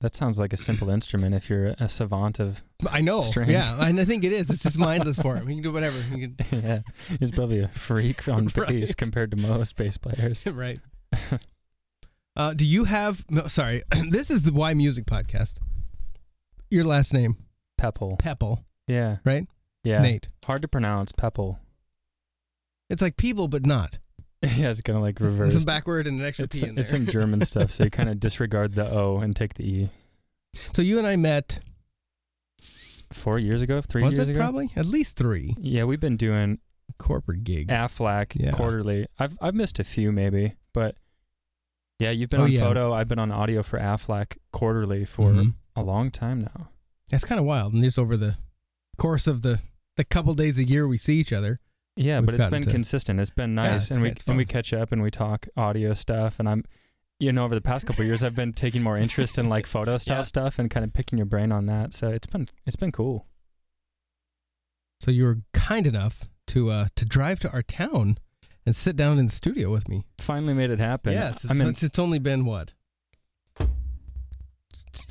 [0.00, 2.62] That sounds like a simple instrument if you're a savant of.
[2.90, 3.22] I know.
[3.22, 3.50] Strings.
[3.50, 4.50] Yeah, and I think it is.
[4.50, 5.46] It's just mindless for him.
[5.46, 5.98] He can do whatever.
[6.02, 6.80] He can, yeah,
[7.18, 8.96] he's probably a freak on bass Right.
[8.96, 10.46] compared to most bass players.
[10.46, 10.78] right.
[12.36, 13.24] Uh, do you have?
[13.30, 15.58] No, sorry, this is the Why Music podcast.
[16.70, 17.36] Your last name,
[17.78, 18.16] Pepple.
[18.18, 19.16] Pepple, Yeah.
[19.24, 19.46] right?
[19.82, 20.02] Yeah.
[20.02, 20.28] Nate.
[20.44, 21.12] Hard to pronounce.
[21.12, 21.58] Pepple.
[22.90, 23.98] It's like people, but not.
[24.56, 25.54] yeah, it's kind of like reverse.
[25.54, 26.82] some backward and an extra It's, P in there.
[26.82, 29.90] it's some German stuff, so you kind of disregard the O and take the E.
[30.72, 31.60] so you and I met.
[33.12, 34.40] Four years ago, three was years it ago.
[34.40, 36.58] probably at least three Yeah, we've been doing
[36.98, 37.68] corporate gig?
[37.68, 38.50] Aflac Yeah.
[38.50, 39.06] quarterly.
[39.18, 40.96] I've I've missed a few maybe, but
[42.00, 42.60] yeah, you've been Oh, on yeah.
[42.60, 42.92] photo.
[42.92, 45.54] I've been on audio for Aflac quarterly for Mhm.
[45.76, 46.70] a long time now.
[47.08, 47.72] That's kind of wild.
[47.74, 48.38] And just over the
[48.98, 49.60] course of the
[49.96, 51.60] the couple days a year we see each other.
[51.96, 53.18] Yeah, but it's been to- consistent.
[53.20, 55.94] It's been Yeah, nice, it's- and we and we catch up and we talk audio
[55.94, 56.38] stuff.
[56.38, 56.64] And I'm,
[57.18, 59.66] you know, over the past couple of years, I've been taking more interest in like
[59.66, 60.24] photo style Yeah.
[60.24, 61.94] stuff and kind of picking your brain on that.
[61.94, 63.26] So it's been it's been cool.
[65.00, 68.18] So you were kind enough to uh to drive to our town
[68.66, 70.04] and sit down in the studio with me.
[70.18, 71.12] Finally made it happen.
[71.12, 72.74] yes, it's, I mean, it's, it's only been what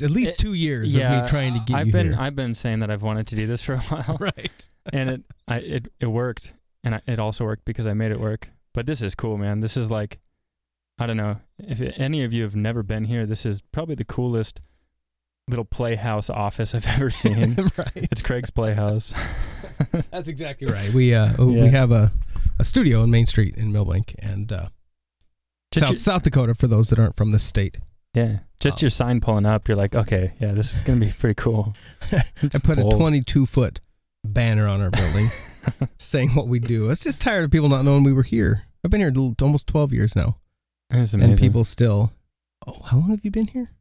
[0.01, 2.17] at least It- two years yeah, of me trying to get I've you been here.
[2.19, 4.69] I've been saying that I've wanted to do this for a while, right.
[4.91, 6.53] and it I it it worked,
[6.85, 8.49] and I, it also worked because I made it work.
[8.73, 9.59] But this is cool, man.
[9.59, 10.19] This is like,
[10.97, 13.25] I don't know if any of you have never been here.
[13.25, 14.61] This is probably the coolest
[15.49, 17.55] little playhouse office I've ever seen.
[17.77, 17.91] right.
[17.95, 19.13] it's Craig's Playhouse.
[20.11, 20.93] That's exactly right.
[20.93, 22.11] We uh we have a
[22.57, 24.67] a studio on Main Street in Milbank and uh
[25.73, 27.79] South your- South Dakota for those that aren't from the state.
[28.13, 28.81] Yeah, just Oh.
[28.83, 31.75] your sign pulling up, you're like, okay, yeah, this is gonna be pretty cool.
[32.13, 32.23] I
[32.63, 32.93] put bold.
[32.93, 33.81] a 22 foot
[34.23, 35.29] banner on our building
[35.97, 36.85] saying what we do.
[36.85, 38.63] I was just tired of people not knowing we were here.
[38.83, 40.37] I've been here almost 12 years now.
[40.91, 41.31] It's amazing.
[41.31, 42.11] And people still,
[42.67, 43.71] oh, how long have you been here?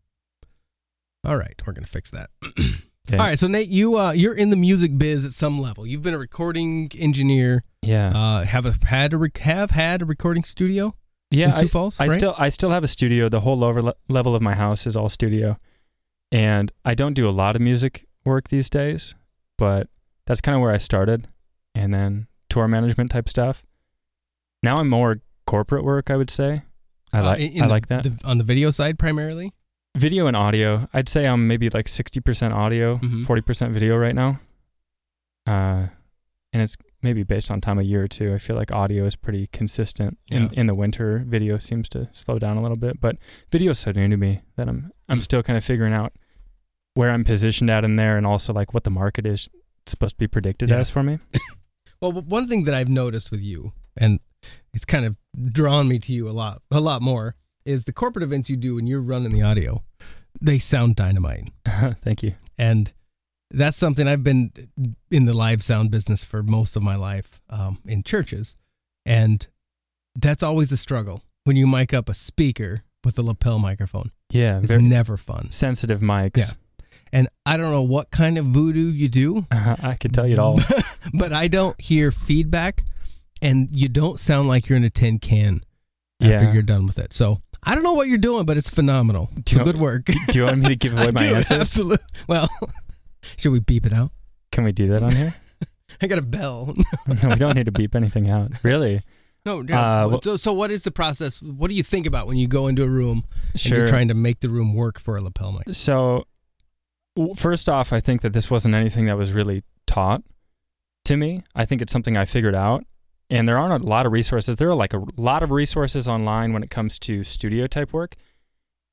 [1.24, 2.30] All right, we're going to fix that.
[3.06, 3.18] Okay.
[3.18, 5.86] All right, so Nate, you uh, you're in the music biz at some level.
[5.86, 7.62] You've been a recording engineer.
[7.82, 10.94] yeah, Uh, have a, had a rec- have had a recording studio
[11.30, 11.50] yeah.
[11.52, 12.12] Sioux I, Falls, I right?
[12.18, 13.28] still I still have a studio.
[13.28, 15.58] The whole lower le- level of my house is all studio,
[16.32, 19.14] and I don't do a lot of music work these days,
[19.58, 19.88] but
[20.26, 21.26] that's kind of where I started,
[21.74, 23.64] and then tour management type stuff.
[24.62, 26.62] Now I'm more corporate work, I would say.
[27.12, 29.52] I Uh, like in I the- like that the- on the video side primarily.
[29.96, 30.88] video and audio.
[30.92, 33.24] I'd say I'm maybe like sixty percent audio, Mhm.
[33.26, 34.40] 40 percent video right now.
[35.46, 35.88] Uh,
[36.52, 38.32] and it's maybe based on time of year too.
[38.34, 40.18] I feel like audio is pretty consistent.
[40.30, 40.48] In Yeah.
[40.52, 43.18] in the winter, video seems to slow down a little bit, but
[43.52, 45.22] video is so new to me that I'm I'm Mm.
[45.22, 46.12] still kind of figuring out
[46.94, 49.48] where I'm positioned at in there, and also like what the market is
[49.86, 50.78] supposed to be predicted Yeah.
[50.78, 51.18] as for me.
[52.00, 54.20] Well, one thing that I've noticed with you, and
[54.72, 55.16] it's kind of
[55.52, 57.34] drawn me to you a lot, a lot more,
[57.64, 59.82] is the corporate events you do when you're running the audio.
[60.40, 61.52] They sound dynamite,
[62.02, 62.34] Thank you.
[62.58, 62.92] and
[63.50, 64.50] that's something I've been
[65.10, 68.56] in the live sound business for most of my life um, in churches,
[69.06, 69.46] and
[70.16, 74.10] that's always a struggle when you mic up a speaker with a lapel microphone.
[74.30, 76.36] Yeah, It's never fun, sensitive mics.
[76.38, 76.44] Yeah.
[77.14, 80.38] And I don't know what kind of voodoo you do, I can tell you it
[80.38, 80.58] all.
[81.14, 82.84] but I don't hear feedback,
[83.40, 85.60] and you don't sound like you're in a tin can
[86.20, 86.52] after Yeah.
[86.52, 87.12] you're done with it.
[87.14, 89.30] So I don't know what you're doing, but it's phenomenal.
[89.44, 90.04] Do So you- good work.
[90.06, 91.60] Do you want me to give away my do, answers?
[91.60, 92.04] Absolutely.
[92.28, 92.48] Well,
[93.36, 94.10] should we beep it out?
[94.52, 95.34] Can we do that on here?
[96.02, 96.74] I got a bell.
[97.06, 98.50] no, we don't need to beep anything out.
[98.62, 99.02] Really?
[99.46, 99.60] no.
[99.60, 101.40] Uh, well- so, so what is the process?
[101.42, 103.78] What do you think about when you go into a room and Sure.
[103.78, 105.62] you're trying to make the room work for a lapel mic?
[105.74, 106.24] So,
[107.36, 110.22] first off, I think that this wasn't anything that was really taught
[111.04, 111.42] to me.
[111.54, 112.84] I think it's something I figured out.
[113.30, 114.56] And there aren't a lot of resources.
[114.56, 118.16] There are like a lot of resources online when it comes to studio type work.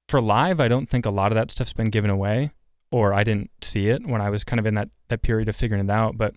[0.08, 2.52] For live, I don't think a lot of that stuff's been given away,
[2.92, 5.56] or I didn't see it when I was kind of in that, that period of
[5.56, 6.18] figuring it out.
[6.18, 6.34] But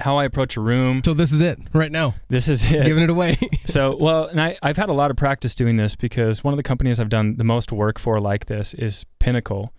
[0.00, 2.84] how I approach a room, So this is it right now, this is it.
[2.84, 3.36] giving it away.
[3.66, 6.56] so well and I, i've had a lot of practice doing this because one of
[6.56, 9.72] the companies i've done the most work for like this is pinnacle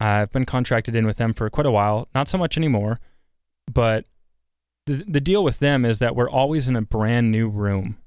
[0.00, 3.00] i've been contracted in with them for quite a while not so much anymore
[3.72, 4.04] but
[4.86, 7.98] the, the deal with them is that we're always in a brand new room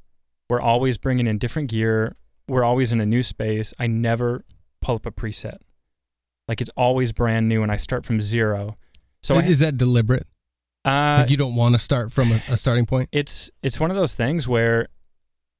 [0.50, 2.16] we're always bringing in different gear
[2.48, 4.44] we're always in a new space i never
[4.82, 5.58] pull up a preset
[6.48, 8.78] like it's always brand new and i start from zero
[9.24, 10.26] so is that deliberate?
[10.84, 13.08] uh, like you don't want to start from a, a starting point?
[13.12, 14.88] it's it's one of those things where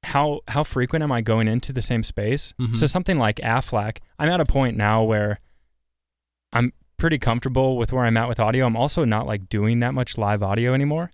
[0.04, 2.54] how how frequent am I going into the same space?
[2.60, 2.74] Mhm.
[2.74, 5.38] So something like Aflac, I'm at a point now where
[6.52, 8.66] I'm pretty comfortable with where I'm at with audio.
[8.66, 11.10] I'm also not like doing that much live audio anymore.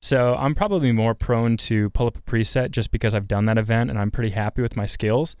[0.00, 3.58] So I'm probably more prone to pull up a preset just because I've done that
[3.58, 5.36] event and I'm pretty happy with my skills.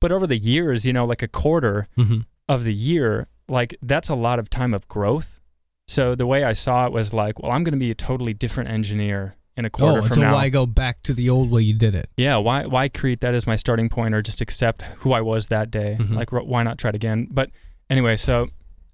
[0.00, 2.18] But over the years, you know, like a quarter, Mm-hmm.
[2.48, 5.40] of the year, like that's a lot of time of growth.
[5.88, 8.34] So the way I saw it was like, well, I'm going to be a totally
[8.34, 10.34] different engineer in a quarter Oh, from so now.
[10.34, 12.08] why go back to the old way you did it?
[12.18, 15.46] yeah, why why create that as my starting point or just accept who I was
[15.46, 15.96] that day?
[15.98, 16.14] Mhm.
[16.14, 17.28] Like wh- why not try it again?
[17.30, 17.50] But
[17.88, 18.48] anyway, so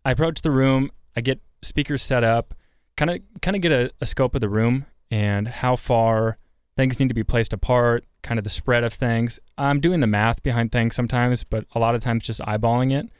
[0.05, 2.55] I approach the room, I get speakers set up,
[2.97, 6.39] kind of kind of get a, a scope of the room and how far
[6.77, 9.39] things need to be placed apart, kind of the spread of things.
[9.59, 13.11] I'm doing the math behind things sometimes, but a lot of times just eyeballing it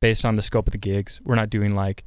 [0.00, 1.20] based on the scope of the gigs.
[1.24, 2.04] We're not doing like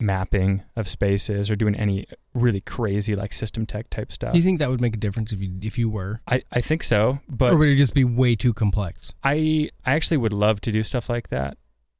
[0.00, 4.32] mapping of spaces or doing any really crazy like system tech type stuff.
[4.32, 6.60] Do you think that would make a difference if you if you were, I, I
[6.60, 9.14] think so, but or would it just be way too complex?
[9.22, 11.56] I I actually would love to do stuff like that,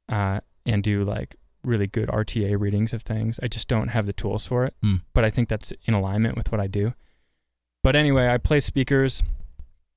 [0.09, 3.39] uh, and do like really good RTA readings of things.
[3.41, 4.95] I just don't have the tools for it, Hmm.
[5.13, 6.93] but I think that's in alignment with what I do.
[7.83, 9.23] But anyway, I play speakers.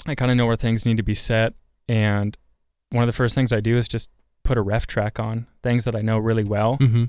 [0.06, 1.54] I kind of know where things need to be set,
[1.88, 2.36] and
[2.90, 4.10] one of the first things I do is just
[4.44, 7.04] put a ref track on things that I know really well, Mm-hmm.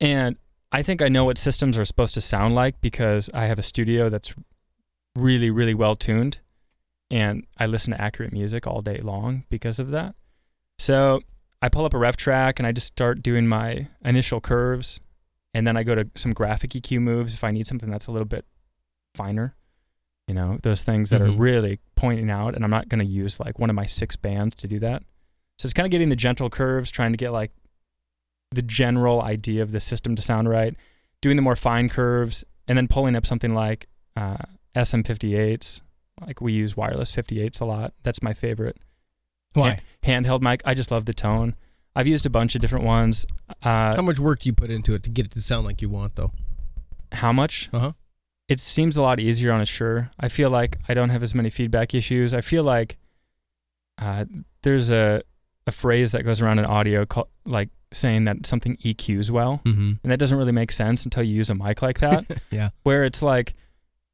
[0.00, 0.36] and
[0.72, 3.62] I think I know what systems are supposed to sound like because I have a
[3.62, 4.34] studio that's
[5.14, 6.40] really, really well tuned.
[7.10, 10.16] And I listen to accurate music all day long because of that.
[10.78, 11.20] So
[11.64, 15.00] I pull up a ref track and I just start doing my initial curves.
[15.54, 18.10] And then I go to some graphic EQ moves if I need something that's a
[18.10, 18.44] little bit
[19.14, 19.54] finer.
[20.28, 21.28] You know, those things that Mhm.
[21.28, 22.54] are really pointing out.
[22.54, 25.02] And I'm not going to use like one of my six bands to do that.
[25.58, 27.52] So it's kind of getting the gentle curves, trying to get like
[28.50, 30.74] the general idea of the system to sound right,
[31.22, 34.36] doing the more fine curves, and then pulling up something like uh,
[34.76, 35.80] SM58s.
[36.20, 37.94] Like we use wireless 58s a lot.
[38.02, 38.76] That's my favorite
[39.62, 39.80] Why?
[40.04, 40.60] handheld mic.
[40.64, 41.54] I just love the tone.
[41.96, 43.24] I've used a bunch of different ones.
[43.62, 45.80] Uh, How much work do you put into it to get it to sound like
[45.80, 46.32] you want, though?
[47.12, 47.68] how much?
[47.72, 47.92] Uh huh.
[48.48, 50.10] It seems a lot easier on a Shure.
[50.18, 52.34] I feel like I don't have as many feedback issues.
[52.34, 52.98] I feel like
[53.98, 54.24] uh,
[54.62, 55.22] there's a
[55.66, 59.92] a phrase that goes around in audio called like saying that something EQs well, Mm-hmm.
[60.02, 62.70] and that doesn't really make sense until you use a mic like that, yeah.
[62.82, 63.54] where it's like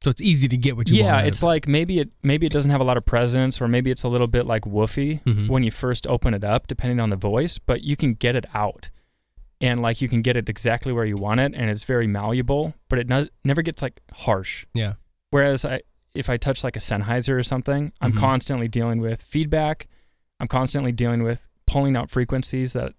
[0.03, 1.19] So it's easy to get what you want.
[1.21, 3.91] yeah, it's like maybe it maybe it doesn't have a lot of presence, or maybe
[3.91, 5.21] it's a little bit like woofy.
[5.23, 5.47] Mhm.
[5.47, 7.59] when you first open it up, depending on the voice.
[7.59, 8.89] But you can get it out,
[9.59, 12.73] and like you can get it exactly where you want it, and it's very malleable.
[12.89, 14.65] But it no, never gets like harsh.
[14.73, 14.93] Yeah.
[15.29, 15.81] Whereas I,
[16.15, 18.17] if I touch like a Sennheiser or something, I'm Mhm.
[18.17, 19.87] constantly dealing with feedback.
[20.39, 22.93] I'm constantly dealing with pulling out frequencies that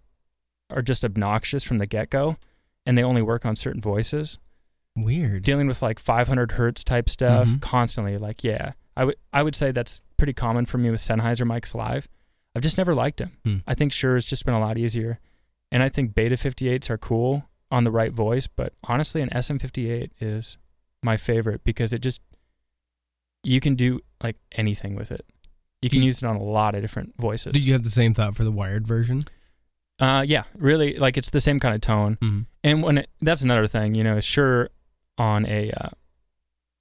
[0.71, 2.37] are just obnoxious from the get go,
[2.87, 4.39] and they only work on certain voices
[4.97, 5.43] Weird.
[5.43, 7.61] dealing with like 500 hertz type stuff Mhm.
[7.63, 8.19] constantly.
[8.19, 11.75] Like, yeah, I would I would say that's pretty common for me with Sennheiser mics
[11.75, 12.09] live.
[12.55, 13.33] I've just never liked them.
[13.45, 13.57] Hmm.
[13.67, 15.19] I think Shure has just been a lot easier,
[15.71, 18.47] and I think Beta 58s are cool on the right voice.
[18.47, 20.59] But honestly, an SM58 is
[21.03, 22.21] my favorite because it just
[23.43, 25.25] you can do like anything with it.
[25.81, 27.53] You can use it on a lot of different voices.
[27.55, 29.23] Do you have the same thought for the wired version?
[29.99, 32.17] uh, yeah, really, like it's the same kind of tone.
[32.21, 32.41] Mm-hmm.
[32.65, 34.69] And when it, that's another thing, you know, Shure
[35.19, 35.89] on a uh,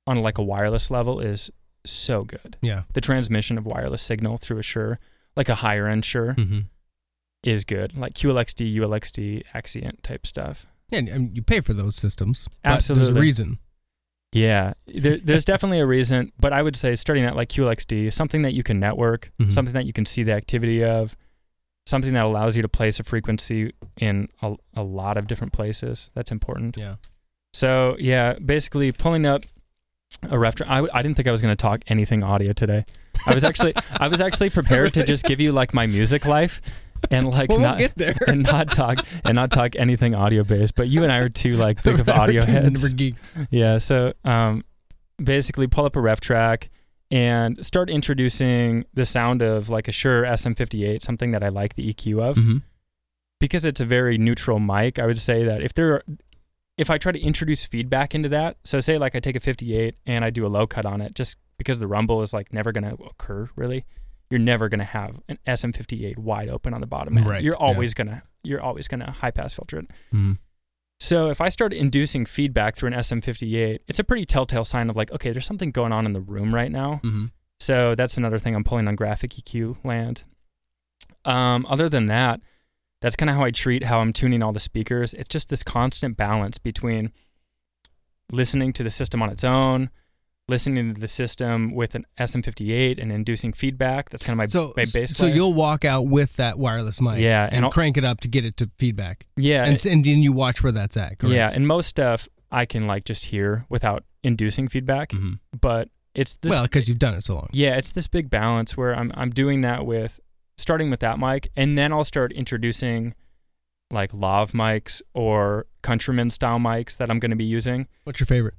[0.08, 1.52] on like a wireless level is
[1.86, 2.58] so good.
[2.62, 2.84] Yeah.
[2.94, 5.00] The transmission of wireless signal through a Shure,
[5.36, 6.60] like a higher end Shure, Mm-hmm.
[7.44, 7.98] is good.
[7.98, 10.66] Like QLXD, ULXD, Axient type stuff.
[10.92, 12.48] And, and you pay for those systems.
[12.64, 13.60] but There's a reason.
[14.34, 18.44] Yeah, there, there's definitely a reason, but I would say starting at like QLXD, something
[18.44, 19.52] that you can network, Mhm.
[19.52, 21.18] something that you can see the activity of,
[21.86, 26.12] something that allows you to place a frequency in a, a lot of different places.
[26.14, 26.78] That's important.
[26.78, 26.96] Yeah.
[27.54, 29.44] So yeah, basically pulling up
[30.30, 30.56] a ref.
[30.68, 32.86] I didn't think I was going to talk anything audio today.
[33.28, 36.62] I was actually I was actually prepared to just give you like my music life
[37.10, 38.16] and like well, not we'll get there.
[38.28, 40.76] and not talk and not talk anything audio based.
[40.76, 42.94] But you and I are two like big of audio heads.
[43.50, 43.78] Yeah.
[43.80, 44.64] So um,
[45.22, 46.70] basically pull up a ref track
[47.10, 51.94] and start introducing the sound of like a Shure SM58, something that I like the
[51.94, 52.58] EQ of Mm-hmm.
[53.40, 56.04] because it's a very neutral mic, I would say that if there are,
[56.78, 59.96] if I try to introduce feedback into that, so say like I take a 58
[60.06, 62.72] and I do a low cut on it, just because the rumble is like never
[62.72, 63.86] going to occur really,
[64.30, 67.28] you're never going to have an SM58 wide open on the bottom end.
[67.28, 67.66] Right, You're yeah.
[67.66, 69.88] always going to you're always going to high pass filter it.
[70.14, 70.34] Mm-hmm.
[71.00, 74.96] So if I start inducing feedback through an SM58, it's a pretty telltale sign of
[74.96, 77.02] like, okay, there's something going on in the room right now.
[77.04, 77.26] Mm-hmm.
[77.60, 80.24] So that's another thing I'm pulling on graphic EQ land.
[81.26, 82.40] Um, other than that,
[83.02, 85.14] that's kind of how I treat how I'm tuning all the speakers.
[85.14, 87.12] It's just this constant balance between
[88.32, 89.90] listening to the system on its own,
[90.48, 94.10] listening to the system with an SM58 and inducing feedback.
[94.10, 95.10] That's kind of my, so, my baseline.
[95.10, 98.28] so you'll walk out with that wireless mic, Yeah, and, and crank it up to
[98.28, 101.20] get it to feedback, yeah, and, and then you watch where that's at.
[101.20, 101.36] Correct?
[101.36, 105.34] yeah, and most stuff I can like just hear without inducing feedback, Mm-hmm.
[105.60, 107.50] but it's this Well, because you've done it so long.
[107.54, 110.20] Yeah, it's this big balance where I'm I'm doing that with
[110.62, 113.14] starting with that mic, and then I'll start introducing
[113.90, 118.28] like lav mics or countryman style mics that I'm going to be using What's your
[118.28, 118.54] favorite?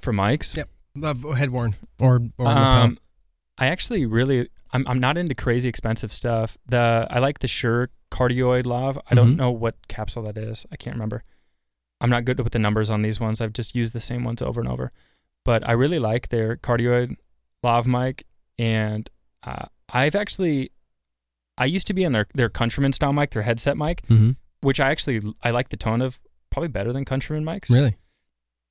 [0.00, 0.56] for mics.
[0.56, 0.68] Yep.
[1.02, 2.46] Uh, head worn or or.
[2.46, 2.98] Um,
[3.58, 6.56] I actually really I'm I'm not into crazy expensive stuff.
[6.68, 8.98] The I like the Shure cardioid lav.
[9.10, 9.36] I don't Mhm.
[9.36, 10.64] know what capsule that is.
[10.70, 11.22] I can't remember.
[12.00, 13.40] I'm not good with the numbers on these ones.
[13.40, 14.92] I've just used the same ones over and over.
[15.44, 17.16] But I really like their cardioid
[17.62, 18.24] lav mic,
[18.58, 19.08] and
[19.42, 20.70] uh, I've actually
[21.58, 24.32] I used to be on their their Countryman style mic, their headset mic, hmm
[24.62, 26.18] which I actually I like the tone of
[26.50, 27.70] probably better than Countryman mics.
[27.70, 27.96] Really?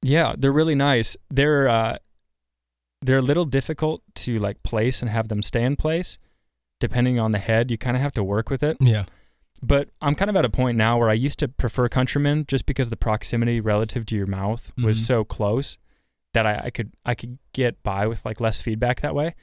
[0.02, 1.16] Yeah, they're really nice.
[1.30, 1.98] They're uh,
[3.02, 6.18] they're a little difficult to like place and have them stay in place.
[6.80, 8.78] Depending on the head, you kind of have to work with it.
[8.82, 9.06] Yeah.
[9.64, 12.66] But I'm kind of at a point now where I used to prefer Countryman just
[12.66, 15.06] because the proximity relative to your mouth was Mhm.
[15.06, 15.78] so close
[16.34, 19.36] that I, I could I could get by with like less feedback that way.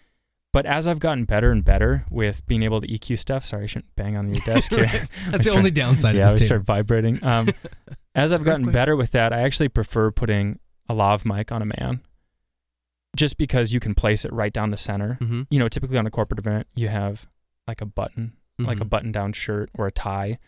[0.52, 3.66] But as I've gotten better and better with being able to EQ stuff, sorry, I
[3.66, 4.85] shouldn't bang on your desk here.
[4.85, 4.94] Right.
[5.26, 6.75] I That's the start- only downside yeah, of we this start table.
[6.75, 7.18] vibrating.
[7.25, 7.49] Um,
[8.14, 11.66] as I've gotten better with that, I actually prefer putting a lav mic on a
[11.66, 12.02] man,
[13.16, 15.18] just because you can place it right down the center.
[15.21, 15.47] Mhm.
[15.50, 17.26] You know, typically on a corporate event, you have
[17.66, 18.90] like a button, like a Mhm.
[18.90, 20.38] button-down shirt or a tie.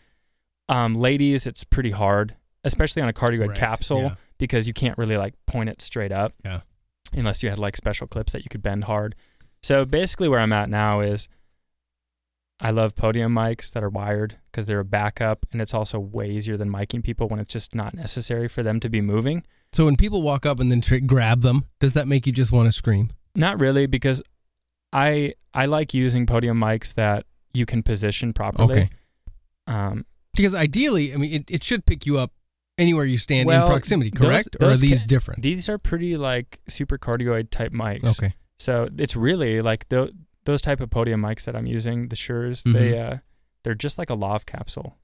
[0.69, 3.59] Um, ladies, it's pretty hard, especially on a cardioid Correct.
[3.59, 4.15] capsule, Yeah.
[4.37, 6.33] because you can't really like point it straight up.
[6.43, 6.61] Yeah.
[7.13, 9.15] Unless you had like special clips that you could bend hard.
[9.65, 11.27] So basically, where I'm at now is
[12.59, 16.29] I love podium mics that are wired because they're a backup, and it's also way
[16.29, 19.43] easier than miking people when it's just not necessary for them to be moving.
[19.71, 22.51] So when people walk up and then tr- grab them, does that make you just
[22.51, 23.09] want to scream?
[23.33, 24.21] Not really, because
[24.93, 28.75] I I like using podium mics that you can position properly.
[28.81, 28.89] Okay.
[29.65, 30.05] Um,
[30.35, 32.31] Because ideally, I mean, it, it should pick you up
[32.77, 34.57] anywhere you stand Well, in proximity, those- correct?
[34.61, 35.41] or are these ca- different?
[35.41, 38.21] these are pretty like super cardioid type mics.
[38.21, 38.35] Okay.
[38.59, 40.09] So it's really like tho-
[40.45, 43.17] those type of podium mics that I'm using, the Shures, they uh,
[43.63, 44.95] they're just like a lav capsule.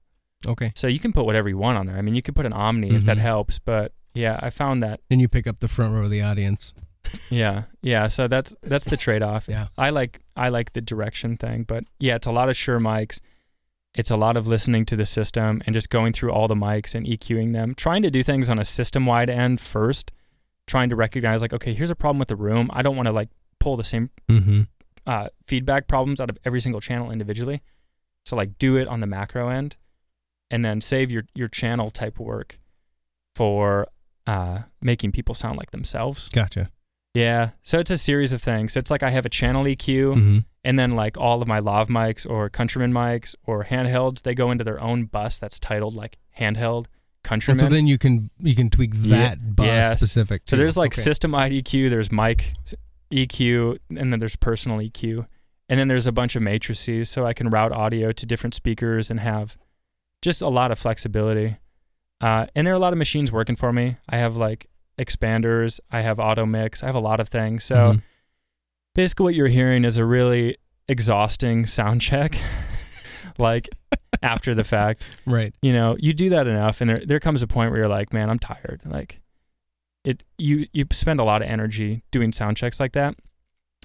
[0.46, 0.72] Okay.
[0.75, 1.98] So you can put whatever you want on there.
[1.98, 3.22] I mean, you could put an Omni if that Mhm.
[3.22, 6.22] helps, but yeah, I found that Then you pick up the front row of the
[6.22, 6.74] audience.
[7.29, 8.08] yeah, yeah.
[8.08, 9.48] So that's that's the trade off.
[9.48, 9.67] Yeah.
[9.77, 13.20] I like I like the direction thing, but yeah, it's a lot of Shure mics.
[13.93, 16.96] It's a lot of listening to the system and just going through all the mics
[16.96, 20.12] and EQing them, trying to do things on a system wide end first,
[20.65, 22.70] trying to recognize like, okay, here's a problem with the room.
[22.72, 23.27] I don't want to like
[23.62, 24.62] pull the same Mm-hmm.
[25.08, 27.62] uh, feedback problems out of every single channel individually.
[28.25, 29.77] So like do it on the macro end,
[30.51, 32.60] and then save your your channel type work
[33.36, 33.88] for
[34.27, 36.30] uh, making people sound like themselves.
[36.30, 36.70] Gotcha.
[37.13, 37.51] Yeah.
[37.63, 38.74] So it's a series of things.
[38.74, 40.38] So it's like I have a channel EQ, Mm-hmm.
[40.63, 44.51] and then like all of my lav mics or countryman mics or handhelds, they go
[44.51, 47.60] into their own bus that's titled like handheld And countryman.
[47.60, 49.98] so then you can you can tweak Yeah, that bus yes.
[49.98, 50.44] specific.
[50.46, 51.01] So there's like Okay.
[51.01, 52.53] system wide EQ, there's mic
[53.12, 55.27] EQ, and then there's personal EQ.
[55.70, 59.10] And then there's a bunch of matrices so I can route audio to different speakers
[59.10, 59.56] and have
[60.22, 61.56] just a lot of flexibility.
[62.20, 63.96] Uh, and there are a lot of machines working for me.
[64.10, 64.68] I have like
[65.00, 67.63] expanders, I have auto mix, I have a lot of things.
[67.63, 68.01] So Mhm.
[68.96, 70.58] basically what you're hearing is a really
[70.89, 72.36] exhausting sound check.
[73.38, 73.70] like
[74.22, 75.56] after the fact right.
[75.62, 78.12] you know you do that enough and there there comes a point where you're like
[78.13, 79.20] man i'm tired like
[80.03, 83.15] it you you spend a lot of energy doing sound checks like that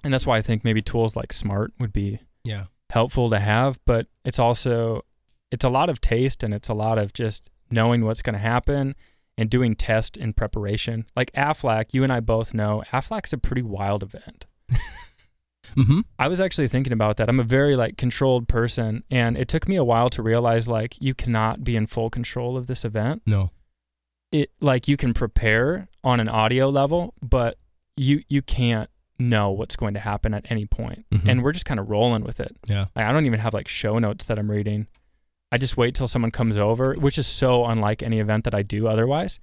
[0.04, 2.64] and that's why i think maybe tools like Smaart would be Yeah.
[2.90, 5.02] helpful to have but it's also
[5.50, 8.38] it's a lot of taste and it's a lot of just knowing what's going to
[8.40, 8.94] happen
[9.38, 13.62] and doing test in preparation like aflac you and i both know aflac's a pretty
[13.62, 14.46] wild event
[15.76, 16.00] Mm-hmm.
[16.18, 17.28] I was actually thinking about that.
[17.28, 20.94] I'm a very like controlled person and it took me a while to realize like
[21.02, 23.23] you cannot be in full control of this event.
[23.26, 23.50] No.
[24.40, 27.59] It like you can prepare on an audio level, but
[27.97, 31.07] you you can't know what's going to happen at any point.
[31.11, 31.28] Mhm.
[31.28, 32.55] And we're just kind of rolling with it.
[32.66, 32.87] Yeah.
[32.95, 34.88] Like, I don't even have like show notes that I'm reading.
[35.50, 38.62] I just wait till someone comes over, which is so unlike any event that I
[38.62, 39.40] do otherwise.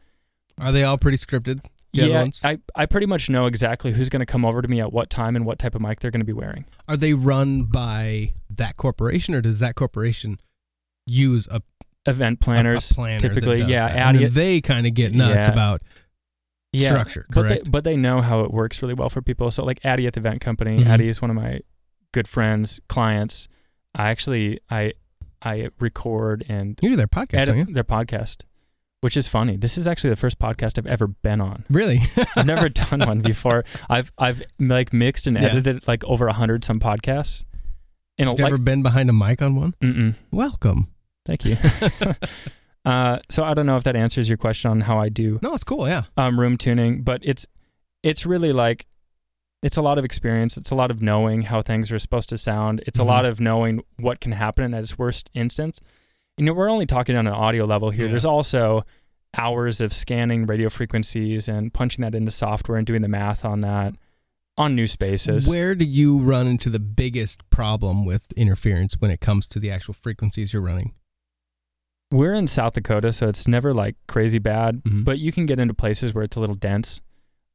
[0.59, 1.65] Are they all pretty scripted?
[1.93, 2.41] The yeah, ones?
[2.43, 5.09] I, I pretty much know exactly who's going to come over to me at what
[5.09, 6.65] time and what type of mic they're going to be wearing.
[6.88, 10.39] Are they run by that corporation, or does that corporation
[11.05, 11.62] use a,
[12.05, 13.95] Event planners, a planner that typically, yeah, that?
[13.98, 15.51] Addy- they kind of get nuts Yeah.
[15.53, 15.81] about
[16.74, 19.51] yeah, structure, But they, but they know how it works really well for people.
[19.51, 20.88] So like Addie at the event company, Mhm.
[20.88, 21.60] Addie is one of my
[22.12, 23.48] good friends, clients.
[23.95, 24.93] I actually I
[25.41, 27.62] I record and you do their podcast, don't you?
[27.63, 28.43] edit their podcast,
[29.01, 29.55] which is funny.
[29.55, 31.63] This is actually the first podcast I've ever been on.
[31.69, 32.00] Really?
[32.36, 33.63] I've never done one before.
[33.89, 35.43] I've I've like mixed and Yeah.
[35.50, 37.45] edited like over a hundred some podcasts.
[38.17, 39.74] And You've like, never been behind a mic on one?
[39.81, 40.88] mm-mm, Welcome.
[41.25, 41.55] Thank you.
[42.85, 45.53] uh, so I don't know if that answers your question on how I do No,
[45.53, 45.87] it's cool.
[45.87, 46.03] Yeah.
[46.17, 47.45] um, room tuning, but it's
[48.03, 48.85] it's really like
[49.61, 50.57] it's a lot of experience.
[50.57, 52.83] It's a lot of knowing how things are supposed to sound.
[52.85, 53.03] It's Mhm.
[53.03, 55.79] a lot of knowing what can happen at its worst instance.
[56.37, 58.03] You know, we're only talking on an audio level here.
[58.05, 58.09] Yeah.
[58.11, 58.83] There's also
[59.37, 63.61] hours of scanning radio frequencies and punching that into software and doing the math on
[63.61, 63.95] that
[64.57, 65.47] on new spaces.
[65.49, 69.71] Where do you run into the biggest problem with interference when it comes to the
[69.71, 70.93] actual frequencies you're running?
[72.13, 75.03] We're in South Dakota, so it's never like crazy bad, Mhm.
[75.03, 77.01] but you can get into places where it's a little dense,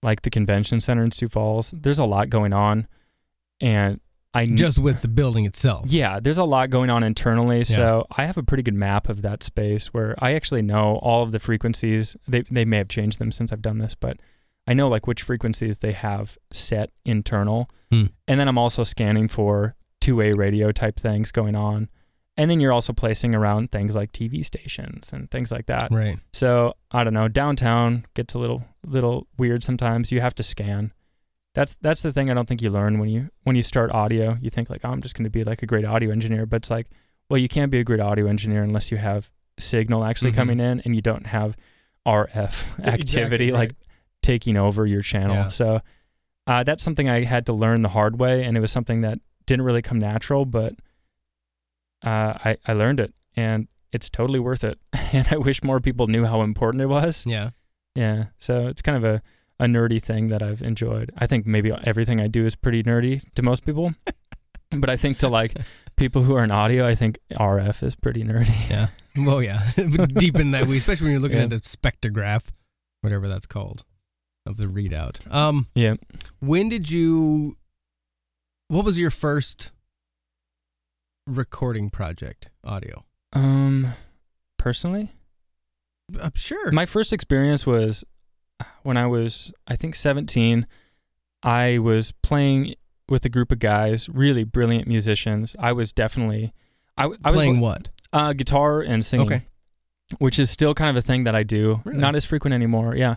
[0.02, 1.72] like the convention center in Sioux Falls.
[1.76, 2.86] There's a lot going on,
[3.60, 4.00] and
[4.34, 5.86] I Just with the building itself.
[5.88, 7.64] yeah, there's a lot going on internally.
[7.64, 11.22] So I have a pretty good map of that space where I actually know all
[11.22, 12.14] of the frequencies.
[12.28, 14.18] They they may have changed them since I've done this, but
[14.66, 17.70] I know like which frequencies they have set internal.
[17.90, 18.06] Hmm.
[18.28, 21.88] And then I'm also scanning for two-way radio type things going on.
[22.38, 25.88] And then you're also placing around things like TV stations and things like that.
[25.90, 26.18] Right.
[26.32, 27.28] So I don't know.
[27.28, 30.10] Downtown gets a little little weird sometimes.
[30.12, 30.92] You have to scan.
[31.54, 34.38] That's that's the thing I don't think you learn when you when you start audio.
[34.40, 36.56] You think like, oh, I'm just going to be like a great audio engineer, but
[36.58, 36.86] it's like,
[37.28, 40.36] well, you can't be a great audio engineer unless you have signal actually Mhm.
[40.36, 41.56] coming in and you don't have
[42.06, 43.58] RF activity Exactly, right.
[43.58, 43.74] like
[44.22, 45.34] taking over your channel.
[45.36, 45.48] Yeah.
[45.48, 45.80] So
[46.46, 49.18] uh, that's something I had to learn the hard way, and it was something that
[49.46, 50.74] didn't really come natural, but
[52.04, 54.78] uh, I I learned it, and it's totally worth it.
[55.12, 57.24] And I wish more people knew how important it was.
[57.26, 57.50] Yeah.
[57.94, 58.26] Yeah.
[58.36, 59.22] So it's kind of a,
[59.58, 61.10] a nerdy thing that I've enjoyed.
[61.16, 63.94] I think maybe everything I do is pretty nerdy to most people.
[64.70, 65.54] but I think to like
[65.96, 68.52] people who are in audio, I think RF is pretty nerdy.
[68.70, 68.88] Yeah.
[69.16, 69.62] Well, yeah.
[70.18, 71.44] Deep in that way, especially when you're looking Yeah.
[71.44, 72.44] at a spectrograph,
[73.00, 73.82] whatever that's called,
[74.44, 75.16] of the readout.
[75.32, 75.94] Um, Yeah.
[76.40, 77.56] when did you?
[78.68, 79.70] What was your first
[81.28, 82.50] recording project?
[82.64, 83.04] Audio.
[83.32, 83.88] Um
[84.58, 85.12] personally,
[86.18, 86.72] Uh, sure.
[86.72, 88.04] my first experience was
[88.82, 90.66] when I was I think 17.
[91.42, 92.74] I was playing
[93.08, 95.54] with a group of guys, really brilliant musicians.
[95.58, 96.52] I was definitely
[96.98, 97.88] I, I was Playing what?
[98.12, 99.26] Uh, guitar and singing.
[99.26, 99.42] Okay.
[100.18, 101.80] Which is still kind of a thing that I do.
[101.84, 101.98] Really?
[102.00, 102.96] Not as frequent anymore.
[102.96, 103.16] Yeah.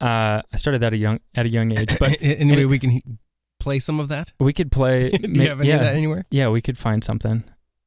[0.00, 2.78] Uh, I started that at a young at a young age, but anyway, and- we
[2.78, 3.18] can
[3.64, 4.32] play some of that.
[4.38, 5.10] we could play.
[5.10, 6.24] Do ma- you have any yeah, of that anywhere?
[6.30, 7.42] yeah, we could find something.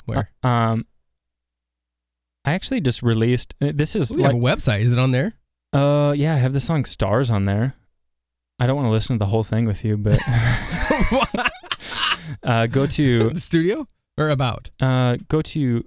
[0.06, 0.30] Where?
[0.44, 0.86] Uh, um,
[2.46, 3.54] I actually just released.
[3.62, 4.82] uh, This is We have like, a website.
[4.82, 5.34] Is it on there?
[5.74, 7.76] uh, yeah, I have the song "Stars" on there.
[8.60, 10.20] I don't want to listen to the whole thing with you, but
[12.44, 13.88] uh, go to the studio
[14.18, 14.70] or about?
[14.82, 15.84] uh, go to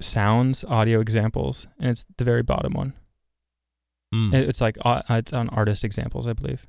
[0.00, 2.92] sounds audio examples, and it's the very bottom one.
[4.14, 6.66] Mm, It's like uh, it's on artist examples, I believe.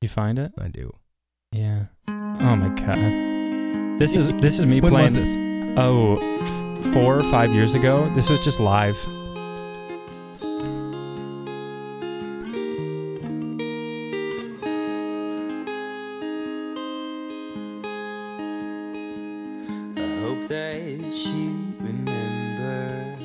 [0.00, 0.52] You find it?
[0.58, 0.94] I do.
[1.52, 1.84] Yeah.
[2.08, 4.00] Oh my god.
[4.00, 5.04] This is this is me When playing.
[5.04, 5.36] was this?
[5.76, 8.10] Oh, f- four or five years ago.
[8.14, 8.96] This was just live.
[19.96, 23.16] I hope that you remember.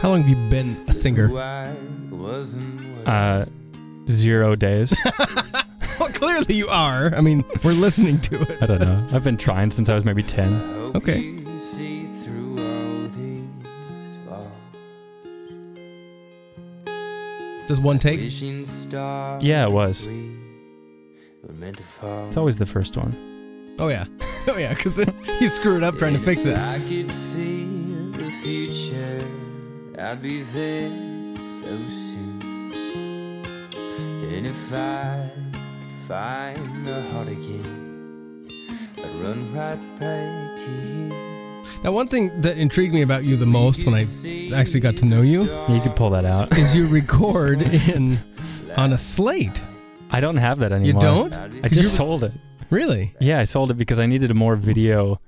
[0.00, 1.28] How long have you been a singer?
[3.04, 4.96] Who I wasn't what Uh, zero days.
[6.00, 7.14] well, clearly you are.
[7.14, 8.62] I mean, we're listening to it.
[8.62, 9.06] I don't know.
[9.12, 10.54] I've been trying since I was maybe ten.
[10.96, 11.18] Okay.
[11.20, 14.48] you see through all these walls.
[17.68, 18.20] Just one take.
[18.20, 20.06] Yeah, it was.
[20.06, 20.36] we
[21.44, 22.26] were meant to fall.
[22.26, 23.14] It's always the first one.
[23.78, 24.04] Oh yeah.
[24.48, 24.96] Oh yeah, because
[25.38, 26.56] you screwed up trying to fix it.
[26.56, 27.66] I could see
[28.12, 29.22] the future,
[29.98, 30.88] I'd be there
[31.36, 32.09] so soon.
[34.32, 38.48] And if I could find the heart again,
[38.98, 41.62] I'd run right back to you.
[41.82, 44.02] Now, one thing that intrigued me about you the most when I
[44.54, 46.56] actually got to know you You could pull that out.
[46.56, 48.18] is you record in
[48.76, 49.62] on a slate.
[50.10, 51.02] I don't have that anymore.
[51.02, 51.64] You don't?
[51.64, 52.32] I just sold it.
[52.70, 53.14] Really?
[53.20, 55.20] Yeah, I sold it because I needed a more video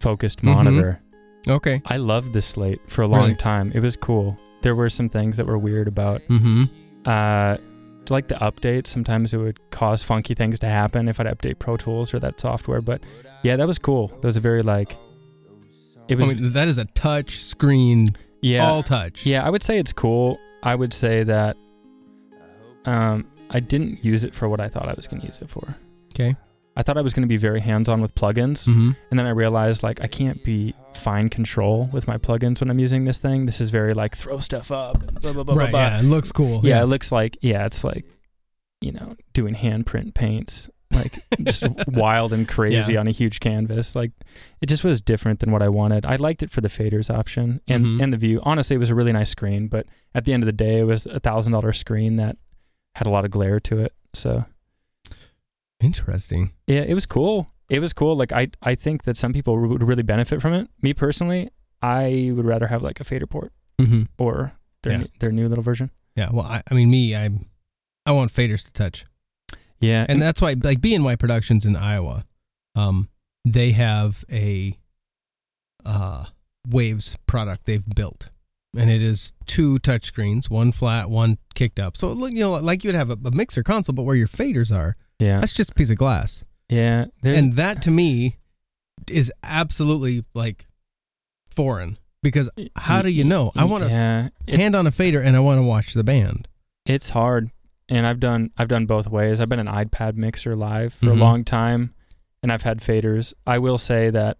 [0.00, 0.54] focused Mhm.
[0.54, 1.00] monitor.
[1.48, 1.82] Okay.
[1.86, 3.34] I loved this slate for a long Really?
[3.36, 3.70] time.
[3.74, 4.36] It was cool.
[4.62, 6.64] There were some things that were weird about Mm-hmm.
[7.06, 7.56] uh
[8.10, 11.76] like the update, Sometimes it would cause funky things to happen if I'd update Pro
[11.76, 12.80] Tools or that software.
[12.80, 13.02] But
[13.42, 14.08] yeah, that was cool.
[14.08, 14.96] That was a very like
[16.08, 19.24] it was I mean, that is a touch screen, yeah all touch.
[19.24, 19.44] yeah.
[19.44, 20.38] I would say it's cool.
[20.62, 21.56] I would say that
[22.84, 25.48] um I didn't use it for what I thought I was going to use it
[25.48, 25.76] for.
[26.14, 26.34] Okay.
[26.76, 28.66] I thought I was going to be very hands on with plugins.
[28.66, 28.92] Mm-hmm.
[29.10, 32.78] And then I realized like I can't be fine control with my plugins when I'm
[32.80, 33.46] using this thing.
[33.46, 35.70] This is very like throw stuff up, and blah blah blah Right.
[35.70, 35.80] blah.
[35.80, 35.98] Yeah.
[36.00, 36.60] It looks cool.
[36.64, 38.04] Yeah, it looks like yeah, it's like
[38.80, 43.00] you know doing handprint paints, like just wild and crazy Yeah.
[43.00, 43.94] on a huge canvas.
[43.94, 44.10] Like
[44.60, 46.04] it just was different than what I wanted.
[46.04, 48.02] I liked it for the faders option and Mhm.
[48.02, 48.40] and the view.
[48.42, 50.84] Honestly, it was a really nice screen, but at the end of the day, it
[50.84, 52.36] was a thousand dollar screen that
[52.96, 53.92] had a lot of glare to it.
[54.12, 54.44] So
[55.80, 56.52] Interesting.
[56.66, 57.50] yeah, it was cool.
[57.68, 58.14] It was cool.
[58.16, 60.68] Like I I think that some people would really benefit from it.
[60.82, 61.50] Me personally,
[61.82, 64.02] I would rather have like a fader port Mm-hmm.
[64.18, 64.98] or their Yeah.
[64.98, 65.90] new, their new little version.
[66.14, 66.28] Yeah.
[66.32, 67.28] Well, I, I mean, me, I,
[68.06, 69.04] I want faders to touch,
[69.80, 72.24] Yeah, and that's why, like BNY Productions in Iowa,
[72.76, 73.08] um,
[73.44, 74.78] they have a,
[75.84, 76.26] uh,
[76.68, 78.28] Waves product they've built,
[78.76, 81.96] and it is two touch screens, one flat, one kicked up.
[81.96, 84.28] So look, you know, like you would have a, a mixer console, but where your
[84.28, 86.44] faders are, yeah, that's just a piece of glass.
[86.68, 87.06] yeah.
[87.22, 88.36] And that to me
[89.08, 90.66] is absolutely like
[91.50, 93.52] foreign because how do you know?
[93.56, 96.48] I want to Yeah, hand on a fader and I want to watch the band.
[96.86, 97.50] it's hard,
[97.88, 99.40] and I've done I've done both ways.
[99.40, 101.20] I've been an iPad mixer live for a Mhm.
[101.20, 101.94] long time,
[102.42, 103.34] and I've had faders.
[103.46, 104.38] I will say that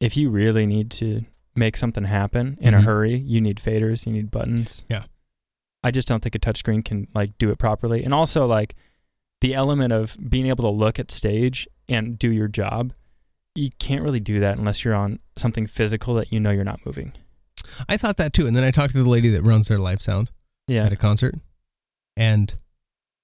[0.00, 1.24] if you really need to
[1.56, 2.78] make something happen in Mhm.
[2.78, 4.06] a hurry, you need faders.
[4.06, 4.84] You need buttons.
[4.90, 5.04] Yeah.
[5.84, 8.74] I just don't think a touchscreen can like do it properly, and also like
[9.44, 12.94] the element of being able to look at stage and do your job.
[13.54, 16.80] You can't really do that unless you're on something physical that you know you're not
[16.86, 17.12] moving.
[17.86, 20.00] I thought that too, and then I talked to the lady that runs their live
[20.00, 20.30] sound
[20.66, 20.84] Yeah.
[20.84, 21.34] at a concert,
[22.16, 22.54] and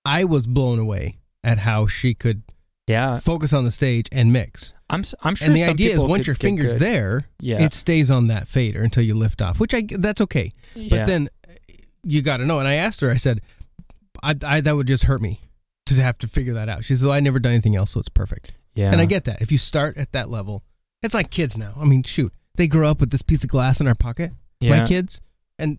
[0.05, 2.43] I was blown away at how she could
[2.87, 3.15] Yeah.
[3.15, 4.75] focus on the stage and mix.
[4.91, 6.83] I'm I'm sure and the idea is once your fingers good.
[6.83, 7.63] there, Yeah.
[7.63, 10.53] it stays on that fader until you lift off, which I that's okay.
[10.75, 11.31] But then
[12.05, 12.59] you got to know.
[12.59, 13.41] And I asked her, I said,
[14.23, 15.41] I, I that would just hurt me
[15.97, 16.85] to have to figure that out.
[16.85, 18.53] She says, well, I never done anything else, so it's perfect.
[18.75, 18.91] yeah.
[18.93, 19.41] And I get that.
[19.43, 20.63] If you start at that level,
[21.03, 21.73] it's like kids now.
[21.79, 24.33] I mean, shoot, they grow up with this piece of glass in our pocket.
[24.61, 24.81] yeah.
[24.81, 25.21] My kids
[25.59, 25.79] and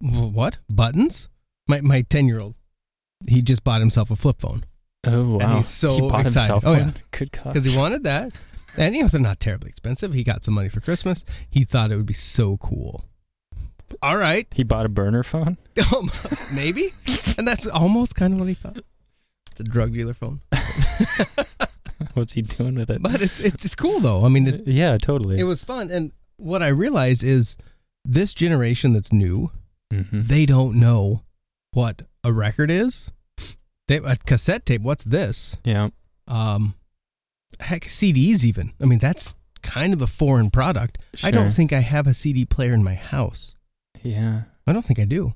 [0.00, 1.28] what buttons?
[1.68, 2.54] My my ten year old,
[3.28, 4.64] he just bought himself a flip phone
[5.06, 5.38] Oh wow.
[5.40, 6.52] and he's so he bought excited.
[6.52, 6.90] himself Oh, yeah.
[7.12, 7.44] Good God.
[7.52, 8.32] because he wanted that.
[8.76, 10.12] And you know they're not terribly expensive.
[10.14, 11.24] He got some money for Christmas.
[11.50, 13.04] He thought it would be so cool.
[14.02, 15.56] All right, He bought a burner phone.
[15.96, 16.10] um,
[16.54, 16.92] maybe,
[17.36, 18.78] and that's almost kind of what he thought.
[19.50, 20.40] It's a drug dealer phone,
[22.14, 23.02] What's he doing with it?
[23.02, 24.24] but it's it's, it's cool though.
[24.24, 25.38] I mean, it, yeah, totally.
[25.38, 25.90] it was fun.
[25.90, 27.56] And what I realize is
[28.04, 29.50] this generation that's new,
[29.92, 30.26] Mhm.
[30.26, 31.22] they don't know
[31.72, 33.10] what a record is.
[33.88, 34.82] They a cassette tape.
[34.82, 35.56] What's this?
[35.64, 35.88] Yeah.
[36.26, 36.74] Um,
[37.58, 38.72] heck, CDs even.
[38.80, 40.98] I mean, that's kind of a foreign product.
[41.22, 43.54] I don't think I have a CD player in my house.
[44.02, 44.42] Yeah.
[44.66, 45.34] I don't think I do.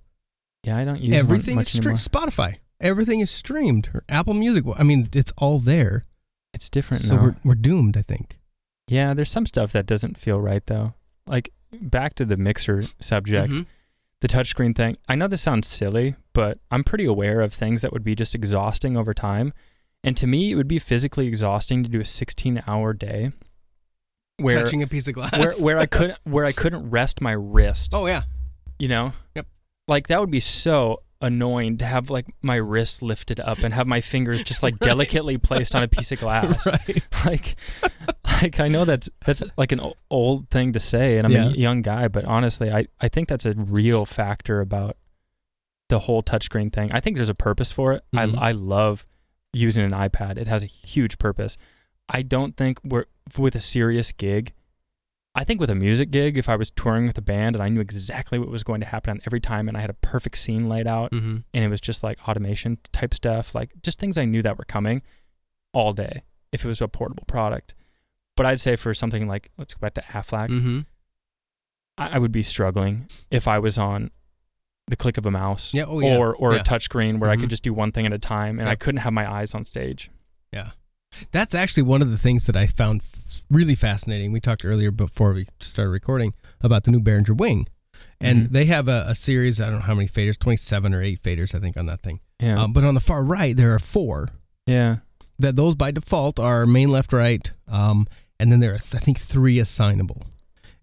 [0.64, 1.87] Yeah, I don't use Everything is much streamed.
[1.87, 1.96] anymore.
[1.98, 2.57] Spotify.
[2.81, 3.88] Everything is streamed.
[3.94, 4.64] Or Apple Music.
[4.77, 6.05] I mean, it's all there.
[6.55, 7.22] It's different So now.
[7.22, 7.96] we're we're doomed.
[7.96, 8.38] I think.
[8.88, 10.94] Yeah, there's some stuff that doesn't feel right though.
[11.27, 13.66] Like back to the mixer subject, Mhm.
[14.20, 14.96] the touchscreen thing.
[15.09, 18.35] I know this sounds silly, but I'm pretty aware of things that would be just
[18.35, 19.53] exhausting over time.
[20.05, 23.31] And to me, it would be physically exhausting to do a 16-hour day
[24.38, 25.33] where Touching a piece of glass.
[25.38, 27.92] where where I couldn't where I couldn't rest my wrist.
[27.94, 28.25] oh yeah.
[28.78, 29.12] You know?
[29.37, 29.46] Yep.
[29.88, 33.87] Like that would be so annoying to have like my wrist lifted up and have
[33.87, 34.88] my fingers just like Right.
[34.88, 36.66] delicately placed on a piece of glass.
[36.88, 37.06] right.
[37.24, 37.56] Like
[38.42, 39.80] like I know that's that's like an
[40.11, 41.48] old thing to say and I'm Yeah.
[41.48, 44.96] a young guy, but honestly, I I think that's a real factor about
[45.88, 46.90] the whole touchscreen thing.
[46.90, 48.02] I think there's a purpose for it.
[48.12, 48.37] Mhm.
[48.38, 49.06] I I love
[49.52, 50.38] using an iPad.
[50.38, 51.56] It has a huge purpose.
[52.08, 53.04] I don't think we're
[53.38, 54.52] with a serious gig.
[55.34, 57.70] I think with a music gig, if I was touring with a band and I
[57.70, 60.36] knew exactly what was going to happen on every time and I had a perfect
[60.36, 61.38] scene laid out Mm-hmm.
[61.54, 64.64] and it was just like automation type stuff, like just things I knew that were
[64.64, 65.00] coming
[65.72, 67.74] all day if it was a portable product.
[68.36, 70.80] But I'd say for something like, let's go back to Aflac, Mm-hmm.
[71.98, 74.10] I, I would be struggling if I was on
[74.88, 75.84] the click of a mouse Yeah.
[75.86, 76.18] Oh yeah.
[76.18, 76.60] or, or Yeah.
[76.60, 77.40] a touch screen where I Mhm.
[77.40, 79.64] could just do one thing at a time and I couldn't have my eyes on
[79.64, 80.10] stage.
[81.31, 83.03] That's actually one of the things that I found
[83.51, 84.33] really fascinating.
[84.33, 87.66] We talked earlier before we started recording about the new Behringer Wing,
[88.20, 88.51] and Mhm.
[88.53, 89.61] they have a, a series.
[89.61, 92.20] I don't know how many faders, twenty-seven or eight faders, I think, on that thing.
[92.40, 92.62] Yeah.
[92.62, 94.29] Um, but on the far right, there are four.
[94.66, 94.96] yeah.
[95.38, 98.07] That those by default are main, left, right, um,
[98.38, 100.22] and then there are I think three assignable.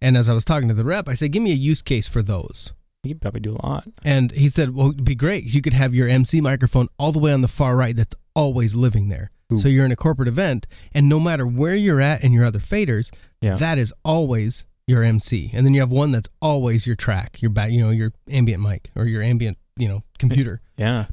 [0.02, 2.08] And as I was talking to the rep, I said, "Give me a use case
[2.08, 3.88] for those." You could probably do a lot.
[4.04, 5.46] And he said, "Well, it'd be great.
[5.46, 7.96] You could have your MC microphone all the way on the far right.
[7.96, 9.32] That's always living there.
[9.52, 9.58] Ooh.
[9.58, 12.60] So you're in a corporate event, and no matter where you're at in your other
[12.60, 13.56] faders, Yeah.
[13.56, 15.50] that is always your MC.
[15.54, 18.62] And then you have one that's always your track, your back, you know, your ambient
[18.64, 20.62] mic or your ambient, you know, computer.
[20.78, 21.06] Yeah.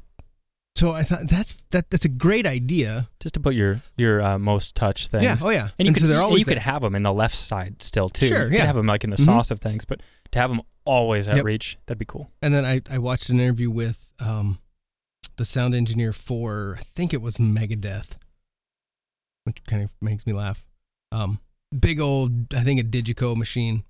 [0.77, 3.09] So I thought that's that that's a great idea.
[3.21, 5.25] Just to put your, your uh, most touch things.
[5.25, 5.37] Yeah.
[5.43, 5.69] Oh yeah.
[5.79, 8.11] And you could so they're always you could have them in the left side still
[8.11, 8.29] too.
[8.29, 8.67] Sure, You could yeah.
[8.67, 9.25] have them like in the Mhm.
[9.25, 10.01] sauce of things, but
[10.33, 11.45] to have them always at Yep.
[11.47, 12.31] reach, that'd be cool.
[12.43, 14.59] And then I, I watched an interview with um,
[15.37, 18.17] the sound engineer for I think it was Megadeth,
[19.47, 20.65] which kind of makes me laugh.
[21.13, 21.41] Um,
[21.79, 23.85] big old I think a Digico machine,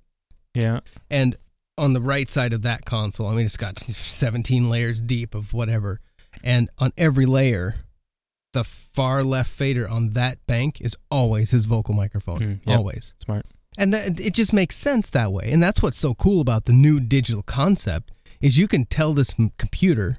[0.55, 0.81] Yeah.
[1.11, 1.37] and
[1.79, 5.53] on the right side of that console, I mean it's got 17 layers deep of
[5.55, 6.01] whatever,
[6.45, 7.77] and on every layer,
[8.53, 12.38] the far left fader on that bank is always his vocal microphone.
[12.40, 12.79] Mm, yep.
[12.79, 13.14] Always.
[13.23, 13.45] Smart.
[13.79, 15.51] And that, it just makes sense that way.
[15.53, 19.35] And that's what's so cool about the new digital concept is you can tell this
[19.38, 20.16] m- computer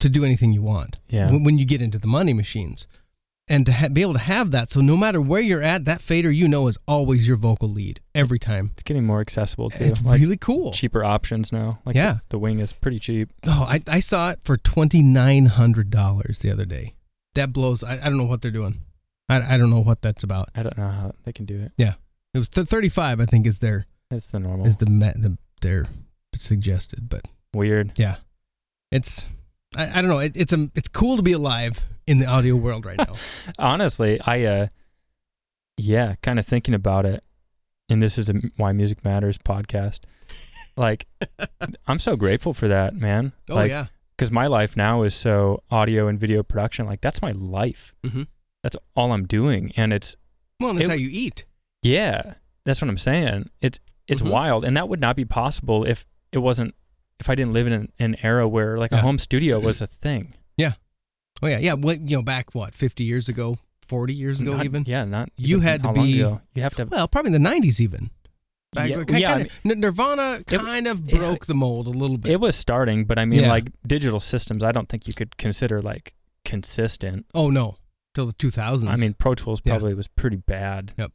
[0.00, 1.30] to do anything you want Yeah.
[1.30, 2.88] when you get into the money machines.
[3.46, 6.00] And to ha- be able to have that, so no matter where you're at, that
[6.00, 8.70] fader you know is always your vocal lead every time.
[8.72, 9.84] It's getting more accessible too.
[9.84, 10.72] It's like really cool.
[10.72, 11.78] cheaper options now.
[11.84, 12.12] Like Yeah.
[12.14, 13.28] the, the wing is pretty cheap.
[13.46, 16.94] Oh, I, I saw it for twenty nine hundred dollars the other day.
[17.34, 17.84] That blows.
[17.84, 18.80] I, I don't know what they're doing.
[19.28, 20.48] I, I don't know what that's about.
[20.54, 21.72] I don't know how they can do it.
[21.76, 21.94] Yeah,
[22.32, 23.20] it was th- thirty five.
[23.20, 24.66] I think is their It's the normal.
[24.66, 25.84] is the met the their
[26.34, 27.92] suggested, but Weird.
[27.98, 28.16] yeah,
[28.90, 29.26] it's
[29.76, 30.20] I, I don't know.
[30.20, 33.14] It, it's a it's cool to be alive in the audio world right now.
[33.58, 34.66] Honestly, I uh
[35.76, 37.24] yeah, kind of thinking about it.
[37.88, 40.00] And this is a Why Music Matters podcast.
[40.76, 41.06] Like
[41.86, 43.32] I'm so grateful for that, man.
[43.48, 43.86] Oh like, yeah,
[44.18, 46.84] cuz my life now is so audio and video production.
[46.86, 47.94] Like that's my life.
[48.04, 48.24] mm-hmm.
[48.64, 50.16] That's all I'm doing and it's
[50.58, 51.44] well, and that's It- how you eat.
[51.82, 53.50] yeah, that's what I'm saying.
[53.60, 54.30] It's it's Mhm.
[54.30, 56.74] wild and that would not be possible if it wasn't
[57.20, 59.86] if I didn't live in an, an era where like a home studio was a
[60.06, 60.34] thing.
[61.42, 61.74] Oh yeah, yeah.
[61.74, 64.84] What you know, back what fifty years ago, forty years ago, Not- even.
[64.86, 66.00] Yeah, not You had to be-.
[66.02, 68.10] You have to have Well, probably in the nineties even.
[68.72, 71.16] Back, Yeah, kind, yeah, kind of, N- Nirvana kind of yeah.
[71.18, 72.32] broke the mold a little bit.
[72.32, 73.48] It was starting, but I mean, Yeah.
[73.48, 77.26] like digital systems, I don't think you could consider like consistent.
[77.34, 77.76] oh no,
[78.14, 78.90] till the two thousands.
[78.90, 79.74] I mean, Pro Tools Yeah.
[79.74, 81.12] probably was pretty bad Yep.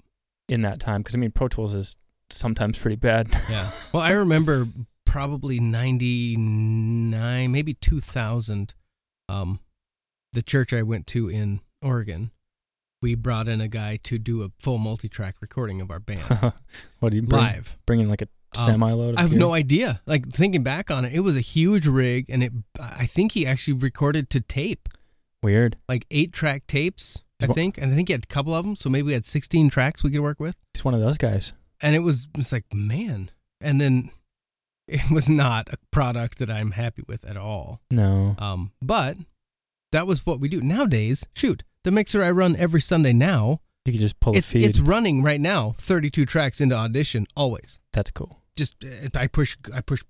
[0.47, 1.97] in that time because I mean, Pro Tools is
[2.29, 3.27] sometimes pretty bad.
[3.49, 3.71] yeah.
[3.91, 4.67] Well, I remember
[5.05, 8.73] probably ninety nine, maybe two thousand.
[9.27, 9.60] Um,
[10.33, 12.31] the church I went to in Oregon,
[13.01, 16.23] we brought in a guy to do a full multi track recording of our band
[16.99, 17.41] what do you bring?
[17.41, 17.77] live.
[17.85, 19.15] Bring in like a Um, semi load?
[19.17, 20.01] I have no idea.
[20.05, 22.51] Like thinking back on it, it was a huge rig, and it.
[22.79, 24.89] I think he actually recorded to tape,
[25.43, 25.77] Weird.
[25.87, 27.19] like eight track tapes.
[27.41, 29.13] I Wha- think, and I think he had a couple of them, so maybe we
[29.13, 30.59] had sixteen tracks we could work with.
[30.73, 31.53] He's one of those guys.
[31.81, 34.09] And it was it's like man, and then
[34.89, 37.79] it was not a product that I'm happy with at all.
[37.89, 38.35] No.
[38.39, 39.15] Um, but
[39.91, 41.25] that was what we do nowadays.
[41.36, 44.65] Shoot, the mixer I run every Sunday now, You can just pull it's a feed.
[44.65, 47.80] it's running right now, thirty two tracks into audition always.
[47.93, 48.41] That's cool.
[48.56, 50.04] just uh, I push I push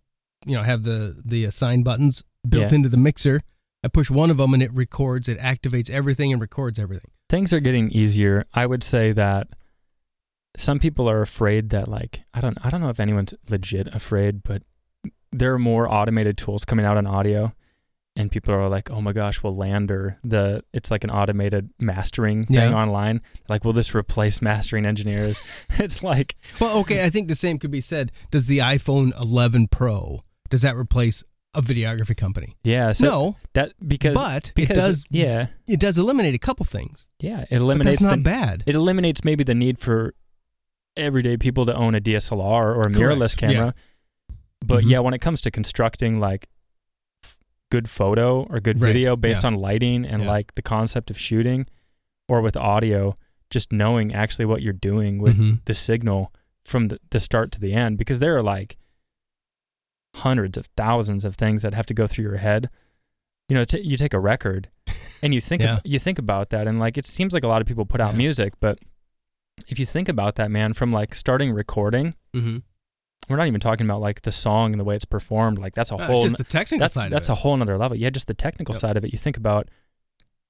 [0.45, 2.75] you know have the the assign buttons built Yeah.
[2.75, 3.41] into the mixer.
[3.83, 7.11] I push one of them and it records, it activates everything and records everything.
[7.29, 8.45] Things are getting easier.
[8.53, 9.47] I would say that
[10.57, 14.43] some people are afraid that like I don't I don't know if anyone's legit afraid,
[14.43, 14.63] but
[15.31, 17.53] there are more automated tools coming out on audio
[18.19, 22.45] and people are like, "Oh my gosh, will LANDR the it's like an automated mastering
[22.45, 22.75] thing Yeah.
[22.75, 23.21] online.
[23.47, 25.41] Like, will this replace mastering engineers?"
[25.79, 28.11] it's like Well, okay, I think the same could be said.
[28.29, 31.23] Does the iPhone 11 Pro does that replace
[31.55, 32.55] a videography company?
[32.63, 36.65] yeah, so no, that because but because it does yeah, it does eliminate a couple
[36.65, 37.07] things.
[37.19, 38.63] yeah, it But eliminates that's not the, bad.
[38.67, 40.13] it eliminates maybe the need for
[40.97, 43.73] everyday people to own a DSLR or a mirrorless Correct, camera.
[44.63, 44.89] But Mhm.
[44.89, 46.47] yeah, when it comes to constructing like
[47.71, 49.47] good photo or good Right, video based yeah.
[49.47, 50.29] on lighting and Yeah.
[50.29, 51.67] like the concept of shooting
[52.27, 53.15] or with audio,
[53.49, 55.63] just knowing actually what you're doing with Mhm.
[55.65, 56.33] the signal
[56.65, 58.77] from the, the start to the end because there are like
[60.15, 62.69] hundreds of thousands of things that have to go through your head.
[63.47, 64.69] You know, t- you take a record
[65.23, 65.75] and you think Yeah.
[65.77, 68.01] ab- you think about that and like it seems like a lot of people put
[68.01, 68.79] out music, but
[69.67, 72.63] if you think about that, man, from like starting recording, Mhm.
[73.29, 75.59] We're not even talking about like the song and the way it's performed.
[75.59, 77.95] Like that's a Uh, whole just the technical that's side that's a whole nother level.
[77.97, 78.79] Yeah, just the technical Yep.
[78.81, 79.11] side of it.
[79.11, 79.69] You think about,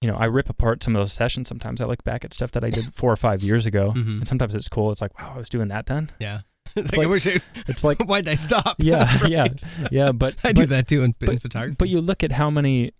[0.02, 1.82] you know, I rip apart some of those sessions sometimes.
[1.82, 4.20] I look back at stuff that I did four or five years ago, Mhm.
[4.20, 4.92] and sometimes it's cool.
[4.92, 6.10] It's like, wow, I was doing that then.
[6.20, 6.42] Yeah.
[6.76, 8.76] It's It's like, like- I, It's like, why'd I stop?
[8.80, 9.64] yeah, yeah, Right.
[9.92, 10.12] yeah.
[10.12, 11.76] But I do that too in, in photography.
[11.80, 12.92] but you look at how many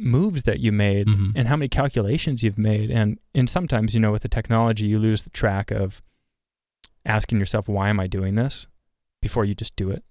[0.00, 1.32] moves that you made Mhm.
[1.34, 4.98] and how many calculations you've made, and and sometimes you know with the technology you
[5.00, 6.00] lose the track of
[7.04, 8.68] asking yourself, why am I doing this,
[9.22, 10.04] before you just do it.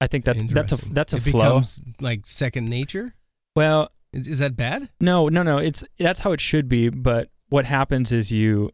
[0.00, 1.40] I think that's that's a that's a it flow.
[1.40, 3.14] becomes like second nature.
[3.54, 4.90] well, Is, is that bad?
[5.00, 5.58] No, no, no.
[5.58, 6.88] It's that's how it should be.
[6.90, 8.70] But what happens is you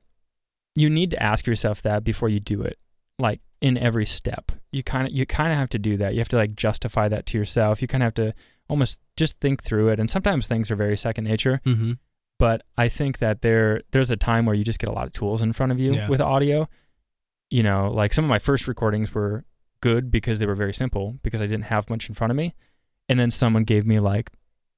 [0.75, 2.79] you need to ask yourself that before you do it.
[3.19, 6.15] Like in every step, you kind of you kind of have to do that.
[6.15, 7.81] You have to like justify that to yourself.
[7.83, 8.35] You kind of have to
[8.69, 10.01] almost just think through it.
[10.01, 11.61] And sometimes things are very second nature.
[11.65, 11.93] Mm-hmm.
[12.41, 15.13] But I think that there there's a time where you just get a lot of
[15.13, 16.09] tools in front of you Yeah.
[16.09, 16.69] with audio.
[17.53, 19.45] You know, like some of my first recordings were
[19.81, 22.55] good because they were very simple because I didn't have much in front of me.
[23.09, 24.31] And then someone gave me like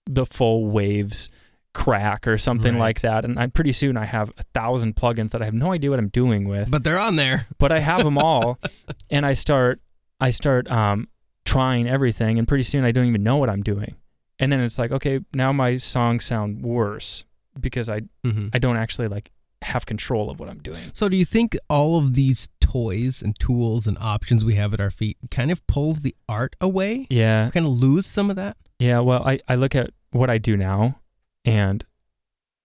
[0.06, 1.28] the full waves
[1.72, 2.80] crack or something Right.
[2.86, 3.24] like that.
[3.24, 5.98] And I pretty soon I have a thousand plugins that I have no idea what
[5.98, 7.46] I'm doing with, But they're on there.
[7.58, 8.58] but I have them all.
[9.10, 9.80] and I start
[10.20, 11.08] I start um,
[11.44, 13.94] trying everything, and pretty soon I don't even know what I'm doing.
[14.40, 17.24] and then it's like okay now my songs sound worse
[17.60, 18.50] because i Mhm.
[18.52, 19.30] i don't actually like
[19.64, 23.38] have control of what i'm doing So, do you think all of these toys and
[23.38, 27.06] tools and options we have at our feet kind of pulls the art away?
[27.10, 28.56] yeah Kind of lose some of that?
[28.78, 31.00] yeah well i i look at what i do now
[31.44, 31.84] and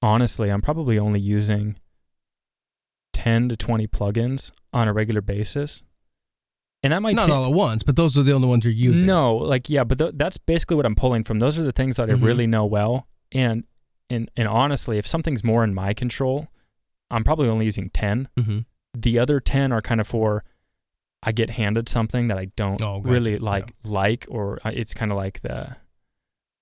[0.02, 1.78] honestly i'm probably only using
[3.14, 5.84] 10 to 20 plugins on a regular basis
[6.82, 8.74] and that might Not seem, all at once, but those are the only ones you're
[8.74, 9.06] using.
[9.06, 11.40] No, like yeah, but th- that's basically what I'm pulling from.
[11.40, 12.10] Those are the things that.
[12.10, 12.24] I mm-hmm.
[12.24, 13.66] really know well, and
[14.10, 16.48] and and honestly, if something's more in my control,
[17.12, 18.30] I'm probably only using ten.
[18.38, 18.60] hmm
[18.94, 20.44] The other ten are kind of for
[21.22, 23.12] I get handed something that I don't Oh, gotcha.
[23.12, 25.76] really like like, or it's kind of like the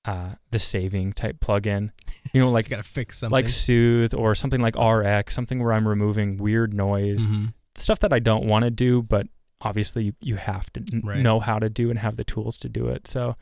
[0.06, 1.92] uh the saving type plugin,
[2.34, 3.32] you know, Like, like got to fix something.
[3.34, 7.54] like Soothe or something like RX, something where I'm removing weird noise Mhm.
[7.76, 9.28] stuff that I don't want to do, but
[9.62, 11.20] obviously you, you have to n- Right.
[11.20, 13.06] know how to do and have the tools to do it.
[13.08, 13.36] So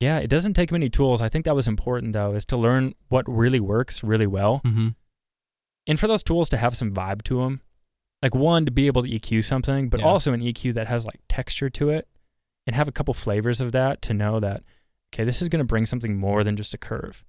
[0.00, 1.20] yeah, it doesn't take many tools.
[1.20, 4.60] I think that was important though, is to learn what really works really well.
[4.64, 4.94] Mhm.
[5.88, 7.62] And for those tools to have some vibe to them.
[8.22, 10.06] Like one to be able to EQ something, but Yeah.
[10.06, 12.08] also an EQ that has like texture to it
[12.66, 14.62] and have a couple flavors of that to know that
[15.14, 17.24] okay, this is going to bring something more than just a curve.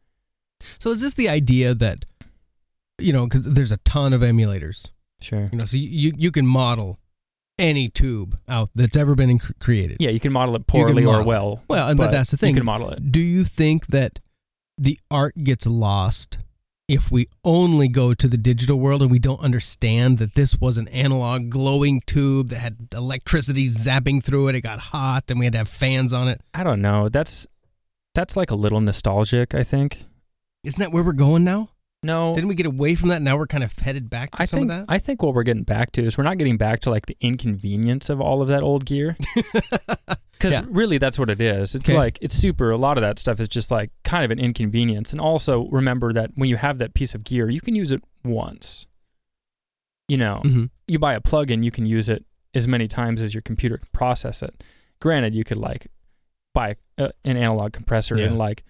[0.80, 2.06] So, is this the idea that,
[2.98, 4.88] you know, because there's a ton of emulators,
[5.22, 5.48] Sure.
[5.52, 7.00] you know, so you, you, can model
[7.58, 9.98] any tube out that's ever been created.
[10.00, 11.28] Yeah, you can model it poorly or model it.
[11.28, 11.64] well.
[11.70, 12.56] Well, and, but, that's the thing.
[12.56, 13.12] You can model it.
[13.12, 14.20] Do you think that
[14.78, 16.40] the art gets lost
[16.90, 20.80] if we only go to the digital world and we don't understand that this was
[20.80, 24.56] an analog glowing tube that had electricity zapping through it?
[24.56, 26.42] It got hot and we had to have fans on it.
[26.52, 27.08] I don't know.
[27.08, 27.46] That's
[28.16, 30.04] that's like a little nostalgic, I think.
[30.64, 31.70] Isn't that where we're going now?
[32.02, 33.22] No, Didn't we get away from that?
[33.22, 34.86] Now we're kind of headed back to I some think of that.
[34.88, 37.18] I think what we're getting back to is we're not getting back to like the
[37.20, 39.18] inconvenience of all of that old gear
[40.32, 40.62] because Yeah.
[40.70, 41.76] really that's what it is.
[41.76, 41.98] It's Okay.
[41.98, 42.72] like it's super.
[42.72, 45.12] A lot of that stuff is just like kind of an inconvenience.
[45.12, 48.02] And also remember that when you have that piece of gear, you can use it
[48.24, 48.88] once.
[50.08, 52.24] You know, hmm you buy a plugin, you can use it
[52.56, 54.64] as many times as your computer can process it.
[55.02, 55.88] Granted, you could like
[56.56, 58.28] buy a, an analog compressor Yeah.
[58.28, 58.64] and like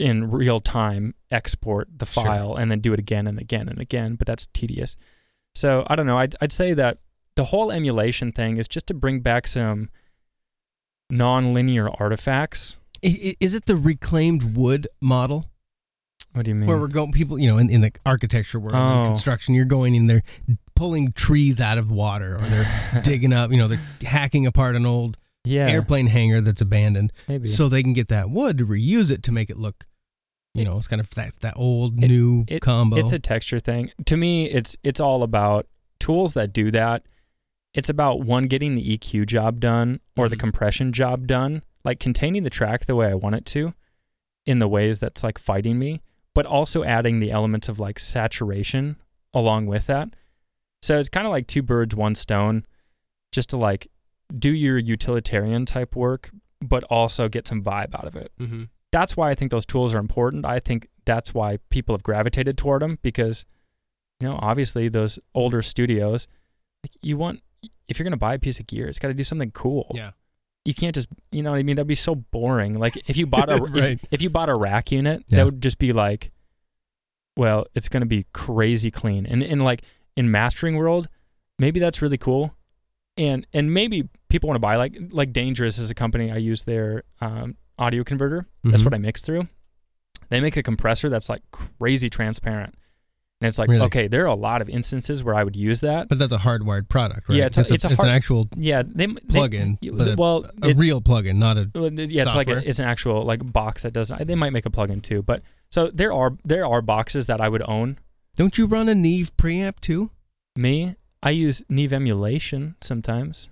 [0.00, 2.24] in real time export the Sure.
[2.24, 4.96] file and then do it again and again and again, but that's tedious.
[5.54, 6.18] So I don't know.
[6.18, 6.98] I'd, I'd say that
[7.36, 9.88] the whole emulation thing is just to bring back some
[11.10, 12.78] non-linear artifacts.
[13.02, 15.44] Is it the reclaimed wood model
[16.32, 16.68] What do you mean?
[16.68, 17.12] where we're going?
[17.12, 19.00] People, you know, in, in the architecture world, Oh.
[19.02, 20.22] in construction, you're going in there
[20.76, 24.84] pulling trees out of water, or they're digging up, you know, they're hacking apart an
[24.86, 27.48] old yeah, airplane hangar that's abandoned, maybe.
[27.48, 29.86] so they can get that wood to reuse it to make it look,
[30.54, 32.96] you know, it's kind of that that old it- new it- combo.
[32.96, 33.90] It's a texture thing.
[34.06, 35.66] To me, it's it's all about
[35.98, 37.04] tools that do that.
[37.74, 40.40] It's about one getting the EQ job done or the Mhm.
[40.40, 43.74] compression job done, like containing the track the way I want it to,
[44.44, 46.00] in the ways that's like fighting me,
[46.34, 48.96] but also adding the elements of like saturation
[49.32, 50.10] along with that.
[50.82, 52.66] So it's kind of like two birds, one stone,
[53.30, 53.86] just to like
[54.36, 58.64] do your utilitarian type work, but also get some vibe out of it mm-hmm.
[58.92, 60.44] That's why I think those tools are important.
[60.44, 63.44] I think that's why people have gravitated toward them because,
[64.20, 66.26] you know, obviously those older studios,
[66.84, 67.40] like you want,
[67.88, 69.90] if you're going to buy a piece of gear, it's got to do something cool.
[69.94, 70.10] Yeah.
[70.64, 71.76] You can't just, you know what I mean?
[71.76, 72.74] That'd be so boring.
[72.74, 73.92] Like if you bought a, Right.
[73.92, 75.36] if, if you bought a rack unit, Yeah.
[75.38, 76.30] that would just be like,
[77.36, 79.24] well, it's going to be crazy clean.
[79.26, 79.82] And in like
[80.16, 81.08] in mastering world,
[81.58, 82.54] maybe that's really cool.
[83.16, 86.64] And, and maybe people want to buy like, like Dangerous is a company I use
[86.64, 88.46] their, um, audio converter.
[88.62, 88.86] That's Mhm.
[88.86, 89.48] what I mix through.
[90.28, 92.74] They make a compressor that's like crazy transparent.
[93.42, 93.86] And it's like, Really?
[93.86, 96.08] okay, there are a lot of instances where I would use that.
[96.10, 97.38] But that's a hardwired product, right?
[97.38, 100.08] Yeah, it's a- it's a it's hard- an actual Yeah, they they- plugin, y- but
[100.08, 101.70] a- well, a it- real plugin, not a.
[101.74, 104.12] well, yeah, it's like a, it's an actual like box that does.
[104.20, 107.48] They might make a plugin too, but so there are there are boxes that I
[107.48, 107.98] would own.
[108.36, 110.10] Don't you run a Neve preamp too?
[110.54, 113.48] Me, I use Neve emulation sometimes.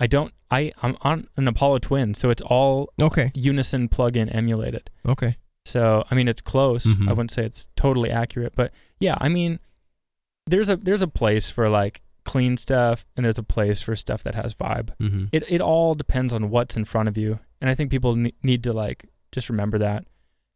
[0.00, 0.34] I don't.
[0.52, 4.90] I I'm on an Apollo Twin, so it's all Okay, Unison plugin emulated.
[5.06, 5.36] okay.
[5.64, 6.86] So I mean, it's close.
[6.86, 7.08] Mhm.
[7.08, 9.58] I wouldn't say it's totally accurate, but yeah, I mean,
[10.46, 14.22] there's a there's a place for like clean stuff, and there's a place for stuff
[14.24, 14.90] that has vibe.
[15.00, 15.24] Mm-hmm.
[15.32, 18.34] It it all depends on what's in front of you, and I think people ne-
[18.42, 20.04] need to like just remember that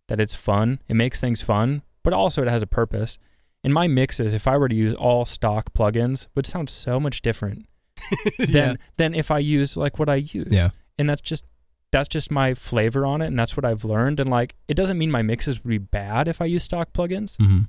[0.09, 0.81] that it's fun.
[0.89, 3.19] It makes things fun, but also it has a purpose.
[3.65, 7.23] In my mixes, if I were to use all stock plugins, would sound so much
[7.23, 7.67] different
[8.39, 10.49] than than if I use like what I use.
[10.51, 10.71] yeah.
[10.99, 11.45] and that's just
[11.93, 14.99] that's just my flavor on it and that's what I've learned and like it doesn't
[14.99, 17.37] mean my mixes would be bad if I use stock plugins.
[17.37, 17.63] Mm-hmm.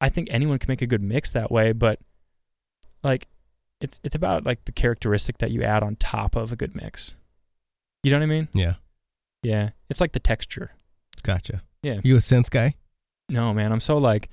[0.00, 1.98] I think anyone can make a good mix that way, but
[3.02, 3.28] like
[3.80, 7.16] it's it's about like the characteristic that you add on top of a good mix.
[8.02, 8.48] You know what I mean?
[8.52, 8.74] Yeah.
[9.42, 9.70] Yeah.
[9.88, 10.72] It's like the texture.
[11.22, 11.62] Gotcha.
[11.82, 12.00] Yeah.
[12.02, 12.74] You a synth guy?
[13.28, 14.28] No, man, I'm so like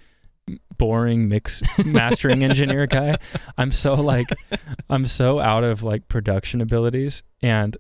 [0.78, 3.18] boring mix mastering engineer guy.
[3.58, 4.28] I'm so like
[4.90, 7.78] I'm so out of like production abilities and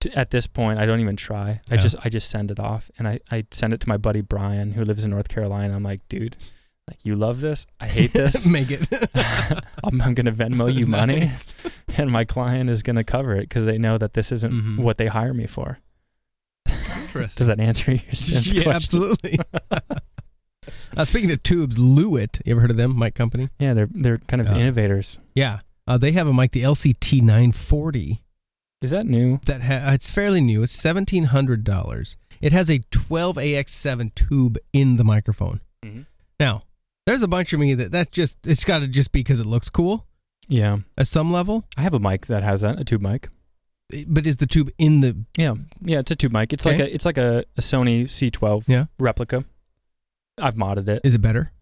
[0.00, 1.60] t- at this point I don't even try.
[1.70, 1.80] I Yeah.
[1.80, 4.72] just I just send it off and I I send it to my buddy Brian
[4.72, 5.74] who lives in North Carolina.
[5.74, 6.36] I'm like, "Dude,
[6.88, 7.66] like you love this?
[7.80, 8.46] I hate this.
[8.46, 8.86] Make it.
[9.84, 11.54] I'm, I'm going to Venmo you money Nice.
[11.96, 14.78] and my client is going to cover it cuz they know that this isn't Mhm.
[14.78, 15.78] what they hire me for."
[16.68, 17.40] Interesting.
[17.40, 18.72] Does that answer your yeah, question?
[18.72, 19.38] absolutely.
[20.96, 22.98] uh, speaking of tubes, Lewitt, you ever heard of them?
[22.98, 23.48] Mic company.
[23.58, 24.56] Yeah, they're they're kind of Yeah.
[24.58, 25.18] innovators.
[25.34, 28.22] Yeah, uh, they have a mic, the LCT 940.
[28.82, 29.40] Is that new?
[29.46, 30.62] That ha- it's fairly new.
[30.62, 32.16] It's seventeen hundred dollars.
[32.40, 35.60] It has a 12AX7 tube in the microphone.
[35.84, 36.06] Mhm.
[36.40, 36.64] Now,
[37.06, 39.46] there's a bunch of me that that just it's got to just be because it
[39.46, 40.06] looks cool
[40.48, 40.78] Yeah.
[40.98, 41.64] at some level.
[41.76, 43.28] I have a mic that has that, a tube mic.
[44.06, 45.16] But is the tube in the?
[45.36, 45.54] Yeah,
[45.84, 46.52] yeah, it's a tube mic.
[46.52, 46.90] It's like Okay.
[46.90, 48.86] a it's like a, a Sony C12 Yeah.
[48.98, 49.44] replica.
[50.38, 51.00] I've modded it.
[51.04, 51.52] Is it better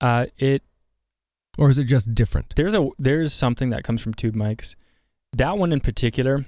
[0.00, 0.62] Uh, it
[1.58, 2.54] or is it just different?
[2.56, 4.74] there's a there's something that comes from tube mics.
[5.34, 6.44] That one in particular,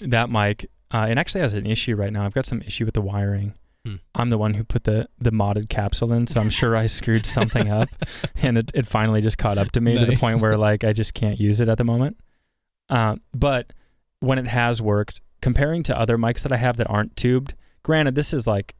[0.00, 2.24] that mic, uh, it actually has an issue right now.
[2.24, 3.54] I've got some issue with the wiring.
[3.86, 3.96] Hmm.
[4.14, 7.24] I'm the one who put the the modded capsule in, so I'm sure I screwed
[7.36, 7.88] something up,
[8.42, 10.92] and it, it finally just caught up to me to the point where like I
[10.92, 12.18] just can't use it at the moment.
[12.90, 13.72] Uh, but
[14.20, 18.14] when it has worked, comparing to other mics that I have that aren't tubed, granted
[18.14, 18.74] this is like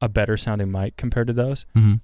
[0.00, 1.66] a better sounding mic compared to those.
[1.76, 1.94] Mm-hmm.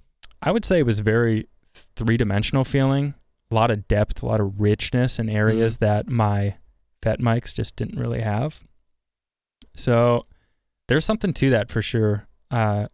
[0.43, 1.49] I would say it was very
[1.97, 3.15] three dimensional feeling,
[3.51, 6.57] a lot of depth, a lot of richness in areas that my
[7.03, 8.65] vet mics just didn't really have.
[9.77, 10.27] So
[10.89, 12.27] there's something to that for sure.
[12.51, 12.87] Uh,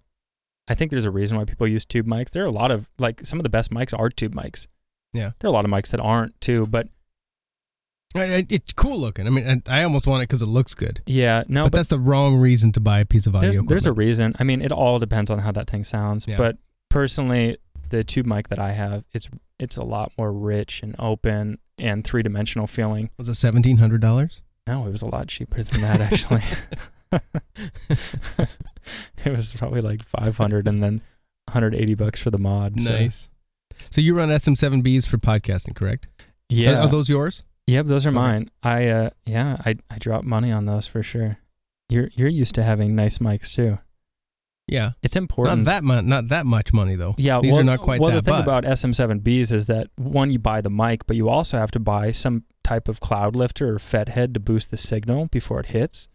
[0.68, 2.30] I think there's a reason why people use tube mics.
[2.30, 4.66] There are a lot of like some of the best mics are tube mics.
[5.12, 5.32] Yeah.
[5.40, 6.86] there are a lot of mics that aren't too, but
[8.14, 9.26] It's cool looking.
[9.26, 11.02] I mean, I almost want it because it looks good.
[11.06, 13.66] yeah, no, but, but, that's the wrong reason to buy a piece of audio there's
[13.66, 14.34] there's a reason.
[14.38, 16.26] I mean, it all depends on how that thing sounds.
[16.26, 16.36] Yeah.
[16.36, 16.56] But
[16.88, 17.58] personally,
[17.90, 22.04] the tube mic that I have, it's it's a lot more rich and open and
[22.04, 23.10] three dimensional feeling.
[23.16, 24.42] Was it seventeen hundred dollars?
[24.66, 26.42] No, it was a lot cheaper than that actually.
[29.24, 31.00] it was probably like 500 and then
[31.48, 32.80] 180 bucks for the mod.
[32.80, 33.28] so- Nice.
[33.90, 36.06] So you run SM7Bs for podcasting, correct?
[36.48, 36.80] yeah.
[36.80, 37.42] Are, are those yours?
[37.70, 38.16] Yep, those are Okay.
[38.16, 38.50] mine.
[38.62, 41.38] I uh yeah, I I drop money on those for sure.
[41.88, 43.78] You're you're used to having nice mics too.
[44.66, 44.90] Yeah.
[45.02, 45.58] It's important.
[45.58, 46.04] Not that much.
[46.04, 47.14] Not that much money though.
[47.18, 48.22] yeah, These well, are not quite well, that.
[48.24, 51.58] the thing but about SM7Bs is that one, you buy the mic, but you also
[51.58, 55.66] have to buy some type of Cloudlifter or FetHead to boost the signal before it
[55.66, 56.08] hits.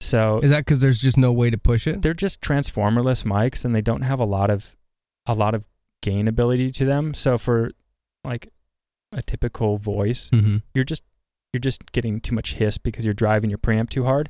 [0.00, 2.02] So is that because there's just no way to push it?
[2.02, 4.76] they're just transformerless mics and they don't have a lot of
[5.26, 5.64] a lot of
[6.02, 7.70] gain ability to them so for
[8.24, 8.52] like
[9.14, 10.58] a typical voice Mm-hmm.
[10.74, 11.02] you're just
[11.52, 14.28] you're just getting too much hiss because you're driving your preamp too hard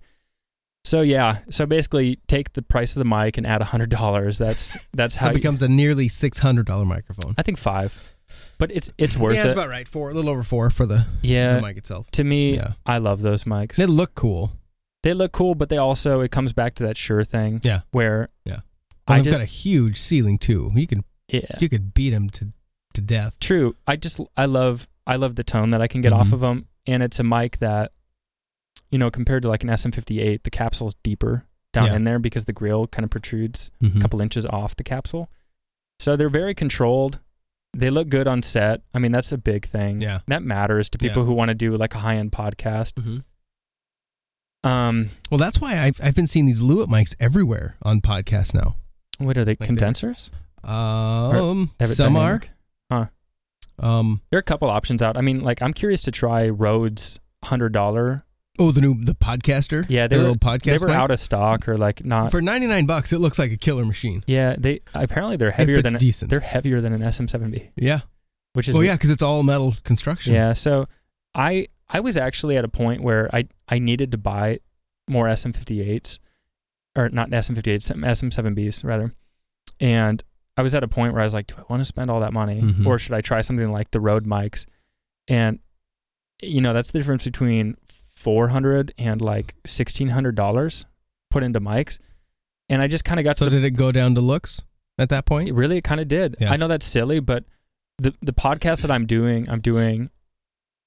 [0.85, 4.39] so yeah so basically take the price of the mic and add a hundred dollars
[4.39, 7.35] that's that's how it you- becomes a nearly six hundred dollar microphone.
[7.39, 8.14] i think five
[8.59, 9.87] but it's it's worth yeah, that's it about right.
[9.89, 12.11] Four, a little over four for the, yeah the mic itself.
[12.12, 12.72] to me Yeah.
[12.87, 14.53] i love those mics They look cool.
[15.03, 17.80] they look cool but they also it comes back to that sure thing Yeah.
[17.93, 18.62] where Well,
[19.07, 20.70] I they've got a huge ceiling too.
[20.74, 22.53] You can yeah you could beat them to
[22.95, 23.38] to death.
[23.40, 23.76] True.
[23.86, 26.32] I just I love I love the tone that I can get off Mhm.
[26.32, 27.92] of them, and it's a mic that,
[28.90, 31.97] you know, compared to like an SM58, the capsule's deeper down Yeah.
[31.97, 33.99] in there because the grill kind of protrudes Mhm.
[33.99, 35.28] a couple inches off the capsule.
[35.99, 37.18] So they're very controlled.
[37.76, 38.82] They look good on set.
[38.95, 40.01] I mean, that's a big thing.
[40.01, 40.20] Yeah.
[40.28, 41.26] That matters to people Yeah.
[41.26, 42.92] who want to do like a high end podcast.
[42.95, 43.24] Mhm.
[44.68, 48.76] Um, Well, that's why I've I've been seeing these Lewitt mics everywhere on podcasts now.
[49.18, 49.55] what are they?
[49.55, 50.30] they're- condensers?
[50.64, 52.40] Um, They have it some are.
[52.91, 53.11] Dynamic?
[53.78, 55.16] Um, There are a couple options out.
[55.16, 58.24] I mean, like I'm curious to try Rode's hundred dollar.
[58.59, 59.85] oh, the new the podcaster.
[59.89, 60.97] Yeah, they the were little podcast they were mic?
[60.97, 62.30] out of stock or like not.
[62.30, 63.12] for ninety nine bucks.
[63.12, 64.22] It looks like a killer machine.
[64.26, 66.30] Yeah, they apparently they're heavier than decent.
[66.30, 68.01] they're heavier than an SM7B, yeah.
[68.53, 70.35] which is Well, yeah, because it's all metal construction.
[70.35, 70.53] yeah.
[70.53, 70.87] So
[71.35, 74.61] I I was actually at a point where I I needed to buy
[75.09, 76.20] more SM58s
[76.97, 79.12] or not SM58s, SM7Bs rather,
[79.80, 80.22] and
[80.57, 82.21] I was at a point where I was like, do I want to spend all
[82.21, 82.87] that money Mhm.
[82.87, 84.67] or should I try something like the Rode mics?
[85.29, 85.59] And
[86.43, 87.77] you know that's the difference between
[88.17, 90.87] four hundred and like sixteen hundred dollars
[91.31, 91.99] put into mics,
[92.69, 94.61] and I just kind of got So to the did it go down to looks
[94.99, 95.49] at that point?
[95.49, 96.37] It really, it kind of did.
[96.41, 96.53] Yeah.
[96.53, 97.45] I know that's silly, but
[97.99, 100.11] the the podcast that I'm doing, I'm doing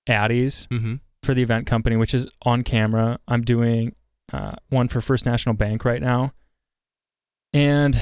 [0.07, 0.95] Addie's Mm-hmm.
[1.23, 3.19] for the event company, which is on camera.
[3.27, 3.95] I'm doing
[4.31, 6.33] uh, one for First National Bank right now,
[7.53, 7.99] and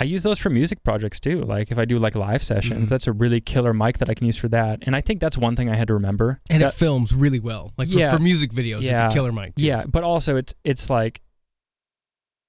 [0.00, 1.42] I use those for music projects too.
[1.42, 2.90] Like if I do like live sessions, Mhm.
[2.90, 4.78] that's a really killer mic that I can use for that.
[4.82, 6.40] And I think that's one thing I had to remember.
[6.48, 7.72] And That- it films really well.
[7.76, 8.10] Like for, Yeah.
[8.12, 9.06] for music videos, Yeah.
[9.06, 9.56] it's a killer mic.
[9.56, 9.64] too.
[9.64, 11.20] yeah, but also it's it's like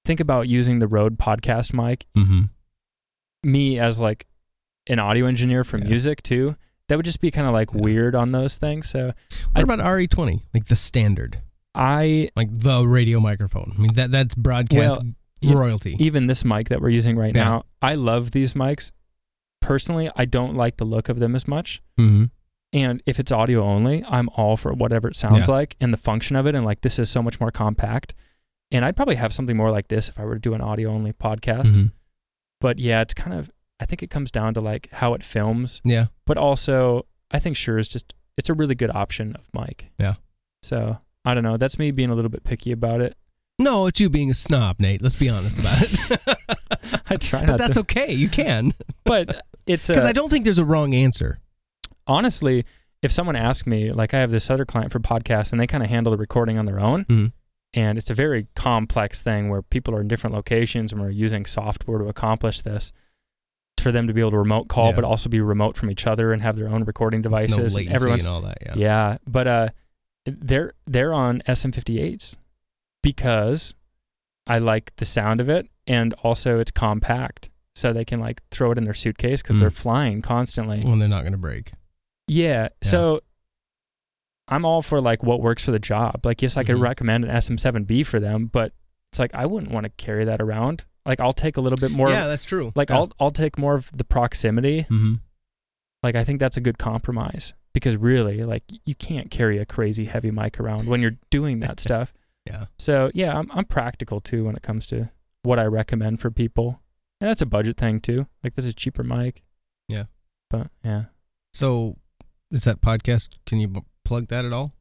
[0.04, 2.42] think about using the Rode podcast mic, Mm-hmm.
[3.42, 4.26] me as like
[4.86, 5.84] an audio engineer for Yeah.
[5.84, 6.56] music too,
[6.88, 8.88] that would just be kind of like weird on those things.
[8.88, 9.14] So What
[9.54, 10.42] I- about RE20?
[10.54, 11.40] Like the standard,
[11.74, 13.72] I like the radio microphone.
[13.76, 15.96] I mean, that that's broadcast Well, royalty.
[15.98, 17.44] even this mic that we're using right Yeah.
[17.44, 18.92] now, I love these mics.
[19.60, 21.82] Personally, I don't like the look of them as much.
[21.98, 22.24] mm-hmm.
[22.72, 25.54] And if it's audio only, I'm all for whatever it sounds Yeah.
[25.54, 26.54] like and the function of it.
[26.54, 28.14] And like this is so much more compact.
[28.70, 30.90] And I'd probably have something more like this if I were to do an audio
[30.90, 31.72] only podcast.
[31.72, 31.86] Mm-hmm.
[32.60, 35.80] But yeah, it's kind of I think it comes down to like how it films,
[35.84, 36.06] Yeah.
[36.26, 39.90] but also I think Shure is just it's a really good option of mic.
[39.98, 40.14] Yeah.
[40.62, 41.56] So I don't know.
[41.56, 43.16] That's me being a little bit picky about it.
[43.60, 45.02] No, it's you being a snob, Nate.
[45.02, 47.00] Let's be honest about it.
[47.10, 48.12] I try but that's to, okay.
[48.12, 48.72] You can
[49.04, 51.38] but it's because I don't think there's a wrong answer.
[52.06, 52.64] honestly,
[53.02, 55.82] if someone asked me, like I have this other client for podcasts, and they kind
[55.82, 57.32] of handle the recording on their own, Mhm.
[57.74, 61.44] and it's a very complex thing where people are in different locations and we're using
[61.46, 62.92] software to accomplish this.
[63.78, 64.96] For them to be able to remote call, Yeah.
[64.96, 67.56] but also be remote from each other and have their own recording No devices.
[67.74, 68.58] latency and everyone's and all that.
[68.66, 68.72] Yeah.
[68.76, 69.68] yeah, but uh,
[70.26, 72.36] they're they're on SM58s
[73.02, 73.74] because
[74.46, 78.70] I like the sound of it, and also it's compact, so they can like throw
[78.72, 79.60] it in their suitcase because Mm.
[79.60, 80.80] they're flying constantly.
[80.80, 81.72] When they're not going to break.
[82.28, 82.68] Yeah.
[82.82, 83.20] So
[84.48, 86.24] I'm all for like what works for the job.
[86.24, 86.82] Like, yes, I could Mhm.
[86.82, 88.72] recommend an SM7B for them, but
[89.12, 90.84] it's like I wouldn't want to carry that around.
[91.06, 92.10] Like, I'll take a little bit more.
[92.10, 92.72] yeah, that's true.
[92.74, 92.96] Like, yeah.
[92.96, 94.82] I'll I'll take more of the proximity.
[94.82, 95.14] Mm-hmm.
[96.02, 100.06] Like, I think that's a good compromise because really, like, you can't carry a crazy
[100.06, 102.12] heavy mic around when you're doing that stuff.
[102.50, 102.64] Yeah.
[102.78, 105.10] So yeah, I'm I'm practical too when it comes to
[105.42, 106.80] what I recommend for people.
[107.20, 108.26] And that's a budget thing too.
[108.42, 109.42] Like, this is cheaper mic.
[109.88, 110.04] Yeah.
[110.48, 111.04] But yeah.
[111.52, 111.96] So,
[112.50, 113.30] is that podcast?
[113.46, 114.72] Can you b- plug that at all?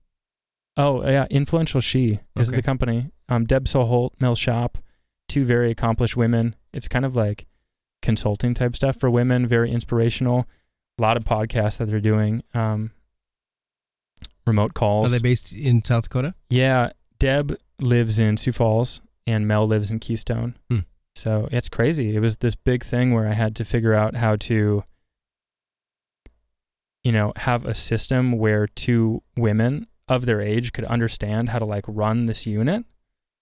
[0.77, 2.55] Oh yeah, influential she is Okay.
[2.57, 3.09] the company.
[3.27, 4.77] Um, Deb Soholt, Mel Shop,
[5.27, 6.55] two very accomplished women.
[6.73, 7.45] It's kind of like
[8.01, 10.47] consulting type stuff for women, very inspirational.
[10.97, 12.43] A lot of podcasts that they're doing.
[12.53, 12.91] Um,
[14.47, 15.05] remote calls.
[15.07, 16.33] Are they based in South Dakota?
[16.49, 20.57] yeah, Deb lives in Sioux Falls and Mel lives in Keystone.
[20.69, 20.79] Hmm.
[21.15, 22.15] So it's crazy.
[22.15, 24.83] It was this big thing where I had to figure out how to,
[27.03, 31.65] you know, have a system where two women of their age could understand how to
[31.65, 32.85] like run this unit.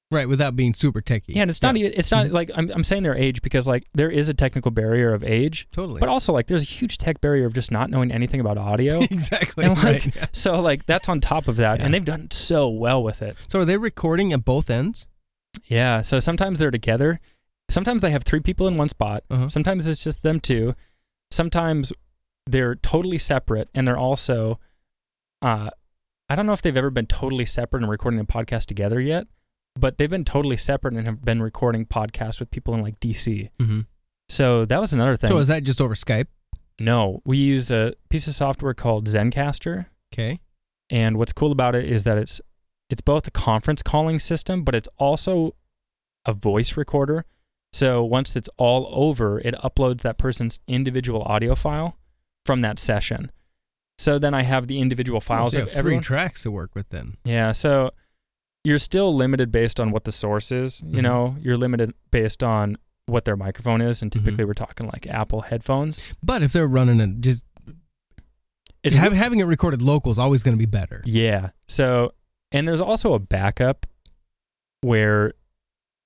[0.09, 1.33] Right, without being super techy.
[1.33, 2.31] Yeah, and it's not even it's not Mhm.
[2.31, 5.67] like I'm I'm saying their age because like there is a technical barrier of age,
[5.73, 5.99] totally.
[5.99, 8.99] but also like there's a huge tech barrier of just not knowing anything about audio.
[9.11, 9.65] exactly.
[9.65, 10.15] And, like, right.
[10.15, 10.25] yeah.
[10.31, 11.85] so like that's on top of that, Yeah.
[11.85, 13.35] and they've done so well with it.
[13.49, 15.07] So, are they recording at both ends?
[15.65, 16.01] Yeah.
[16.03, 17.19] So sometimes they're together.
[17.69, 19.25] Sometimes they have three people in one spot.
[19.29, 19.49] Uh-huh.
[19.49, 20.73] Sometimes it's just them two.
[21.31, 21.91] Sometimes
[22.45, 24.57] they're totally separate and they're also
[25.41, 25.69] uh
[26.29, 29.27] I don't know if they've ever been totally separate and recording a podcast together yet,
[29.77, 33.49] but they've been totally separate and have been recording podcasts with people in like DC.
[33.59, 33.81] Mm-hmm.
[34.29, 35.29] So that was another thing.
[35.29, 36.27] So, is that just over Skype?
[36.79, 39.87] no, we use a piece of software called Zencastr.
[40.13, 40.39] Okay.
[40.89, 42.41] And what's cool about it is that it's
[42.89, 45.55] it's both a conference calling system, but it's also
[46.25, 47.25] a voice recorder.
[47.73, 51.97] So once it's all over, it uploads that person's individual audio file
[52.45, 53.31] from that session.
[53.97, 56.03] So then I have the individual files so you have three everyone.
[56.03, 57.17] tracks to work with then.
[57.25, 57.91] yeah, so
[58.67, 60.81] you're still limited based on what the source is.
[60.85, 61.03] You Mhm.
[61.03, 65.41] know, you're limited based on what their microphone is, and typically we're talking like Apple
[65.41, 66.03] headphones.
[66.21, 67.45] But if they're running it, just
[68.83, 71.01] It's have, having it recorded local is always going to be better.
[71.05, 71.51] Yeah.
[71.67, 72.11] So,
[72.51, 73.85] and there's also a backup
[74.81, 75.33] where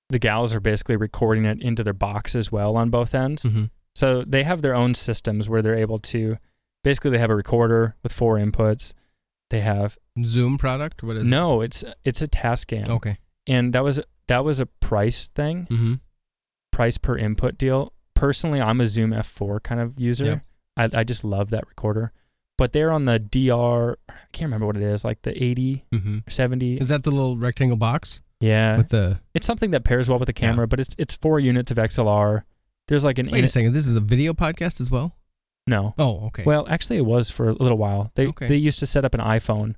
[0.08, 3.42] the gals are basically recording it into their box as well on both ends.
[3.42, 3.64] Mm-hmm.
[3.94, 6.36] So they have their own systems where they're able to
[6.84, 8.92] basically they have a recorder with four inputs.
[9.52, 11.02] They have Zoom product?
[11.04, 12.88] What is no, it's it's a Tascam, it?
[12.90, 13.18] Okay.
[13.46, 15.94] and that was that was a price thing, Mm-hmm.
[16.72, 17.92] price per input deal.
[18.14, 20.42] Personally, I'm a Zoom F4 kind of user.
[20.76, 22.12] I I just love that recorder.
[22.58, 23.96] But they're on the DR.
[24.08, 26.18] I can't remember what it is, like the 80, Mm-hmm.
[26.28, 26.76] 70.
[26.76, 29.20] Is that the little rectangle box Yeah, with the?
[29.34, 30.48] it's something that pairs well with the Yeah.
[30.50, 32.42] camera, but it's it's four units of XLR.
[32.88, 33.72] There's like an Wait a second.
[33.74, 35.16] This is a video podcast as well.
[35.66, 35.94] No.
[35.98, 36.42] Oh, okay.
[36.44, 38.10] Well, actually, it was for a little while.
[38.14, 38.48] They Okay.
[38.48, 39.74] they used to set up an iPhone.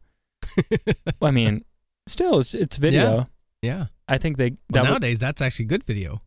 [1.23, 1.65] I mean,
[2.07, 3.29] still, it's it's video.
[3.63, 3.87] yeah.
[4.07, 6.21] I think they Well, that w- nowadays, that's actually good video.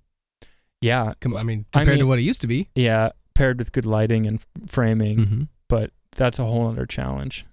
[0.82, 2.70] yeah Com- I mean, I compared to what it used to be.
[2.76, 5.44] yeah paired with good lighting and framing, Mm-hmm.
[5.70, 7.46] but that's a whole other challenge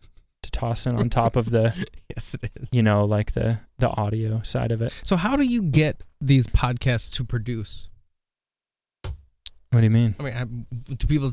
[0.42, 1.74] to toss in on top of the
[2.16, 2.70] Yes, it is.
[2.72, 4.92] you know like the the audio side of it.
[5.04, 7.90] So, how do you get these podcasts to produce?
[9.74, 10.14] What do you mean?
[10.20, 10.44] I mean, I,
[10.94, 11.32] do people?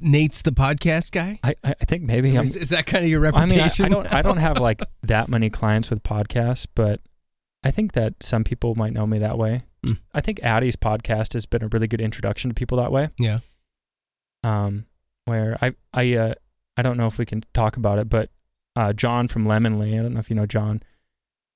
[0.00, 1.40] Nate's the podcast guy.
[1.42, 3.86] I I think maybe Is, is that kind of your I mean, I, reputation?
[3.86, 4.14] I don't.
[4.14, 7.00] I don't have like that many clients with podcasts, but
[7.64, 9.62] I think that some people might know me that way.
[9.84, 9.98] Mm.
[10.14, 13.08] I think Addie's podcast has been a really good introduction to people that way.
[13.18, 13.38] Yeah.
[14.44, 14.86] Um,
[15.26, 16.34] where I I uh
[16.76, 18.30] I don't know if we can talk about it, but
[18.76, 20.82] uh, John from Lemonly, I don't know if you know John.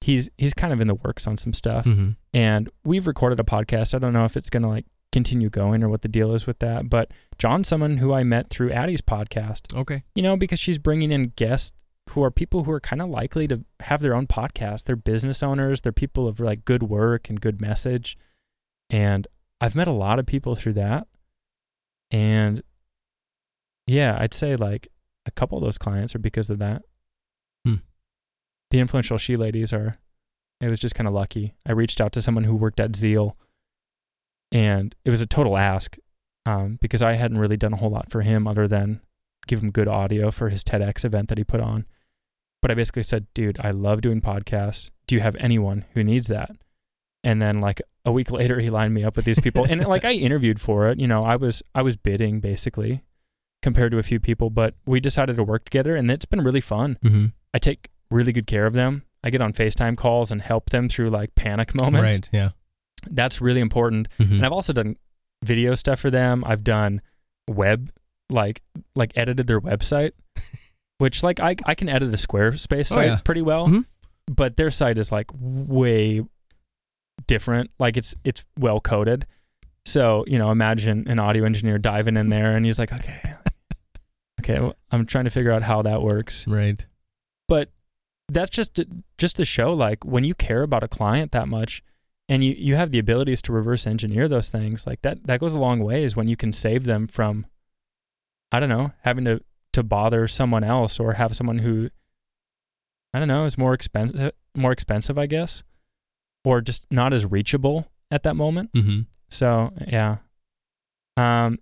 [0.01, 2.11] He's he's kind of in the works on some stuff, Mm-hmm.
[2.35, 3.95] and we've recorded a podcast.
[3.95, 6.59] I don't know if it's gonna like continue going or what the deal is with
[6.59, 9.77] that, but John's someone who I met through Addie's podcast.
[9.77, 10.01] Okay.
[10.15, 11.73] You know, because she's bringing in guests
[12.11, 14.85] who are people who are kind of likely to have their own podcast.
[14.85, 15.81] They're business owners.
[15.81, 18.17] They're people of like good work and good message.
[18.91, 19.27] And
[19.61, 21.07] I've met a lot of people through that.
[22.11, 22.63] And
[23.87, 24.89] yeah, I'd say like
[25.27, 26.83] a couple of those clients are because of that.
[27.65, 27.77] Hmm.
[28.71, 29.95] The influential she ladies are,
[30.61, 31.55] it was just kind of lucky.
[31.67, 33.37] I reached out to someone who worked at Zeal
[34.55, 35.99] and it was a total ask
[36.47, 39.01] um, because I hadn't really done a whole lot for him other than
[39.47, 41.85] give him good audio for his TEDx event that he put on.
[42.63, 44.91] But I basically said, dude, I love doing podcasts.
[45.07, 46.53] Do you have anyone who needs that?
[47.23, 50.05] And then like a week later, he lined me up with these people, and like
[50.05, 50.99] I interviewed for it.
[50.99, 53.03] You know, I was I was bidding basically
[53.61, 56.61] compared to a few people, but we decided to work together, and it's been really
[56.61, 56.99] fun.
[57.05, 57.27] Mm-hmm.
[57.53, 59.03] I take really good care of them.
[59.23, 62.13] I get on FaceTime calls and help them through like panic moments.
[62.15, 62.29] Right.
[62.33, 62.51] Yeah.
[63.11, 64.09] That's really important.
[64.19, 64.33] Mhm.
[64.33, 64.97] And I've also done
[65.45, 66.43] video stuff for them.
[66.47, 67.01] I've done
[67.49, 67.91] web
[68.31, 68.63] like
[68.95, 70.13] like edited their website,
[70.99, 73.19] which like I I can edit a Squarespace Oh, site yeah.
[73.25, 73.85] pretty well, Mhm.
[74.27, 76.23] but their site is like way
[77.27, 77.71] different.
[77.79, 79.27] Like it's it's well coded.
[79.87, 83.35] So you know, imagine an audio engineer diving in there and he's like, okay,
[84.41, 86.47] okay, well, I'm trying to figure out how that works.
[86.49, 86.85] Right.
[87.49, 87.71] But
[88.31, 88.87] that's just to,
[89.19, 91.83] just to show like when you care about a client that much
[92.29, 94.87] and you, you have the abilities to reverse engineer those things.
[94.87, 97.47] Like that that goes a long ways when you can save them from
[98.55, 99.41] i don't know having to
[99.73, 101.91] to bother someone else or have someone who
[103.13, 105.65] i don't know is more expensive more expensive i guess
[106.45, 108.71] or just not as reachable at that moment.
[108.75, 109.01] Mm-hmm.
[109.29, 110.19] so yeah.
[111.17, 111.59] Um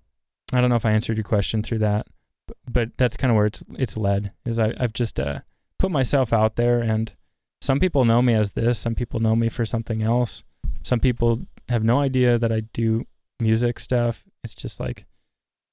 [0.53, 2.07] i don't know if i answered your question through that
[2.47, 5.41] but, but that's kind of where it's it's led is I, i've just uh
[5.79, 7.15] put myself out there and
[7.63, 10.45] some people know me as this some people know me for something else
[10.83, 13.05] some people have no idea that i do
[13.41, 15.05] music stuff it's just like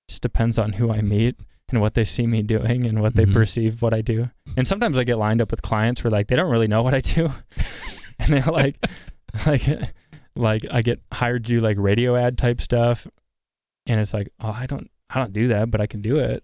[0.08, 1.36] just depends on who i meet
[1.70, 3.34] and what they see me doing and what they Mhm.
[3.34, 6.36] perceive what i do and sometimes i get lined up with clients where like they
[6.36, 7.32] don't really know what i do
[8.20, 8.78] and they're like
[9.46, 9.64] like
[10.36, 13.08] like i get hired to do like radio ad type stuff
[13.86, 16.44] and it's like oh i don't i don't do that but i can do it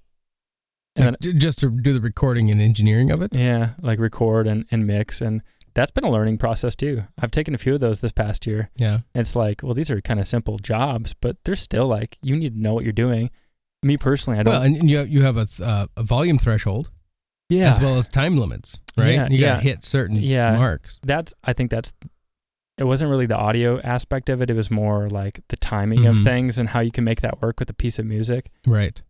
[0.97, 3.34] and then just to do the recording and engineering of it.
[3.34, 5.20] yeah, like record and, and mix.
[5.20, 5.41] And
[5.76, 7.03] that's been a learning process too.
[7.19, 8.69] I've taken a few of those this past year.
[8.78, 8.99] Yeah.
[9.13, 12.55] It's like, well, these are kind of simple jobs, but they're still like, you need
[12.55, 13.30] to know what you're doing.
[13.84, 14.53] Me personally, I don't.
[14.53, 16.91] Well, and you you have a th- uh, a volume threshold
[17.49, 17.69] yeah.
[17.69, 19.13] as well as time limits, right?
[19.13, 19.55] Yeah, you got yeah.
[19.57, 20.57] to hit certain Yeah.
[20.57, 20.99] marks.
[21.03, 21.93] That's, I think that's,
[22.78, 24.49] it wasn't really the audio aspect of it.
[24.49, 26.23] It was more like the timing of Mhm.
[26.23, 28.49] things and how you can make that work with a piece of music.
[28.65, 29.01] Right.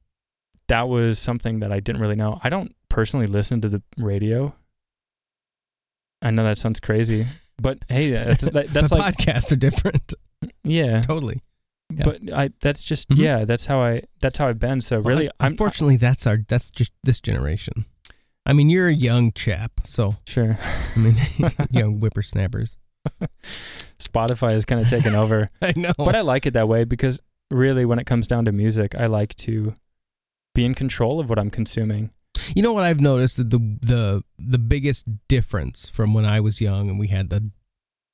[0.68, 2.40] That was something that I didn't really know.
[2.44, 4.56] I don't personally listen to the radio.
[6.26, 7.26] I know that sounds crazy,
[7.62, 10.14] but hey, that's, that, that's the like, podcasts are different.
[10.64, 11.02] yeah.
[11.02, 11.42] totally.
[11.94, 12.04] Yeah.
[12.04, 13.18] but I that's just Mhm.
[13.18, 16.40] yeah that's how I that's how I've been so Well, really I'm unfortunately that's our
[16.48, 17.86] that's just this generation.
[18.44, 20.58] I mean, you're a young chap, so sure
[20.96, 21.16] I mean,
[21.72, 22.76] young whippersnappers.
[24.00, 25.94] Spotify has kind of taken over I know.
[25.98, 27.20] but I like it that way because
[27.52, 29.76] really when it comes down to music I like to
[30.56, 32.10] be in control of what I'm consuming
[32.56, 36.62] You know what I've noticed that the the the biggest difference from when I was
[36.62, 37.50] young and we had the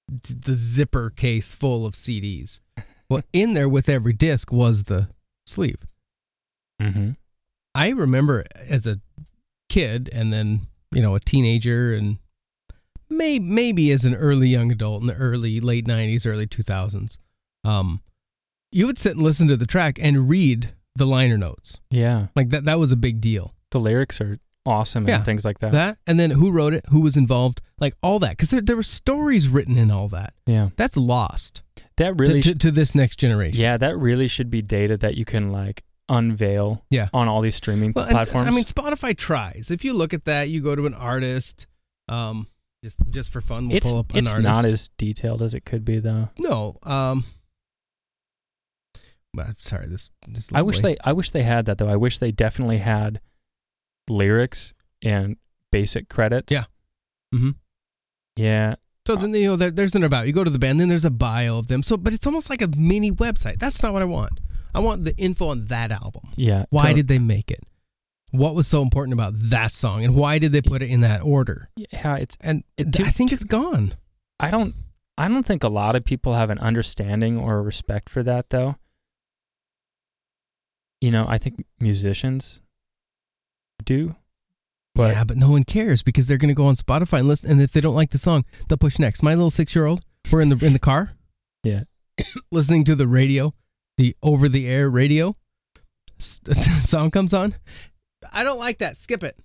[0.08, 2.60] the zipper case full of CDs.
[3.10, 5.10] Well, in there with every disc was the
[5.46, 5.80] sleeve.
[6.82, 7.10] mm-hmm.
[7.76, 9.02] I remember as a
[9.68, 10.62] kid and then,
[10.94, 12.20] you know, a teenager and
[13.10, 17.18] may, maybe as an early young adult in the early late 90s, early 2000s.
[17.66, 18.00] Um
[18.72, 21.82] you would sit and listen to the track and read the liner notes.
[21.90, 23.54] yeah Like that that was a big deal.
[23.72, 25.16] The lyrics are awesome Yeah.
[25.18, 28.20] and things like that, that and then who wrote it who was involved like all
[28.20, 28.32] that.
[28.32, 30.34] Because there, there were stories written in all that.
[30.46, 30.70] Yeah.
[30.76, 31.64] That's lost
[31.98, 33.60] that to- really to, sh- to this next generation.
[33.60, 37.08] Yeah that really should be data that you can like unveil Yeah.
[37.14, 38.48] on all these streaming well, and, platforms.
[38.48, 39.72] i mean spotify tries.
[39.72, 41.66] If you look at that you go to an artist
[42.10, 42.48] um
[42.84, 44.44] just just for fun we'll it's pull up an it's artist.
[44.44, 46.30] not as detailed as it could be though.
[46.38, 47.24] No um
[49.34, 51.88] but sorry this this I wish lovely- they I wish they had that though.
[51.90, 53.22] I wish they definitely had
[54.10, 55.38] lyrics and
[55.72, 56.52] basic credits.
[56.52, 56.64] Yeah.
[57.34, 57.56] Mhm.
[58.36, 58.76] Yeah.
[59.08, 61.06] so then you know there, there's an about you go to the band then there's
[61.06, 64.02] a bio of them so but it's almost like a mini website that's not what
[64.02, 64.40] i want
[64.76, 66.66] i want the info on that album Yeah.
[66.70, 67.64] Why did they make it?
[68.32, 71.22] What was so important about that song, and why did they put it in that
[71.22, 71.70] order?
[71.76, 73.96] yeah, it's And It- I think it's gone.
[74.40, 74.76] I don't
[75.18, 78.50] I don't think a lot of people have an understanding or a respect for that
[78.50, 78.76] though.
[81.02, 82.62] You know, I think musicians
[83.86, 84.16] do.
[84.94, 87.52] But yeah, but no one cares because they're going to go on Spotify and listen.
[87.52, 89.24] And if they don't like the song, they'll push next.
[89.24, 91.14] My little six year old, we're in the in the car,
[91.64, 91.84] yeah.
[92.52, 93.54] listening to the radio,
[93.98, 95.36] the over the air radio.
[96.20, 97.56] Song comes on.
[98.32, 98.98] I don't like that.
[98.98, 99.40] Skip it.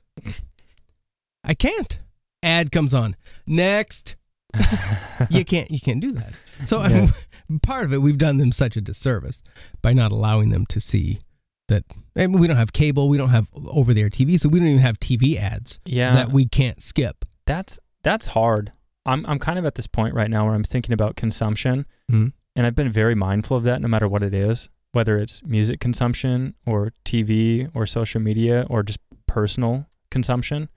[1.42, 1.96] I can't.
[2.42, 3.16] Ad comes on.
[3.46, 4.16] Next.
[5.30, 5.70] you can't.
[5.70, 6.32] You can't do that.
[6.66, 7.12] So I mean,
[7.62, 9.42] part of it, we've done them such a disservice
[9.80, 11.20] by not allowing them to see
[11.68, 11.84] that.
[12.16, 13.08] I mean, we don't have cable.
[13.08, 16.12] We don't have over the air TV, so we don't even have TV ads yeah.
[16.14, 17.24] that we can't skip.
[17.46, 18.72] that's that's hard.
[19.04, 22.32] I'm I'm kind of at this point right now where I'm thinking about consumption Mhm.
[22.56, 25.78] and I've been very mindful of that no matter what it is, whether it's music
[25.80, 30.68] consumption or TV or social media or just personal consumption.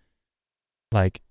[0.92, 1.22] Like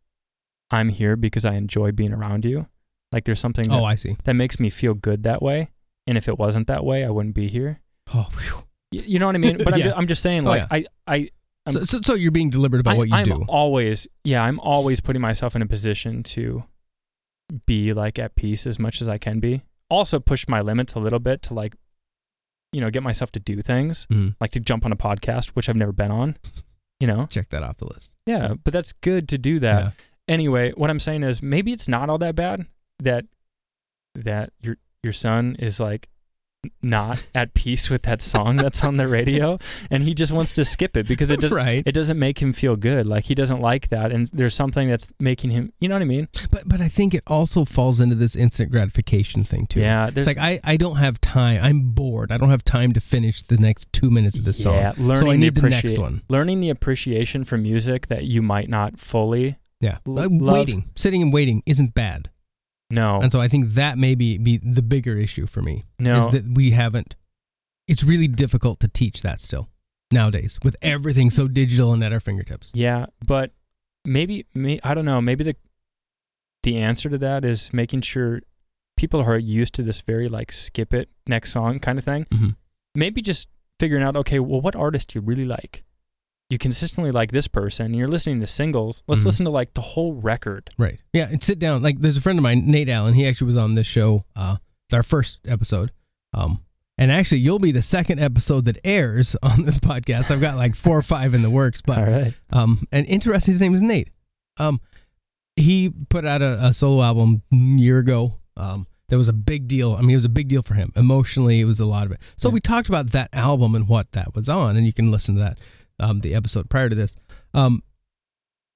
[0.70, 2.66] I'm here because I enjoy being around you.
[3.12, 4.16] Like there's something that, Oh, I see.
[4.24, 5.70] that makes me feel good that way.
[6.06, 7.80] And if it wasn't that way, I wouldn't be here.
[8.14, 8.64] Oh, whew.
[8.91, 9.59] You know what I mean?
[9.59, 10.66] But I'm, just, I'm just saying, Oh, like, yeah.
[10.70, 11.16] I, I,
[11.66, 13.45] I'm- so, so, so you're being deliberate about I, what you I'm do.
[13.49, 16.64] always, yeah, I'm always putting myself in a position to
[17.66, 19.62] be like at peace as much as I can be.
[19.91, 21.74] Also, push my limits a little bit to like,
[22.72, 24.36] you know, get myself to do things Mhm.
[24.41, 26.36] like to jump on a podcast, which I've never been on.
[27.01, 28.12] You know, Check that off the list.
[28.26, 29.82] yeah, but that's good to do that.
[29.84, 29.91] Yeah.
[30.26, 32.66] Anyway, what I'm saying is maybe it's not all that bad
[32.99, 33.24] that
[34.14, 36.09] that your your son is like
[36.82, 39.59] not at peace with that song that's on the radio
[39.90, 41.82] and he just wants to skip it because it doesn't right.
[41.86, 43.06] it doesn't make him feel good.
[43.06, 45.72] Like he doesn't like that, and there's something that's making him.
[45.80, 46.28] You know what I mean?
[46.50, 49.80] But but I think it also falls into this instant gratification thing too.
[49.80, 50.11] Yeah.
[50.14, 51.62] It's like I, I don't have time.
[51.62, 52.32] I'm bored.
[52.32, 55.06] I don't have time to finish the next two minutes of this yeah, song.
[55.06, 56.22] learning So I need the, the next one.
[56.28, 59.59] Learning the appreciation for music that you might not fully.
[59.80, 59.98] Yeah.
[60.06, 62.30] L- waiting, sitting and waiting isn't bad.
[62.91, 65.84] No, And so I think that may be, be the bigger issue for me.
[65.99, 66.18] no.
[66.20, 67.16] Is that we haven't.
[67.86, 69.68] It's really difficult to teach that still
[70.11, 72.70] nowadays with everything so digital and at our fingertips.
[72.74, 73.53] yeah, but
[74.05, 75.20] maybe, may, I don't know.
[75.20, 75.57] Maybe the
[76.62, 78.41] the answer to that is making sure
[78.97, 82.24] people are used to this very like skip it next song kind of thing.
[82.32, 82.49] Mm-hmm.
[82.95, 85.84] Maybe just figuring out okay, well, what artist do you really like?
[86.51, 87.92] You consistently like this person.
[87.92, 89.03] You're listening to singles.
[89.07, 89.26] Let's Mhm.
[89.26, 90.70] listen to like the whole record.
[90.78, 90.99] Right.
[91.12, 91.28] Yeah.
[91.30, 91.82] And sit down.
[91.82, 93.12] Like, there's a friend of mine, Nate Allen.
[93.14, 94.24] He actually was on this show.
[94.34, 94.57] Uh,
[94.92, 95.92] our first episode.
[96.32, 96.61] Um,
[96.96, 100.30] and actually, you'll be the second episode that airs on this podcast.
[100.30, 102.34] I've got like four or five in the works, but All right.
[102.51, 103.53] um, and interesting.
[103.53, 104.09] His name is Nate.
[104.57, 104.80] Um,
[105.57, 108.38] he put out a, a solo album a year ago.
[108.57, 109.94] Um, that was a big deal.
[109.94, 111.61] I mean, it was a big deal for him emotionally.
[111.61, 112.20] It was a lot of it.
[112.36, 112.55] So Yeah.
[112.55, 115.40] we talked about that album and what that was on, and you can listen to
[115.42, 115.59] that,
[116.01, 117.16] um, the episode prior to this.
[117.55, 117.82] Um,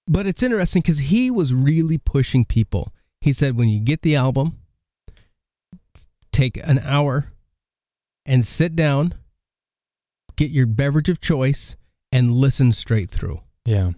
[0.07, 2.93] but it's interesting because he was really pushing people.
[3.21, 4.59] He said, when you get the album,
[6.33, 7.33] take an hour
[8.27, 9.15] and sit down,
[10.37, 11.77] get your beverage of choice,
[12.11, 13.41] and listen straight through.
[13.65, 13.93] Yeah.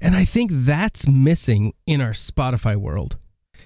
[0.00, 3.16] And I think that's missing in our Spotify world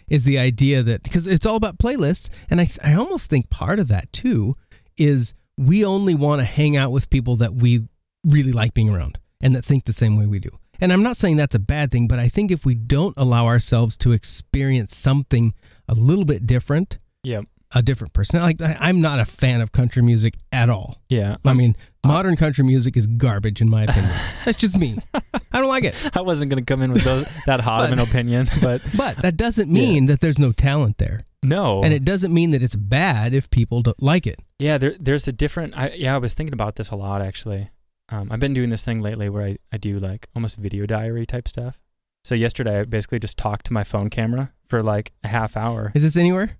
[0.08, 2.28] is the idea that because it's all about playlists.
[2.50, 4.56] And I, I almost think part of that too
[4.96, 7.88] is we only want to hang out with people that we
[8.24, 10.50] really like being around and that think the same way we do.
[10.80, 13.46] And I'm not saying that's a bad thing, but I think if we don't allow
[13.46, 15.54] ourselves to experience something
[15.88, 17.40] a little bit different, Yeah.
[17.74, 21.00] a different person, like I'm not a fan of country music at all.
[21.08, 21.36] Yeah.
[21.44, 24.12] I mean, modern country music is garbage in my opinion.
[24.44, 24.98] That's just me.
[25.14, 26.10] I don't like it.
[26.16, 29.16] I wasn't going to come in with those, that hot of an opinion, but But
[29.22, 31.22] that doesn't mean that there's no talent there.
[31.42, 31.82] no.
[31.82, 34.38] And it doesn't mean that it's bad if people don't like it.
[34.60, 35.76] yeah, there, there's a different.
[35.76, 37.70] I, yeah, I was thinking about this a lot actually.
[38.10, 41.26] Um, I've been doing this thing lately where I, I do like almost video diary
[41.26, 41.80] type stuff.
[42.24, 45.92] So yesterday I basically just talked to my phone camera for like a half hour.
[45.94, 46.58] Is this anywhere?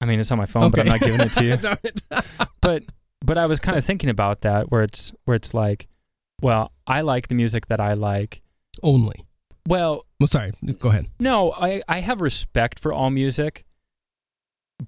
[0.00, 1.54] I mean, it's on my phone, but I'm not giving it to you.
[2.60, 2.82] But
[3.24, 5.86] but I was kind of thinking about that where it's where it's like,
[6.42, 8.42] well, I like the music that I like.
[8.82, 9.24] Only.
[9.68, 10.52] Well, Well, sorry.
[10.80, 11.06] Go ahead.
[11.18, 13.64] No, I, I have respect for all music,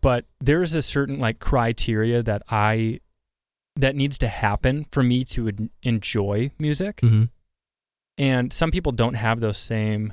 [0.00, 3.00] but there's a certain like criteria that I
[3.78, 6.96] that needs to happen for me to en- enjoy music.
[6.96, 7.24] Mm-hmm.
[8.18, 10.12] And some people don't have those same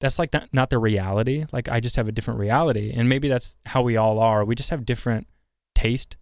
[0.00, 1.44] that's like not, not their reality.
[1.50, 2.92] Like I just have a different reality.
[2.94, 4.44] And maybe that's how we all are.
[4.44, 5.26] We just have different
[5.74, 6.16] taste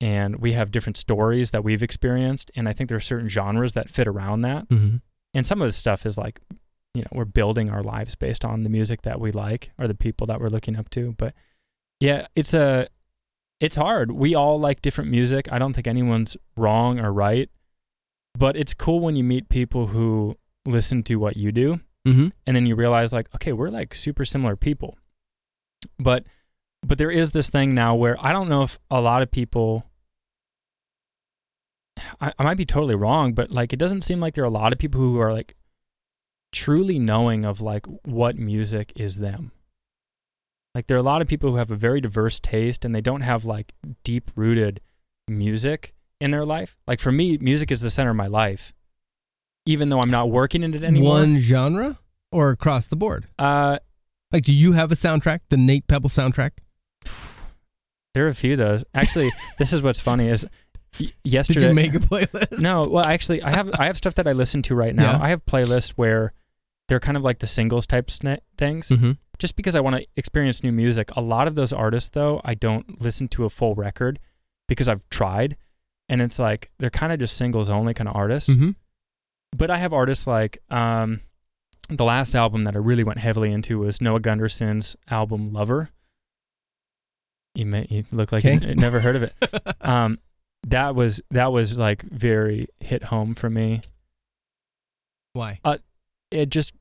[0.00, 3.72] and we have different stories that we've experienced and I think there are certain genres
[3.72, 4.96] that fit around that Mm-hmm.
[5.34, 6.40] and some of the stuff is like
[6.94, 9.94] you know we're building our lives based on the music that we like or the
[9.94, 11.34] people that we're looking up to but
[12.00, 12.88] yeah it's a
[13.60, 17.50] it's hard we all like different music i don't think anyone's wrong or right
[18.36, 20.36] but it's cool when you meet people who
[20.66, 22.28] listen to what you do Mm-hmm.
[22.46, 24.96] and then you realize like okay we're like super similar people
[25.98, 26.24] but
[26.82, 29.84] but there is this thing now where I don't know if a lot of people
[32.20, 34.50] I, I might be totally wrong, but like it doesn't seem like there are a
[34.50, 35.56] lot of people who are like
[36.52, 39.50] truly knowing of like what music is them.
[40.78, 43.00] Like there are a lot of people who have a very diverse taste and they
[43.00, 43.72] don't have like
[44.04, 44.80] deep rooted
[45.26, 46.76] music in their life.
[46.86, 48.72] Like for me, music is the center of my life.
[49.66, 51.14] Even though I'm not working in it anymore.
[51.14, 51.98] One genre
[52.30, 53.26] or across the board?
[53.40, 53.80] uh
[54.30, 55.40] Like, do you have a soundtrack?
[55.48, 56.52] The Nate Pebble soundtrack?
[58.14, 58.84] there are a few of those.
[58.94, 60.44] Actually, this is what's funny is
[61.00, 62.60] y- Did yesterday you make a playlist?
[62.60, 65.10] No, well, actually, I have I have stuff that I listen to right now.
[65.14, 65.18] Yeah.
[65.20, 66.32] I have playlists where
[66.86, 69.10] they're kind of like the singles type things, Mm-hmm.
[69.38, 71.10] Just because I want to experience new music.
[71.16, 74.18] A lot of those artists, though, I don't listen to a full record
[74.66, 75.56] because I've tried,
[76.08, 78.50] and it's like they're kind of just singles only kind of artists.
[78.50, 78.70] Mm-hmm.
[79.56, 81.20] But I have artists like um,
[81.88, 85.90] the last album that I really went heavily into was Noah Gundersen's album Lover.
[87.54, 88.66] You may you look like you Okay.
[88.70, 89.32] n- never heard of it.
[89.80, 90.18] Um,
[90.66, 93.80] that was that was like very hit home for me.
[95.32, 95.60] Why?
[96.30, 96.74] It just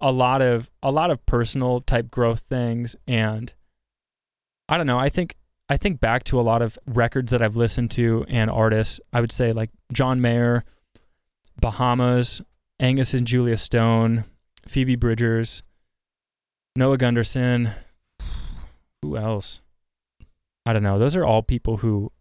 [0.00, 3.52] a lot of a lot of personal type growth things and
[4.68, 5.36] I don't know, I think
[5.68, 9.00] I think back to a lot of records that I've listened to and artists.
[9.12, 10.64] I would say like John Mayer,
[11.60, 12.42] Bahamas,
[12.78, 14.24] Angus and Julia Stone,
[14.66, 15.62] Phoebe Bridgers,
[16.76, 17.74] Noah Gundersen.
[19.02, 19.60] Who else?
[20.66, 20.98] I don't know.
[20.98, 22.12] Those are all people who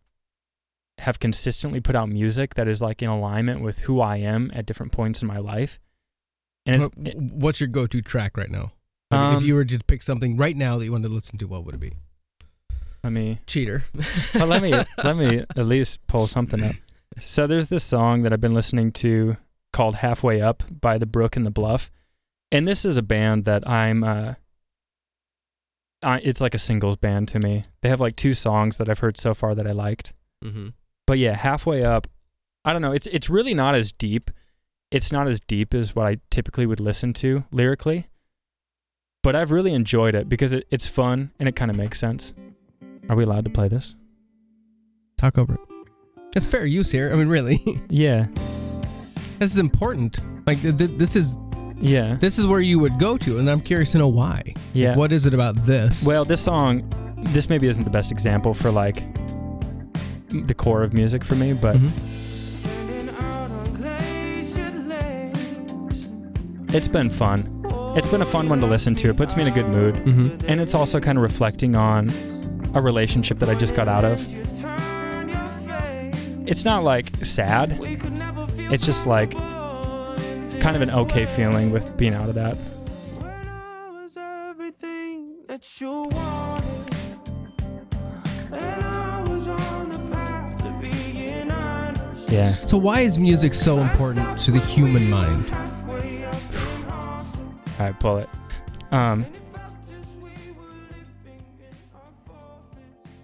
[1.00, 4.66] have consistently put out music that is like in alignment with who I am at
[4.66, 5.80] different points in my life.
[6.74, 8.74] And What- What's your go-to track right now?
[9.12, 11.48] Um, if you were to pick something right now that you wanted to listen to,
[11.48, 11.94] what would it be?
[13.04, 13.84] let me Cheater.
[14.36, 14.72] well, let me
[15.04, 16.76] let me at least pull something up.
[17.20, 19.38] So there's this song that I've been listening to
[19.74, 21.90] called "Halfway Up" by the Brook and the Bluff,
[22.52, 24.04] and this is a band that I'm.
[24.04, 24.34] Uh,
[26.02, 27.66] I, it's like a singles band to me.
[27.82, 30.14] They have like two songs that I've heard so far that I liked.
[30.44, 30.70] Mm-hmm.
[31.08, 32.08] But yeah, halfway up,
[32.64, 32.92] I don't know.
[32.94, 34.30] It's it's really not as deep.
[34.92, 38.08] It's not as deep as what I typically would listen to lyrically.
[39.22, 42.34] But I've really enjoyed it because it, it's fun and it kind of makes sense.
[43.10, 43.96] Are we allowed to play this?
[45.18, 45.60] Talk over it.
[46.36, 47.12] It's fair use here.
[47.12, 47.60] I mean, really,
[47.90, 48.28] Yeah.
[49.40, 50.20] this is important.
[50.48, 51.36] Like th- th- this is
[51.80, 52.16] Yeah.
[52.16, 54.44] this is where you would go to, and I'm curious to know why.
[54.46, 54.96] Like, Yeah.
[54.96, 56.04] what is it about this?
[56.06, 56.90] Well, this song,
[57.34, 59.04] this maybe isn't the best example for like
[60.30, 61.92] the core of music for me, but Mhm.
[66.70, 67.56] It's been fun.
[67.96, 69.10] It's been a fun one to listen to.
[69.10, 69.96] It puts me in a good mood.
[69.96, 70.44] Mhm.
[70.48, 72.10] And it's also kind of reflecting on
[72.76, 74.20] a relationship that I just got out of.
[74.32, 76.16] You turn your face.
[76.46, 79.32] It's not like sad, We could never feel it's just like
[80.60, 82.58] kind of an okay feeling with being out of that.
[83.24, 86.66] I was everything that you wanted.
[88.52, 92.30] And I was on the path to being honest.
[92.30, 92.54] Yeah.
[92.68, 95.46] So why is music so important to the human mind?
[97.80, 98.30] Living pull it.
[98.90, 99.30] forfeits.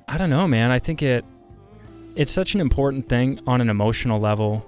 [0.08, 0.72] I don't know, man.
[0.72, 1.26] I think it
[2.16, 4.66] it's such an important thing on an emotional level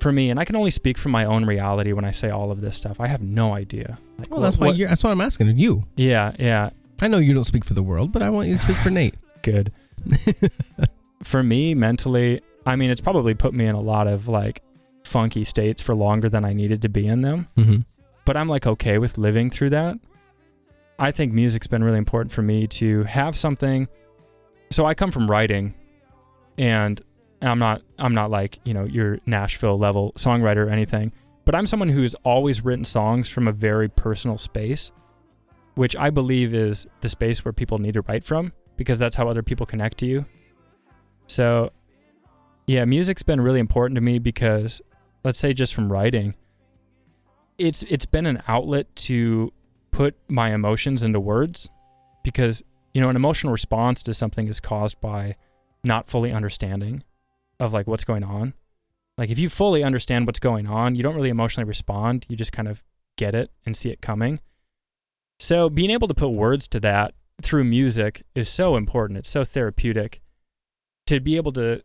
[0.00, 2.50] for me, and I can only speak from my own reality when I say all
[2.50, 2.98] of this stuff.
[2.98, 3.98] I have no idea.
[4.18, 5.84] Like, Well, what- that's why what- you're, that's what I'm asking you.
[5.96, 6.70] Yeah, yeah,
[7.00, 8.90] I know you don't speak for the world, but I want you to speak for
[8.98, 9.14] Nate.
[9.42, 9.70] good.
[11.22, 14.62] for me, mentally, I mean, it's probably put me in a lot of like
[15.04, 17.46] funky states for longer than I needed to be in them.
[17.56, 17.76] mm-hmm.
[18.24, 19.96] But I'm like okay with living through that.
[20.98, 23.88] I think music's been really important for me to have something.
[24.70, 25.74] So I come from writing,
[26.58, 27.00] and
[27.40, 31.12] I'm not I'm not like you know your Nashville level songwriter or anything,
[31.44, 34.92] but I'm someone who's always written songs from a very personal space,
[35.74, 39.28] which I believe is the space where people need to write from because that's how
[39.28, 40.24] other people connect to you.
[41.26, 41.72] So,
[42.66, 44.82] yeah, music's been really important to me because,
[45.24, 46.34] let's say, just from writing,
[47.58, 49.52] it's it's been an outlet to
[49.90, 51.68] put my emotions into words
[52.24, 52.62] because
[52.94, 55.36] you know an emotional response to something is caused by
[55.84, 57.02] not fully understanding
[57.60, 58.54] of like what's going on.
[59.18, 62.26] Like if you fully understand what's going on you don't really emotionally respond.
[62.28, 62.82] You just kind of
[63.16, 64.40] get it and see it coming.
[65.38, 69.18] So being able to put words to that through music is so important.
[69.18, 70.20] It's so therapeutic
[71.06, 71.82] to be able to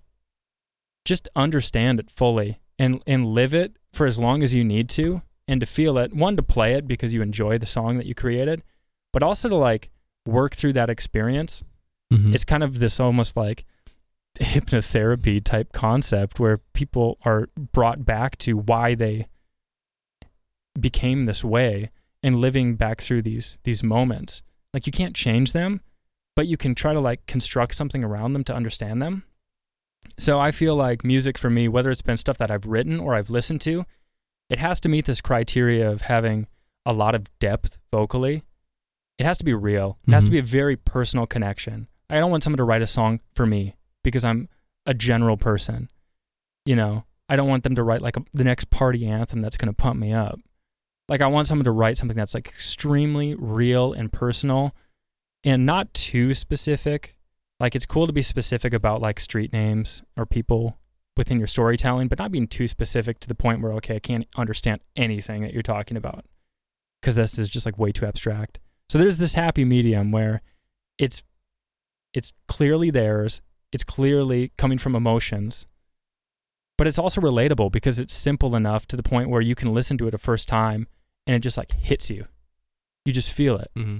[1.05, 5.21] just understand it fully and and live it for as long as you need to
[5.47, 8.13] and to feel it one to play it because you enjoy the song that you
[8.15, 8.63] created
[9.13, 9.89] but also to like
[10.25, 11.63] work through that experience
[12.13, 12.33] Mm-hmm.
[12.33, 13.65] it's kind of this almost like
[14.39, 19.27] hypnotherapy type concept where people are brought back to why they
[20.79, 21.91] became this way
[22.23, 24.41] and living back through these these moments
[24.73, 25.81] like you can't change them
[26.37, 29.23] but you can try to like construct something around them to understand them.
[30.19, 33.15] So I feel like music for me, whether it's been stuff that I've written or
[33.15, 33.85] I've listened to,
[34.49, 36.47] it has to meet this criteria of having
[36.85, 38.43] a lot of depth vocally.
[39.17, 39.97] It has to be real.
[40.07, 40.33] It has to Mhm.
[40.33, 41.87] be a very personal connection.
[42.09, 44.47] I don't want someone to write a song for me because I'm
[44.85, 45.89] a general person.
[46.65, 49.57] You know, I don't want them to write like a, the next party anthem that's
[49.57, 50.39] going to pump me up.
[51.09, 54.73] Like I want someone to write something that's like extremely real and personal
[55.43, 57.17] and not too specific.
[57.59, 60.77] Like it's cool to be specific about like street names or people
[61.17, 64.27] within your storytelling, but not being too specific to the point where okay, I can't
[64.35, 66.25] understand anything that you're talking about
[67.01, 68.59] because this is just like way too abstract.
[68.89, 70.41] So there's this happy medium where
[70.97, 71.23] it's
[72.13, 73.41] it's clearly theirs,
[73.71, 75.67] it's clearly coming from emotions,
[76.77, 79.97] but it's also relatable because it's simple enough to the point where you can listen
[79.97, 80.87] to it a first time
[81.25, 82.25] and it just like hits you.
[83.05, 83.69] You just feel it.
[83.75, 83.99] Mm-hmm.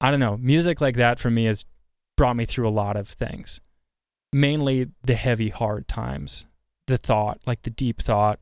[0.00, 0.36] I don't know.
[0.36, 1.64] Music like that for me has
[2.16, 3.60] brought me through a lot of things.
[4.34, 6.46] Mainly the heavy, hard times,
[6.88, 8.40] the thought, like the deep thought,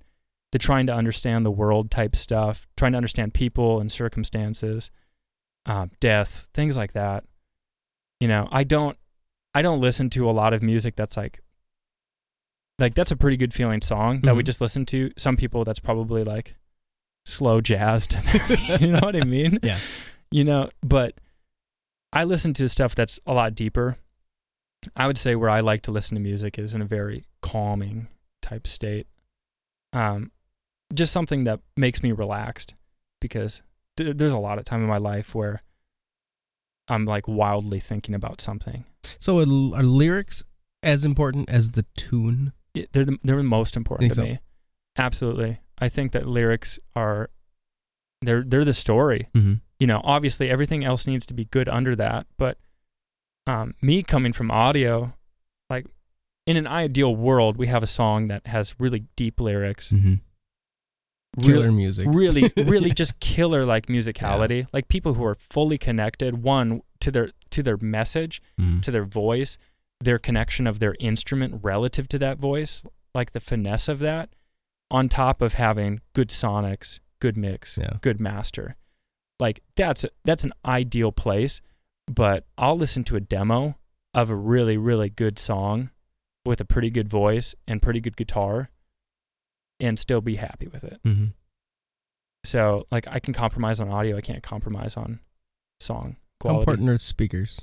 [0.50, 4.90] the trying to understand the world type stuff, trying to understand people and circumstances,
[5.66, 7.24] um, death, things like that.
[8.20, 8.96] You know, I don't,
[9.54, 11.40] I don't listen to a lot of music that's like,
[12.78, 14.46] like that's a pretty good feeling song that we Mhm.
[14.46, 15.10] just listen to.
[15.18, 16.56] Some people that's probably like
[17.26, 18.78] slow jazz to them.
[18.80, 19.58] you know what I mean?
[19.62, 19.78] Yeah.
[20.30, 21.14] You know, but
[22.14, 23.98] I listen to stuff that's a lot deeper.
[24.96, 28.08] I would say where I like to listen to music is in a very calming
[28.40, 29.06] type state.
[29.92, 30.32] Um,
[30.94, 32.74] just something that makes me relaxed
[33.20, 33.62] because
[33.96, 35.62] th- there's a lot of time in my life where
[36.88, 38.84] I'm like wildly thinking about something.
[39.20, 40.42] So are, are lyrics
[40.82, 42.52] as important as the tune?
[42.74, 44.22] Yeah, They're the, they're the most important to so?
[44.22, 44.38] me.
[44.98, 45.60] Absolutely.
[45.78, 47.30] I think that lyrics are
[48.20, 49.28] they're they're the story.
[49.34, 49.54] Mm-hmm.
[49.80, 52.26] you know, obviously everything else needs to be good under that.
[52.36, 52.58] But
[53.46, 55.14] um, me coming from audio,
[55.70, 55.86] like
[56.46, 60.14] in an ideal world, we have a song that has really deep lyrics, Mm-hmm.
[61.40, 62.06] Killer music.
[62.10, 67.30] really, really just killer like musicality, like people who are fully connected, one to their
[67.50, 68.82] to their message, Mhm.
[68.82, 69.56] to their voice,
[69.98, 72.82] their connection of their instrument relative to that voice,
[73.14, 74.28] like the finesse of that,
[74.90, 77.96] on top of having good sonics, good mix, Yeah.
[78.02, 78.76] good master.
[79.40, 81.62] Like that's that's an ideal place,
[82.14, 83.76] but I'll listen to a demo
[84.14, 85.90] of a really really good song
[86.44, 88.70] with a pretty good voice and pretty good guitar
[89.80, 91.00] and still be happy with it.
[91.04, 91.26] Mm-hmm.
[92.44, 95.20] So like I can compromise on audio, I can't compromise on
[95.80, 96.56] song quality.
[96.56, 97.60] How important are speakers?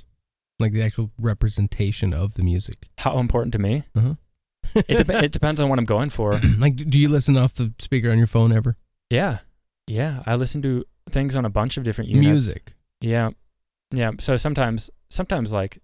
[0.58, 2.88] Like the actual representation of the music.
[2.98, 3.84] How important to me?
[3.96, 4.14] Uh-huh.
[4.74, 6.38] It, dep- it depends on what I'm going for.
[6.58, 8.76] like, do you listen off the speaker on your phone ever?
[9.08, 9.38] Yeah.
[9.86, 10.22] Yeah.
[10.26, 12.28] I listen to things on a bunch of different units.
[12.28, 12.74] Music.
[13.00, 13.30] Yeah.
[13.90, 14.12] Yeah.
[14.20, 15.78] So sometimes, sometimes like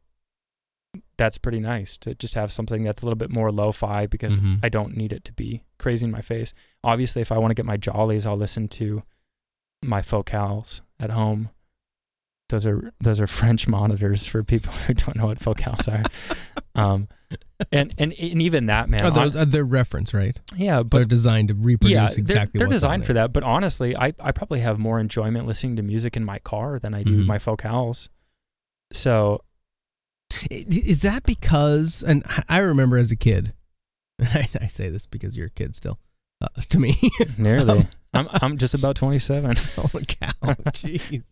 [1.19, 4.41] that's pretty nice to just have something that's a little bit more lo fi because
[4.41, 4.61] Mhm.
[4.63, 6.53] I don't need it to be crazy in my face.
[6.85, 9.03] Obviously, if I want to get my jollies, I'll listen to
[9.83, 11.51] my focals at home.
[12.49, 16.05] Those are those are French monitors for people who don't know what focals are.
[16.75, 17.09] um,
[17.73, 20.39] and, and and even that man, Oh, those, uh, they're reference, right?
[20.55, 23.33] yeah, They're but designed to reproduce yeah, exactly they're, they're what's on designed for that.
[23.33, 26.95] But honestly, I, I probably have more enjoyment listening to music in my car than
[26.95, 27.27] I do Mhm.
[27.27, 28.09] my focals.
[28.93, 29.43] So
[30.51, 32.05] Is that because?
[32.07, 33.55] And I remember as a kid,
[34.21, 35.99] I, I say this because you're a kid still.
[36.47, 36.97] Uh, to me,
[37.39, 39.57] nearly, I'm I'm just about 27.
[39.77, 40.31] holy cow,
[40.73, 41.25] jeez,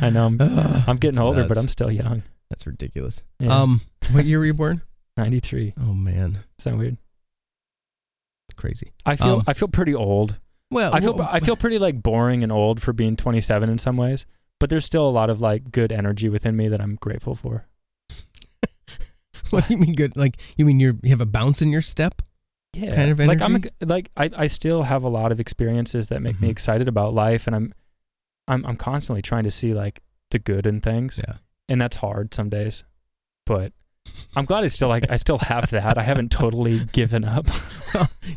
[0.00, 0.40] I know I'm,
[0.88, 1.58] I'm getting older, but.
[1.58, 2.22] I'm still young.
[2.50, 3.22] That's ridiculous.
[3.40, 3.62] Yeah.
[3.62, 3.80] Um,
[4.12, 4.82] what year were you born?
[5.16, 5.74] 93.
[5.80, 6.96] Oh man, Is that weird?
[8.56, 8.92] crazy.
[9.04, 10.38] I feel Um, I feel pretty old.
[10.70, 13.78] Well, I feel well, I feel pretty like boring and old for being 27 in
[13.78, 14.26] some ways,
[14.60, 17.66] but there's still a lot of like good energy within me that I'm grateful for.
[19.50, 20.16] What do you mean good?
[20.16, 22.22] Like you mean you're you have a bounce in your step?
[22.74, 26.08] Yeah, Kind of like I'm a- like I, I still have a lot of experiences
[26.08, 26.52] that make me Mhm.
[26.52, 27.72] excited about life, and I'm
[28.48, 30.00] I'm I'm constantly trying to see like
[30.30, 31.36] the good in things, Yeah.
[31.68, 32.84] and that's hard some days,
[33.46, 33.72] but
[34.36, 35.96] I'm glad I still like I still have that.
[35.98, 37.46] I haven't totally given up.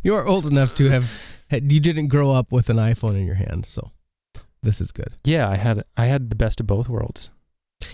[0.04, 1.12] You are old enough to have.
[1.52, 3.92] You didn't grow up with an iPhone in your hand, so
[4.62, 5.14] this is good.
[5.24, 7.32] Yeah, I had I had the best of both worlds.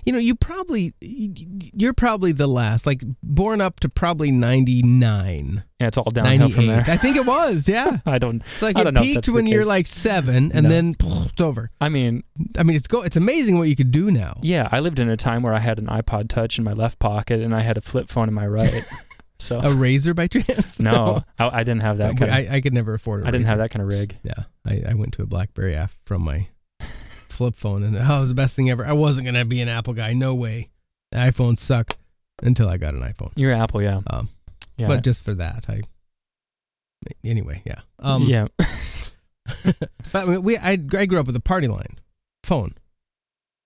[0.06, 5.88] You know, you probably you're probably the last, like born up to probably 99, Yeah,
[5.88, 6.84] it's all downhill from there.
[6.88, 7.98] I think it was, yeah.
[8.06, 8.42] I don't.
[8.42, 10.70] It's like I it don't know if peaked when you're like seven, and No.
[10.70, 11.72] then it's over.
[11.82, 12.24] I mean,
[12.58, 13.02] I mean, it's go.
[13.02, 14.40] It's amazing what you could do now.
[14.42, 17.00] yeah, I lived in a time where I had an iPod Touch in my left
[17.00, 18.84] pocket and I had a flip phone in my right.
[19.40, 20.80] So A Razr by chance?
[20.80, 22.32] no, I, I didn't have that kind.
[22.32, 23.28] Of, I, I could never afford it.
[23.28, 24.18] I didn't have that kind of rig.
[24.24, 26.48] Yeah, I, I went to a BlackBerry from my
[27.34, 28.86] flip phone, and oh, it was the best thing ever.
[28.86, 30.70] I wasn't gonna be an Apple guy, no way.
[31.14, 31.98] iPhones suck
[32.42, 33.32] until I got an iPhone.
[33.36, 34.02] You're Apple, yeah.
[34.08, 34.30] Um,
[34.78, 34.88] yeah.
[34.88, 35.82] But just for that, I.
[37.24, 37.82] Anyway, yeah.
[38.00, 38.48] Um, yeah.
[40.12, 42.00] But we, I, I grew up with a party line
[42.44, 42.76] phone,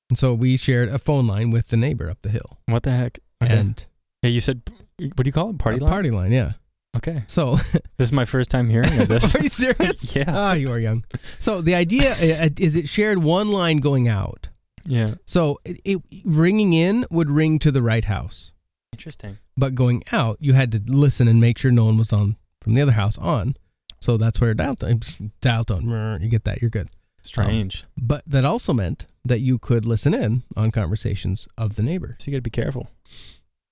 [0.09, 2.57] and so we shared a phone line with the neighbor up the hill.
[2.67, 3.19] What the heck?
[3.43, 3.53] Okay.
[3.53, 3.85] And
[4.21, 4.61] yeah, you said
[4.99, 5.57] what do you call it?
[5.57, 5.89] Party line.
[5.89, 6.53] party line, yeah.
[6.97, 7.23] Okay.
[7.27, 7.55] So,
[7.97, 9.35] This is my first time hearing of this.
[9.35, 10.15] are you serious?
[10.15, 10.25] yeah.
[10.27, 11.03] Ah, you are young.
[11.39, 14.49] So the idea uh, is it shared one line going out.
[14.85, 15.15] Yeah.
[15.25, 18.51] So it, it ringing in would ring to the right house,
[18.93, 19.37] Interesting.
[19.57, 22.73] but going out you had to listen and make sure no one was on from
[22.73, 23.55] the other house on.
[23.99, 25.01] So that's where dial tone,
[25.41, 26.19] dial tone.
[26.21, 26.89] You get that, you're good.
[27.23, 27.83] Strange.
[27.97, 32.15] But that also meant that you could listen in on conversations of the neighbor.
[32.19, 32.89] so you got to be careful.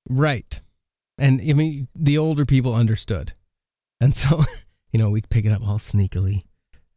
[0.10, 0.60] Right.
[1.18, 3.34] And I mean, the older people understood.
[4.02, 4.44] And so,
[4.92, 6.44] you know, we'd pick it up all sneakily.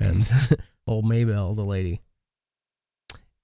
[0.00, 0.28] And
[0.86, 2.02] old Maybell, the lady.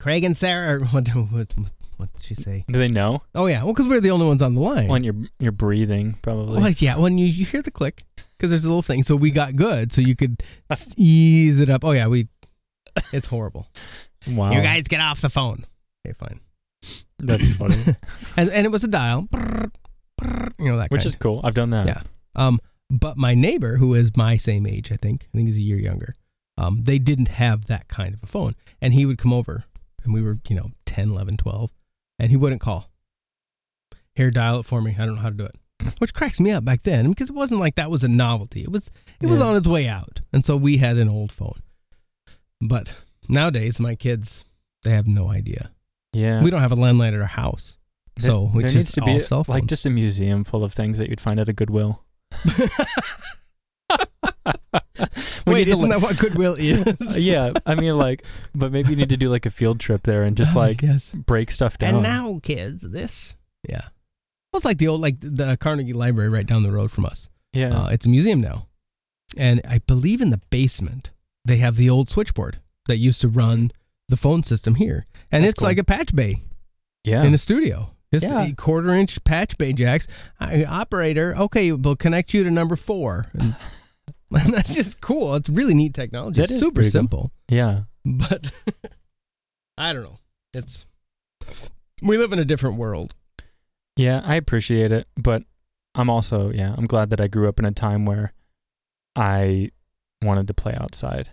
[0.00, 1.54] Craig and Sarah, or what, what,
[1.96, 2.64] what did she say?
[2.68, 3.62] Do they know Oh, yeah.
[3.62, 4.88] Well, because we're the only ones on the line.
[4.88, 6.16] when you're you're breathing?
[6.22, 6.60] Probably.
[6.60, 8.02] Well, yeah, when you, you hear the click,
[8.36, 9.02] because there's a little thing.
[9.02, 9.92] So we got good.
[9.92, 10.42] So you could
[10.96, 11.84] ease it up.
[11.84, 12.28] Oh, yeah, we,
[13.12, 13.68] it's horrible.
[14.28, 14.50] wow.
[14.52, 15.64] You guys get off the phone.
[16.06, 16.40] Okay, fine.
[17.18, 17.76] That's funny.
[18.36, 19.28] And, and it was a dial.
[20.58, 21.40] You know, that Which is cool.
[21.44, 21.86] I've done that.
[21.86, 22.02] Yeah.
[22.34, 22.60] Um,
[22.90, 25.78] but my neighbor, who is my same age, I think, I think he's a year
[25.78, 26.14] younger,
[26.56, 28.54] um, they didn't have that kind of a phone.
[28.80, 29.64] And he would come over,
[30.04, 31.70] and we were, you know, 10, 11, 12,
[32.18, 32.90] and he wouldn't call.
[34.14, 34.94] Here, dial it for me.
[34.98, 35.56] I don't know how to do it.
[35.98, 38.62] Which cracks me up back then because it wasn't like that was a novelty.
[38.62, 40.20] It was it was on its way out.
[40.32, 41.58] And so we had an old phone.
[42.60, 42.94] But
[43.28, 44.44] nowadays my kids
[44.84, 45.70] they have no idea.
[46.12, 46.42] Yeah.
[46.42, 47.76] We don't have a landline at our house.
[48.16, 51.08] There- So there it's needs to be like just a museum full of things that
[51.10, 52.02] you'd find at a Goodwill.
[55.46, 57.24] Wait, isn't that what Goodwill is?
[57.24, 60.22] yeah, I mean, like, but maybe you need to do like a field trip there
[60.22, 61.12] and just like yes.
[61.12, 61.94] break stuff down.
[61.94, 63.34] And now, kids, this.
[63.68, 63.82] Yeah.
[64.52, 67.28] Well, it's like the old, like the Carnegie Library right down the road from us.
[67.52, 68.68] yeah, Uh, it's a museum now.
[69.36, 71.10] And I believe in the basement,
[71.44, 73.72] they have the old switchboard that used to run
[74.08, 75.06] the phone system here.
[75.32, 75.68] And That's it's cool.
[75.68, 76.42] like a patch bay
[77.04, 77.90] yeah, in a studio.
[78.20, 78.44] Just Yeah.
[78.46, 80.06] a quarter inch patch bay jacks.
[80.40, 83.26] I, operator, okay, we'll connect you to number four.
[83.34, 83.54] And,
[84.30, 85.34] that's just cool.
[85.34, 86.40] It's really neat technology.
[86.40, 86.90] That it's super pretty cool.
[87.00, 87.32] simple.
[87.48, 87.82] yeah.
[88.04, 88.50] But
[89.78, 90.18] I don't know.
[90.54, 90.86] It's
[92.02, 93.14] we live in a different world.
[93.96, 95.42] Yeah, I appreciate it, but
[95.94, 98.32] I'm also yeah, I'm glad that I grew up in a time where
[99.16, 99.70] I
[100.22, 101.30] wanted to play outside.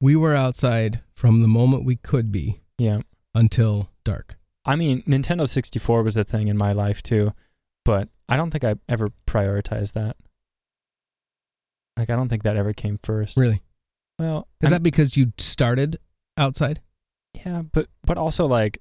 [0.00, 3.00] We were outside from the moment we could be Yeah.
[3.34, 4.36] until dark.
[4.70, 7.32] I mean, Nintendo 64 was a thing in my life too,
[7.84, 10.16] but I don't think I ever prioritized that.
[11.96, 13.36] Like I don't think that ever came first.
[13.36, 13.62] Really?
[14.18, 15.98] Well, Is I'm- that because you started
[16.36, 16.80] outside?
[17.34, 18.78] Yeah, but but also like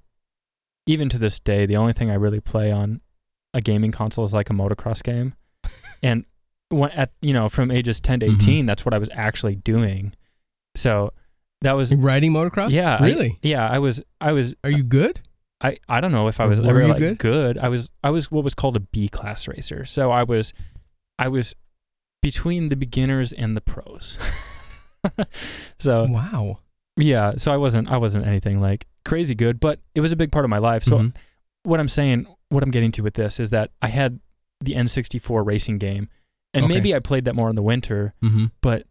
[0.86, 3.02] even to this day, the only thing I really play on
[3.54, 5.34] a gaming console is like a motocross game.
[6.04, 6.26] and
[6.70, 8.36] when at you know, from ages 10 to Mhm.
[8.36, 10.14] 18, that's what I was actually doing.
[10.76, 11.14] So
[11.62, 12.72] that was Riding motocross?
[12.72, 13.40] yeah, I- Really?
[13.42, 15.22] yeah, I was I was Are you good?
[15.62, 17.58] I, I don't know if I was were ever like good?
[17.58, 19.86] I was I was what was called a B class racer.
[19.86, 20.54] So I was
[21.18, 21.56] I was
[22.22, 24.18] between the beginners and the pros.
[25.80, 26.60] so wow.
[26.98, 30.32] yeah, so I wasn't I wasn't anything like crazy good, but it was a big
[30.32, 30.84] part of my life.
[30.84, 31.16] So Mhm.
[31.64, 34.20] what I'm saying, what I'm getting to with this is that I had
[34.62, 36.10] the N64 racing game,
[36.54, 36.74] and Okay.
[36.74, 38.46] maybe I played that more in the winter, Mm-hmm.
[38.62, 38.86] but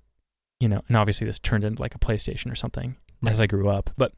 [0.60, 3.68] you know, and obviously this turned into like a PlayStation or something as I grew
[3.68, 4.12] up, but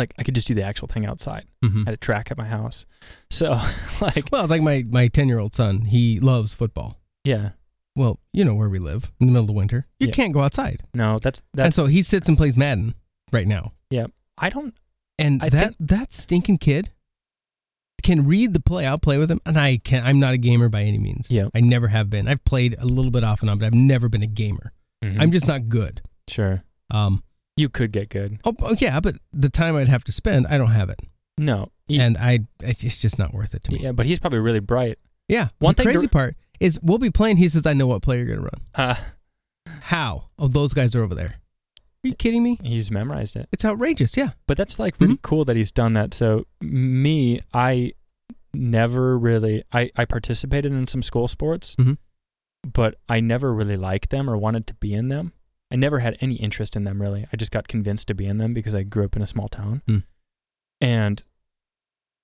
[0.00, 1.44] like I could just do the actual thing outside.
[1.64, 1.82] Mm-hmm.
[1.86, 2.86] I had a track at my house,
[3.30, 3.50] so
[4.00, 5.82] like Well, it's like my my ten year old son.
[5.82, 6.98] He loves football.
[7.24, 7.50] yeah,
[7.96, 9.86] Well, you know where we live in the middle of winter.
[9.98, 10.12] You Yeah.
[10.14, 12.94] can't go outside, no, that's and that's so he sits and plays Madden
[13.32, 13.72] right now.
[13.90, 14.06] Yeah.
[14.38, 14.74] I don't
[15.18, 16.90] And I that that stinking kid
[18.02, 18.86] can read the play.
[18.86, 20.04] I'll play with him, and I can.
[20.06, 21.26] I'm not a gamer by any means.
[21.30, 21.48] yeah.
[21.54, 22.26] I never have been.
[22.28, 24.72] I've played a little bit off and on, but I've never been a gamer.
[25.04, 26.00] mhm, I'm just not good.
[26.28, 27.22] sure Um.
[27.60, 28.38] You could get good.
[28.44, 31.00] Oh, oh, yeah, but the time I'd have to spend, I don't have it,
[31.38, 33.80] No, he- and I it's just- not worth it to me.
[33.80, 34.98] yeah, but he's probably really bright.
[35.28, 35.48] Yeah.
[35.60, 37.36] One the thing to- crazy part is we'll be playing.
[37.36, 38.94] He says, "I know what play you're gonna run." Uh,
[39.82, 40.30] How?
[40.38, 41.34] Oh, those guys are over there.
[42.04, 42.58] Are you kidding me?
[42.62, 43.48] he's memorized it.
[43.52, 44.16] It's outrageous.
[44.16, 44.30] Yeah.
[44.46, 45.20] But that's like really Mm-hmm.
[45.22, 46.14] cool that he's done that.
[46.14, 47.92] So me, I
[48.54, 51.98] never really I, I participated in some school sports, Mhm.
[52.72, 55.32] but I never really liked them or wanted to be in them.
[55.72, 57.26] I never had any interest in them really.
[57.32, 59.48] I just got convinced to be in them because I grew up in a small
[59.48, 59.82] town.
[59.88, 60.02] Mm.
[60.80, 61.22] And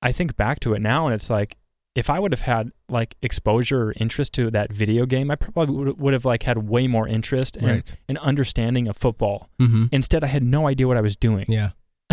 [0.03, 1.57] I think back to it now and it's like
[1.95, 5.75] if I would have had like exposure or interest to that video game, I probably
[5.75, 7.97] would, would have like had way more interest and Right.
[8.09, 9.49] an understanding of football.
[9.59, 9.87] Mm-hmm.
[9.93, 11.71] Instead, I had no idea what I was doing Yeah.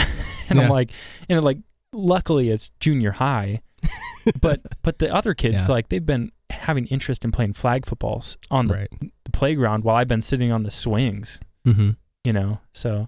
[0.49, 0.91] and I'm like,
[1.27, 1.57] and like
[1.91, 3.61] luckily it's junior high.
[4.41, 5.73] but but the other kids Yeah.
[5.73, 6.31] like they've been
[6.63, 8.87] having interest in playing flag footballs on the, right.
[9.25, 11.91] the playground while I've been sitting on the swings, Mm-hmm.
[12.23, 12.59] you know.
[12.73, 13.07] So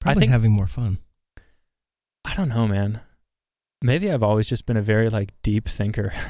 [0.00, 0.98] Probably think- having more fun.
[2.24, 3.00] I don't know, man.
[3.82, 6.12] Maybe I've always just been a very like deep thinker.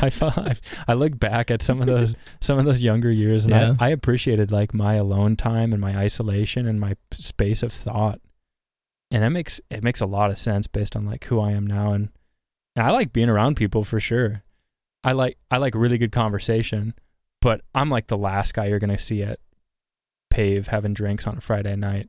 [0.00, 0.54] I felt I,
[0.86, 3.74] I look back at some of those some of those younger years, and Yeah.
[3.80, 8.20] I, I appreciated like my alone time and my isolation and my space of thought,
[9.10, 11.66] and that makes it makes a lot of sense based on like who I am
[11.66, 12.10] now, and,
[12.76, 14.42] and I like being around people for sure.
[15.04, 16.94] I like I like really good conversation,
[17.40, 19.38] but I'm like the last guy you're gonna see at
[20.30, 22.08] Pave having drinks on a Friday night.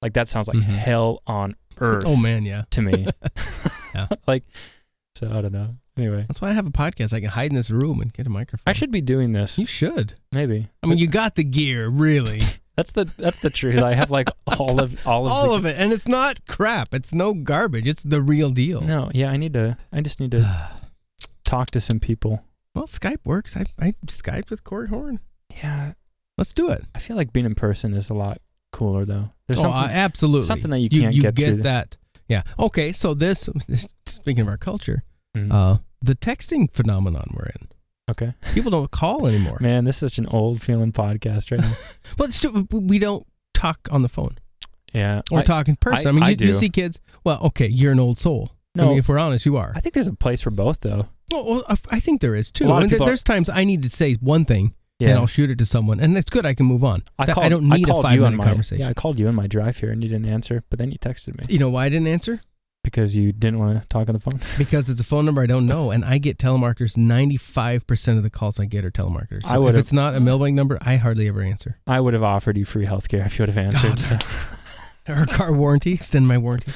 [0.00, 0.62] Like that sounds like Mhm.
[0.64, 2.64] hell on earth Oh man, yeah.
[2.70, 3.06] to me.
[3.94, 4.08] Yeah.
[4.26, 4.44] like,
[5.16, 5.76] so I don't know.
[5.98, 7.12] Anyway, That's why I have a podcast.
[7.12, 8.62] I can hide in this room and get a microphone.
[8.66, 9.58] I should be doing this.
[9.58, 10.14] You should.
[10.32, 10.70] Maybe.
[10.82, 12.40] I mean, you got the gear, really.
[12.76, 13.82] That's the that's the truth.
[13.82, 16.94] I have like all of all of All the, of it, and it's not crap.
[16.94, 17.86] It's no garbage.
[17.86, 18.80] It's the real deal.
[18.80, 19.76] No, yeah, I need to.
[19.92, 20.38] I just need to
[21.52, 22.42] talk to some people.
[22.74, 23.56] Well, Skype works.
[23.56, 25.20] I I Skyped with Corey Horn.
[25.62, 25.92] Yeah,
[26.38, 26.84] Let's do it.
[26.94, 28.40] I feel like being in person is a lot
[28.72, 29.30] cooler though.
[29.46, 29.78] There's oh, something.
[29.90, 30.46] uh, absolutely.
[30.46, 31.96] something that you you, can't you get get through that.
[32.26, 32.42] Yeah.
[32.58, 32.92] Okay.
[32.92, 33.48] So this,
[34.06, 35.02] speaking of our culture,
[35.36, 35.52] Mhm.
[35.52, 37.68] uh, the texting phenomenon we're in.
[38.10, 39.58] okay, People don't call anymore.
[39.60, 41.74] man, this is such an old feeling podcast right now.
[42.16, 44.38] But too, we don't talk on the phone
[44.94, 46.06] Yeah, or I, talk in person.
[46.06, 46.98] I, I- mean, I you, you see kids.
[47.24, 48.52] Well, okay, you're an old soul.
[48.74, 49.72] I no, mean, if we're honest, you are.
[49.76, 51.08] I think there's a place for both though.
[51.30, 52.64] Well, well, I- I think there is too.
[52.64, 54.44] A lot of I mean, there- people are- there's times I need to say one
[54.44, 56.46] thing Yeah, and I'll shoot it to someone, and it's good.
[56.46, 57.02] I can move on.
[57.18, 57.44] I called.
[57.44, 58.82] I don't need a called five you on minute my, conversation.
[58.82, 60.98] Yeah, I called you on my drive here and you didn't answer, but then you
[60.98, 62.40] texted me You know why I didn't answer?
[62.84, 64.40] because you didn't want to talk on the phone.
[64.58, 66.96] Because it's a phone number I don't know, and I get telemarketers.
[66.96, 69.42] Ninety-five percent of the calls I get are telemarketers.
[69.42, 71.78] So I if would've- it's not a mailbag number, I hardly ever answer.
[71.86, 74.24] I would have offered you free healthcare if you would have answered.
[74.24, 74.56] Oh,
[75.06, 75.12] so.
[75.22, 76.72] Or car warranty, extend my warranty.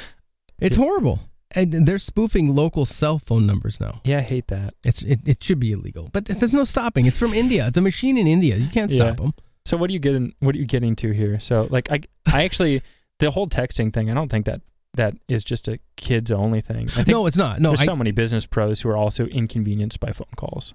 [0.60, 1.20] It's horrible,
[1.56, 4.00] and they're spoofing local cell phone numbers now.
[4.04, 4.74] Yeah, I hate that.
[4.84, 7.06] It's it, it should be illegal, but there's no stopping.
[7.06, 7.66] It's from India.
[7.66, 8.56] It's a machine in India.
[8.56, 9.06] You can't Yeah.
[9.06, 9.34] stop them.
[9.64, 10.34] So what are you getting?
[10.40, 11.40] What are you getting to here?
[11.40, 12.00] So like I,
[12.32, 12.82] I actually
[13.18, 14.10] the whole texting thing.
[14.10, 14.60] I don't think that
[14.94, 16.84] that is just a kids only thing.
[16.90, 17.60] I think No, it's not.
[17.60, 20.72] No, there's I, so many business pros who are also inconvenienced by phone calls.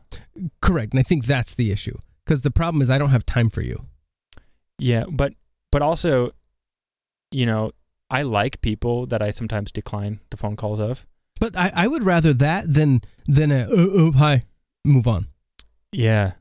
[0.61, 1.97] correct, and I think that's the issue.
[2.25, 3.85] Because the problem is I don't have time for you.
[4.77, 5.33] Yeah, but
[5.71, 6.31] but also,
[7.31, 7.71] you know,
[8.11, 11.05] I like people that I sometimes decline the phone calls of.
[11.39, 14.43] But I, I would rather that than than a oh, oh, hi,
[14.85, 15.27] move on.
[15.91, 16.33] Yeah,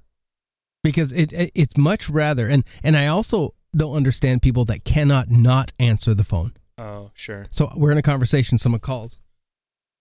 [0.85, 5.31] because it, it it's much rather and and I also don't understand people that cannot
[5.31, 6.53] not answer the phone.
[6.77, 7.45] Oh, sure.
[7.51, 9.19] So we're in a conversation, someone calls.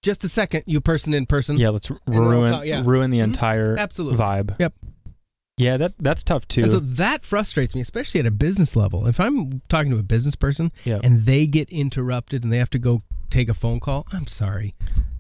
[0.01, 1.57] Just a second, you person in person.
[1.57, 2.81] Yeah, let's ruin talk- yeah.
[2.85, 3.23] ruin the Mhm.
[3.25, 4.17] entire Absolutely.
[4.17, 4.55] vibe.
[4.59, 4.73] Yep.
[5.59, 6.61] Yeah, that that's tough too.
[6.63, 9.05] And so that frustrates me, especially at a business level.
[9.07, 11.01] If I'm talking to a business person yeah.
[11.03, 14.73] and they get interrupted and they have to go take a phone call, I'm sorry.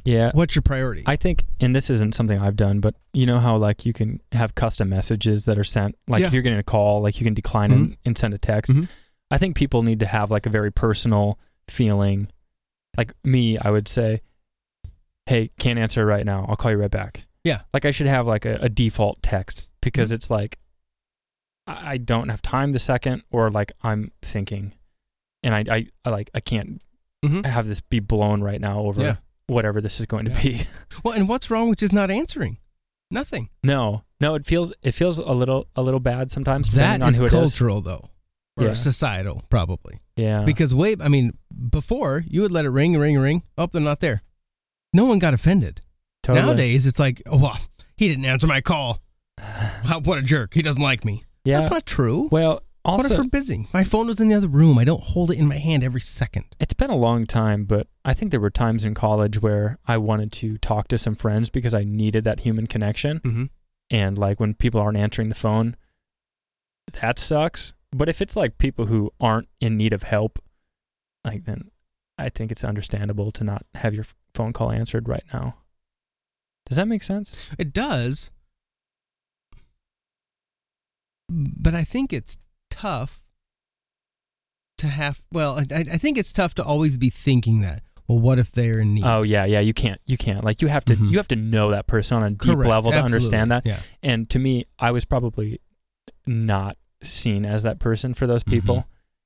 [0.05, 0.31] yeah.
[0.33, 1.03] What's your priority?
[1.05, 4.21] I think, and this isn't something I've done, but you know how like you can
[4.31, 5.97] have custom messages that are sent.
[6.07, 6.27] Like Yeah.
[6.27, 8.71] if you're getting a call, like you can decline and, and send a text.
[8.71, 8.87] Mhm.
[9.29, 11.37] I think people need to have like a very personal
[11.67, 12.29] feeling.
[12.97, 14.21] Like me, I would say,
[15.25, 16.45] "Hey, can't answer right now.
[16.47, 17.61] I'll call you right back." Yeah.
[17.73, 20.15] Like I should have like a, a default text because Mhm.
[20.15, 20.57] it's like
[21.67, 24.73] I don't have time the second, or like I'm thinking,
[25.43, 26.81] and I I, I like I can't
[27.23, 27.45] Mhm.
[27.45, 29.15] have this be blown right now over Yeah.
[29.47, 30.63] whatever this is going to be.
[31.03, 32.57] Well, and what's wrong with just not answering?
[33.11, 33.49] Nothing.
[33.63, 36.69] No, no, it feels it feels a little a little bad sometimes.
[36.71, 37.31] That depending on is who it is.
[37.31, 38.09] cultural, though,
[38.57, 38.73] or Yeah.
[38.73, 39.99] societal, probably.
[40.15, 41.37] Yeah, Because way, I mean,
[41.69, 43.43] before you would let it ring, ring, ring.
[43.57, 44.23] Oh, they're not there.
[44.91, 45.81] No one got offended.
[46.23, 46.45] totally.
[46.45, 47.57] Nowadays, it's like, oh, well,
[47.95, 49.01] he didn't answer my call.
[49.39, 50.53] How, what a jerk.
[50.53, 51.21] He doesn't like me.
[51.43, 51.59] yeah.
[51.59, 52.29] That's not true.
[52.31, 53.67] well, what if also, we're busy?
[53.73, 54.77] My phone was in the other room.
[54.77, 56.45] I don't hold it in my hand every second.
[56.59, 59.97] it's been a long time, but I think there were times in college where I
[59.97, 63.19] wanted to talk to some friends because I needed that human connection.
[63.19, 63.45] Mm-hmm.
[63.91, 65.75] And like when people aren't answering the phone,
[67.01, 67.73] that sucks.
[67.91, 70.39] But if it's like people who aren't in need of help,
[71.25, 71.69] like then
[72.17, 75.57] I think it's understandable to not have your phone call answered right now.
[76.65, 77.49] Does that make sense?
[77.57, 78.31] It does.
[81.29, 82.37] But I think it's
[82.69, 83.21] tough
[84.77, 87.83] to have, well, I, I think it's tough to always be thinking that.
[88.07, 89.03] Well, what if they're in need?
[89.05, 89.59] Oh yeah, yeah.
[89.59, 90.01] You can't.
[90.07, 90.43] You can't.
[90.43, 90.95] Like you have to.
[90.95, 91.11] Mhm.
[91.11, 92.67] You have to know that person on a deep Correct.
[92.67, 93.15] level to Absolutely.
[93.15, 93.65] understand that.
[93.67, 93.79] Yeah.
[94.01, 95.61] And to me, I was probably
[96.25, 98.77] not seen as that person for those people.
[98.77, 98.85] Mhm.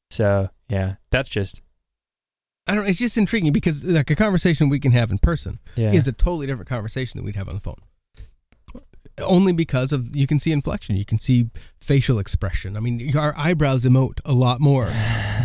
[0.10, 1.62] So yeah, that's just
[2.68, 2.86] I don't.
[2.88, 5.92] It's just intriguing because like a conversation we can have in person yeah.
[5.94, 7.80] is a totally different conversation that we'd have on the phone.
[9.22, 11.50] Only because of you can see inflection, you can see
[11.80, 12.78] facial expression.
[12.78, 14.86] I mean, our eyebrows emote a lot more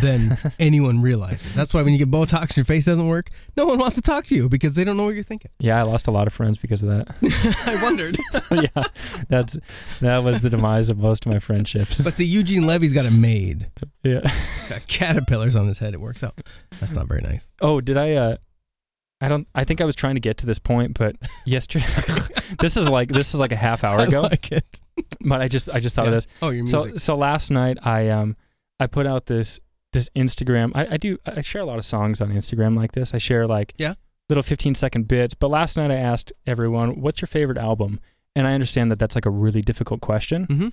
[0.01, 1.53] than anyone realizes.
[1.53, 4.25] That's why when you get Botox your face doesn't work, no one wants to talk
[4.25, 5.51] to you because they don't know what you're thinking.
[5.59, 7.15] Yeah, I lost a lot of friends because of that.
[7.67, 8.17] I wondered.
[8.51, 8.83] yeah,
[9.27, 9.57] that's
[9.99, 12.01] that was the demise of most of my friendships.
[12.01, 13.69] But see, Eugene Levy's got it made.
[14.03, 14.21] Yeah.
[14.69, 15.93] Got caterpillars on his head.
[15.93, 16.39] It works out.
[16.79, 17.47] That's not very nice.
[17.61, 18.13] Oh, did I?
[18.13, 18.37] uh
[19.21, 19.47] I don't.
[19.53, 21.15] I think I was trying to get to this point, but
[21.45, 21.85] yesterday.
[22.59, 24.21] this is like this is like a half hour I ago.
[24.21, 24.65] like it.
[25.21, 26.27] But I just I just thought of this.
[26.41, 26.99] Oh, your So music.
[26.99, 28.35] so last night I um
[28.79, 29.59] I put out this
[29.91, 30.71] this Instagram.
[30.75, 33.13] I, I do I share a lot of songs on Instagram like this.
[33.13, 33.95] I share like Yeah.
[34.29, 35.33] little 15 second bits.
[35.33, 37.99] But last night I asked everyone, "What's your favorite album?"
[38.35, 40.45] And I understand that that's like a really difficult question.
[40.45, 40.67] hmm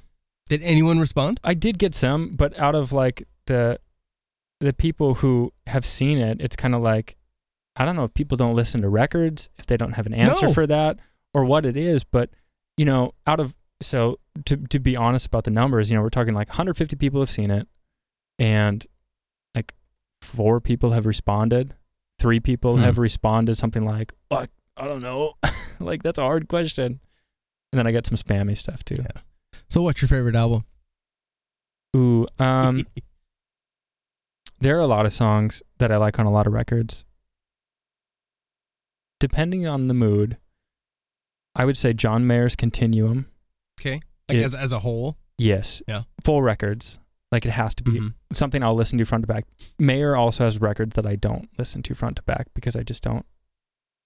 [0.48, 1.40] Did anyone respond?
[1.42, 3.80] I did get some, but out of like the
[4.60, 7.16] the people who have seen it, it's kind of like
[7.76, 10.46] I don't know if people don't listen to records, if they don't have an answer
[10.46, 10.52] No.
[10.52, 10.98] for that,
[11.34, 12.04] or what it is.
[12.04, 12.30] But
[12.76, 16.08] you know, out of so to to be honest about the numbers, you know, we're
[16.10, 17.68] talking like 150 people have seen it,
[18.38, 18.86] and
[19.54, 19.74] like
[20.22, 21.74] four people have responded,
[22.18, 22.82] three people Hmm.
[22.82, 24.46] have responded something like, oh,
[24.76, 25.34] I don't know,
[25.80, 27.00] like that's a hard question.
[27.72, 28.96] And then I get some spammy stuff too.
[28.98, 29.20] Yeah.
[29.68, 30.64] So, what's your favorite album?
[31.96, 32.86] Ooh, um,
[34.60, 37.04] there are a lot of songs that I like on a lot of records.
[39.20, 40.36] Depending on the mood,
[41.54, 43.26] I would say John Mayer's Continuum.
[43.80, 44.00] okay.
[44.28, 45.16] Like It- as, as a whole.
[45.38, 45.82] Yes.
[45.86, 46.02] Yeah.
[46.24, 46.98] Full records.
[47.32, 48.14] Like it has to be Mhm.
[48.32, 49.44] something I'll listen to front to back.
[49.78, 53.02] Mayer also has records that I don't listen to front to back because I just
[53.02, 53.26] don't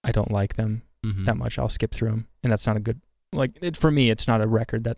[0.03, 1.25] I don't like them Mhm.
[1.25, 1.59] that much.
[1.59, 2.99] I'll skip through them, and that's not a good
[3.31, 4.09] like it, for me.
[4.09, 4.97] It's not a record that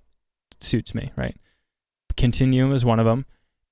[0.61, 1.11] suits me.
[1.17, 1.35] Right.
[2.15, 3.25] Continuum is one of them.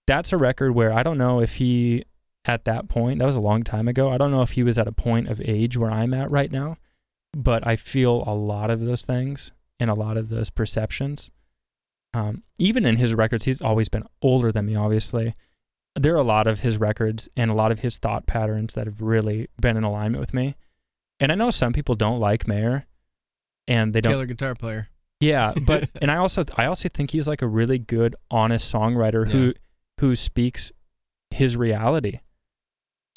[0.08, 2.04] That's a record where I don't know if he
[2.46, 4.10] at that point that was a long time ago.
[4.10, 6.52] I don't know if he was at a point of age where I'm at right
[6.52, 6.78] now,
[7.34, 11.32] but I feel a lot of those things and a lot of those perceptions.
[12.14, 14.76] Um, even in his records, he's always been older than me.
[14.76, 15.36] Obviously,
[15.96, 18.86] there are a lot of his records and a lot of his thought patterns that
[18.86, 20.56] have really been in alignment with me.
[21.20, 22.86] And I know some people don't like Mayer,
[23.68, 24.14] and they don't.
[24.14, 24.90] Killer guitar player.
[25.20, 29.30] Yeah, but and I also I also think he's like a really good, honest songwriter
[29.30, 29.54] who
[30.00, 30.72] who speaks
[31.30, 32.20] his reality,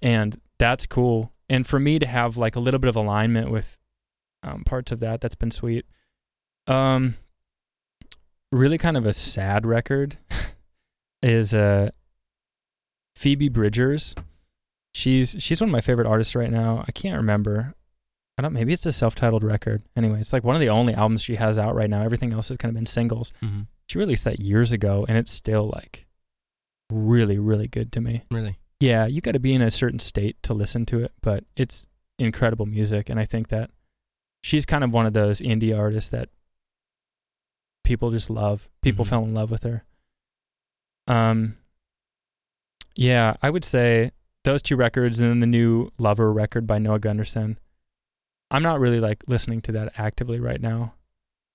[0.03, 1.33] and that's cool.
[1.49, 3.79] And for me to have like a little bit of alignment with
[4.43, 5.87] um, parts of that, that's been sweet.
[6.67, 7.17] Um,
[8.51, 10.19] really kind of a sad record
[11.23, 11.91] is uh
[13.17, 14.15] Phoebe Bridgers.
[14.93, 16.85] She's she's one of my favorite artists right now.
[16.87, 17.75] I can't remember.
[18.37, 18.53] I don't.
[18.53, 19.83] Maybe it's a self-titled record.
[19.97, 22.03] Anyway, it's like one of the only albums she has out right now.
[22.03, 23.33] Everything else has kind of been singles.
[23.43, 23.63] Mm-hmm.
[23.87, 26.07] She released that years ago, and it's still like
[26.91, 28.25] really, really good to me.
[28.31, 28.59] Really.
[28.81, 31.87] Yeah, you got to be in a certain state to listen to it, but it's
[32.19, 33.71] incredible music, and I think that
[34.43, 36.29] she's kind of one of those indie artists that
[37.85, 38.69] people just love.
[38.83, 39.09] People Mhm.
[39.09, 39.85] fell in love with her.
[41.07, 41.57] Um,
[42.95, 44.13] yeah, I would say
[44.45, 47.57] those two records, and then the new Lover record by Noah Gundersen.
[48.51, 50.95] I'm not really like listening to that actively right now.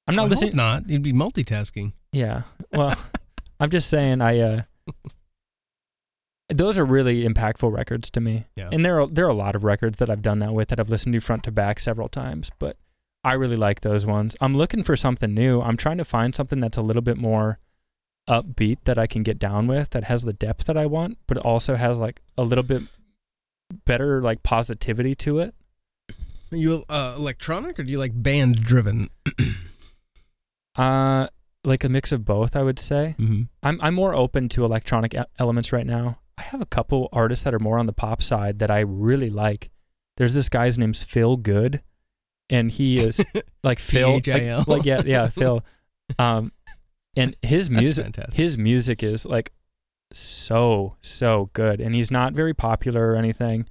[0.08, 0.56] I'm not I listening.
[0.56, 0.90] Not.
[0.90, 1.94] You'd be multitasking.
[2.12, 2.44] Yeah.
[2.74, 2.96] Well,
[3.60, 4.62] I'm just saying I uh
[6.50, 8.46] those are really impactful records to me.
[8.56, 8.70] Yeah.
[8.72, 10.80] And there are there are a lot of records that I've done that with that
[10.80, 12.78] I've listened to front to back several times, but
[13.24, 14.36] I really like those ones.
[14.42, 15.62] I'm looking for something new.
[15.62, 17.60] I'm trying to find something that's a little bit more
[18.28, 21.38] upbeat that I can get down with that has the depth that I want, but
[21.38, 22.84] also has like a little bit
[23.86, 25.54] better like positivity to it.
[26.52, 29.10] Are you uh, electronic or do you like band driven?
[30.76, 31.28] Uh
[31.66, 33.16] like a mix of both, I would say.
[33.20, 33.44] Mm-hmm.
[33.64, 36.20] I'm I'm more open to electronic e- elements right now.
[36.40, 39.30] I have a couple artists that are more on the pop side that I really
[39.30, 39.70] like.
[40.16, 41.82] There's this guy's name's Phil Good,
[42.50, 43.24] and he is
[43.64, 45.64] like Phil, like, like yeah, yeah, Phil.
[46.18, 46.52] Um,
[47.16, 49.52] and his music, his music is like
[50.12, 53.68] so so good, and he's not very popular or anything,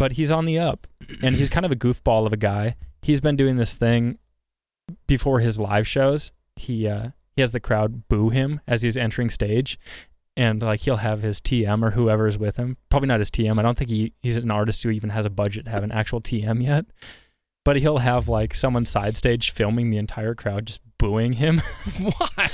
[0.00, 0.88] but he's on the up,
[1.22, 2.74] and he's kind of a goofball of a guy.
[3.02, 4.18] He's been doing this thing
[5.06, 6.32] before his live shows.
[6.56, 9.78] He uh he has the crowd boo him as he's entering stage,
[10.36, 12.76] and like he'll have his TM or whoever's with him.
[12.90, 13.58] Probably not his TM.
[13.58, 15.92] I don't think he he's an artist who even has a budget to have an
[15.92, 16.86] actual TM yet.
[17.64, 21.58] But he'll have like someone side stage filming the entire crowd just booing him
[21.98, 22.50] Why?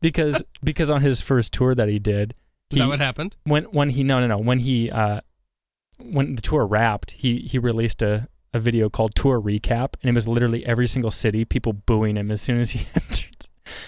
[0.00, 2.34] because because on his first tour that he did,
[2.70, 3.36] Is he, that what happened?
[3.44, 5.20] when when he no no no when he uh
[6.00, 10.14] when the tour wrapped he he released a a video called tour recap and it
[10.14, 13.46] was literally every single city people booing him as soon as he entered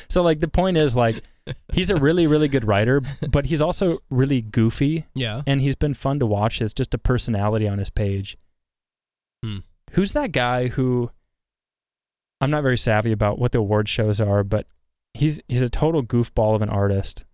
[0.09, 1.23] so like the point is like
[1.73, 3.01] he's a really really good writer
[3.31, 5.43] but he's also really goofy Yeah.
[5.47, 8.37] and he's been fun to watch as just a personality on his page
[9.45, 9.59] Hmm.
[9.93, 11.11] who's that guy who
[12.43, 14.67] I'm not very savvy about what the award shows are, but
[15.13, 17.27] he's he's a total goofball of an artist,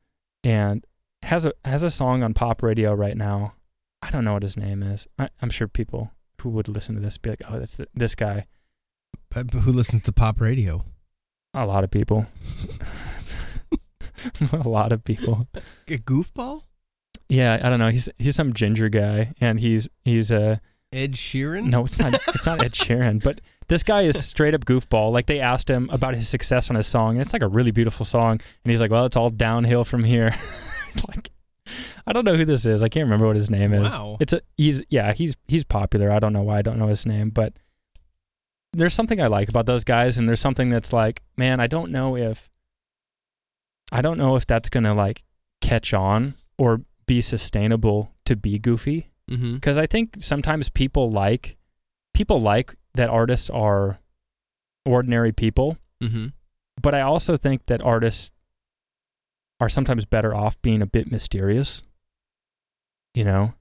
[0.42, 0.84] and
[1.22, 3.54] has a has a song on pop radio right now.
[4.02, 5.06] I don't know what his name is.
[5.16, 6.10] I, I'm sure people
[6.42, 8.46] who would listen to this be like, "Oh, that's the, this guy."
[9.30, 10.84] But who listens to pop radio?
[11.54, 12.26] A lot of people.
[14.52, 15.46] a lot of people.
[15.88, 16.62] A goofball?
[17.28, 17.90] Yeah, I don't know.
[17.90, 20.60] He's he's some ginger guy, and he's he's a
[20.92, 21.64] Ed Sheeran?
[21.64, 21.84] no.
[21.84, 22.14] It's not.
[22.28, 25.12] It's not Ed Sheeran, but this guy is straight up goofball.
[25.12, 27.72] Like they asked him about his success on his song, and it's like a really
[27.72, 30.34] beautiful song, and he's like, "Well, it's all downhill from here."
[31.08, 31.30] like,
[32.06, 32.82] I don't know who this is.
[32.82, 33.92] I can't remember what his name is.
[33.92, 34.18] Wow.
[34.20, 36.10] It's a he's yeah he's he's popular.
[36.10, 37.54] I don't know why I don't know his name, but
[38.72, 41.90] there's something I like about those guys, and there's something that's like, man, I don't
[41.90, 42.48] know if
[43.92, 45.22] I don't know if that's gonna like
[45.60, 49.54] catch on or be sustainable to be goofy Mm-hmm.
[49.54, 51.56] because I think sometimes people like
[52.14, 53.98] people like that artists are
[54.84, 56.26] ordinary people, Mm-hmm.
[56.80, 58.30] but I also think that artists
[59.58, 61.82] are sometimes better off being a bit mysterious.
[63.14, 63.54] You know,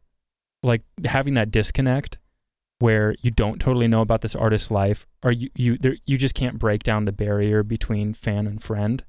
[0.62, 2.20] like having that disconnect
[2.80, 6.36] where you don't totally know about this artist's life, or you you there, you just
[6.36, 9.04] can't break down the barrier between fan and friend.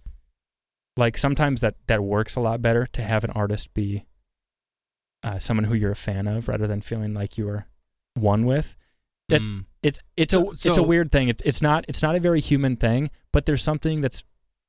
[0.97, 4.05] Like sometimes that that works a lot better to have an artist be
[5.23, 7.67] uh, someone who you're a fan of rather than feeling like you are
[8.15, 8.77] one with.
[9.29, 9.65] That's Mm.
[9.83, 11.29] it's it's So- a it's a weird thing.
[11.29, 14.23] It's it's not it's not a very human thing, but there's something that's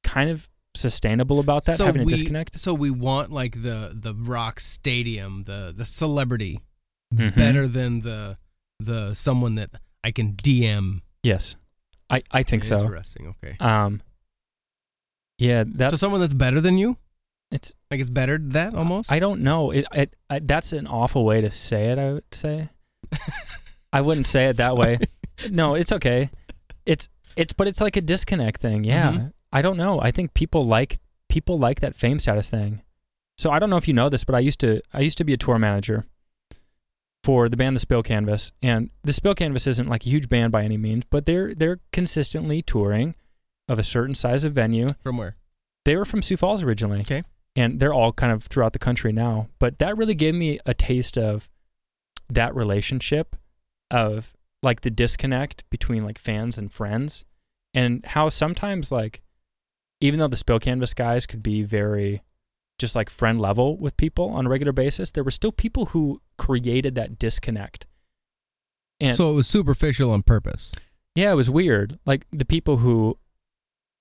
[0.03, 2.59] kind of sustainable about that so having we, a disconnect.
[2.59, 6.59] So we want like the the rock stadium, the the celebrity,
[7.13, 7.35] Mhm.
[7.35, 8.37] better than the
[8.79, 9.69] the someone that
[10.03, 11.01] I can DM.
[11.23, 11.55] Yes,
[12.09, 12.79] I I think so.
[12.79, 13.27] Interesting.
[13.43, 13.57] Okay.
[13.59, 14.01] Um,
[15.38, 16.97] yeah, that's so someone that's better than you,
[17.51, 17.73] it's.
[17.91, 19.11] like it's better than that almost.
[19.11, 19.72] I don't know.
[19.72, 21.99] It, it I, that's an awful way to say it.
[21.99, 22.69] I would say.
[23.93, 24.99] I wouldn't say it that way.
[25.51, 26.30] No, it's okay.
[26.85, 28.84] It's it's but it's like a disconnect thing.
[28.84, 29.11] Yeah.
[29.11, 29.34] Mhm.
[29.53, 30.01] I don't know.
[30.01, 30.99] I think people like
[31.30, 32.81] people like that fame status thing.
[33.38, 35.23] So I don't know if you know this, but I used to I used to
[35.23, 36.05] be a tour manager
[37.23, 38.51] for the band The Spill Canvas.
[38.64, 41.80] And The Spill Canvas isn't like a huge band by any means, but they're they're
[41.93, 43.15] consistently touring
[43.68, 44.88] of a certain size of venue.
[45.03, 45.35] From where?
[45.85, 46.99] They were from Sioux Falls originally.
[47.02, 47.23] Okay.
[47.56, 49.49] And they're all kind of throughout the country now.
[49.60, 51.49] But that really gave me a taste of
[52.30, 53.35] that relationship
[53.89, 57.26] of like the disconnect between like fans and friends
[57.73, 59.22] and how sometimes like
[60.02, 62.22] even though the spill canvas guys could be very
[62.80, 66.22] just like friend level with people on a regular basis, there were still people who
[66.38, 67.88] created that disconnect.
[68.99, 70.72] And so it was superficial on purpose.
[71.15, 71.98] yeah, it was weird.
[72.06, 73.18] Like the people who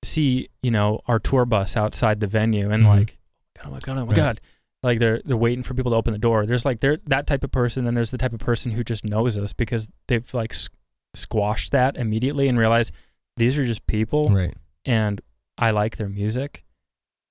[0.05, 2.89] see, you know, our tour bus outside the venue and Mhm.
[2.89, 3.19] like,
[3.65, 4.17] oh my god, oh my Right.
[4.17, 4.41] god,
[4.83, 6.47] like they're they're waiting for people to open the door.
[6.47, 7.85] There's like they're that type of person.
[7.85, 10.69] Then there's the type of person who just knows us because they've like s-
[11.15, 12.93] squashed that immediately and realize
[13.37, 14.55] these are just people Right.
[14.85, 15.21] and
[15.59, 16.65] I like their music.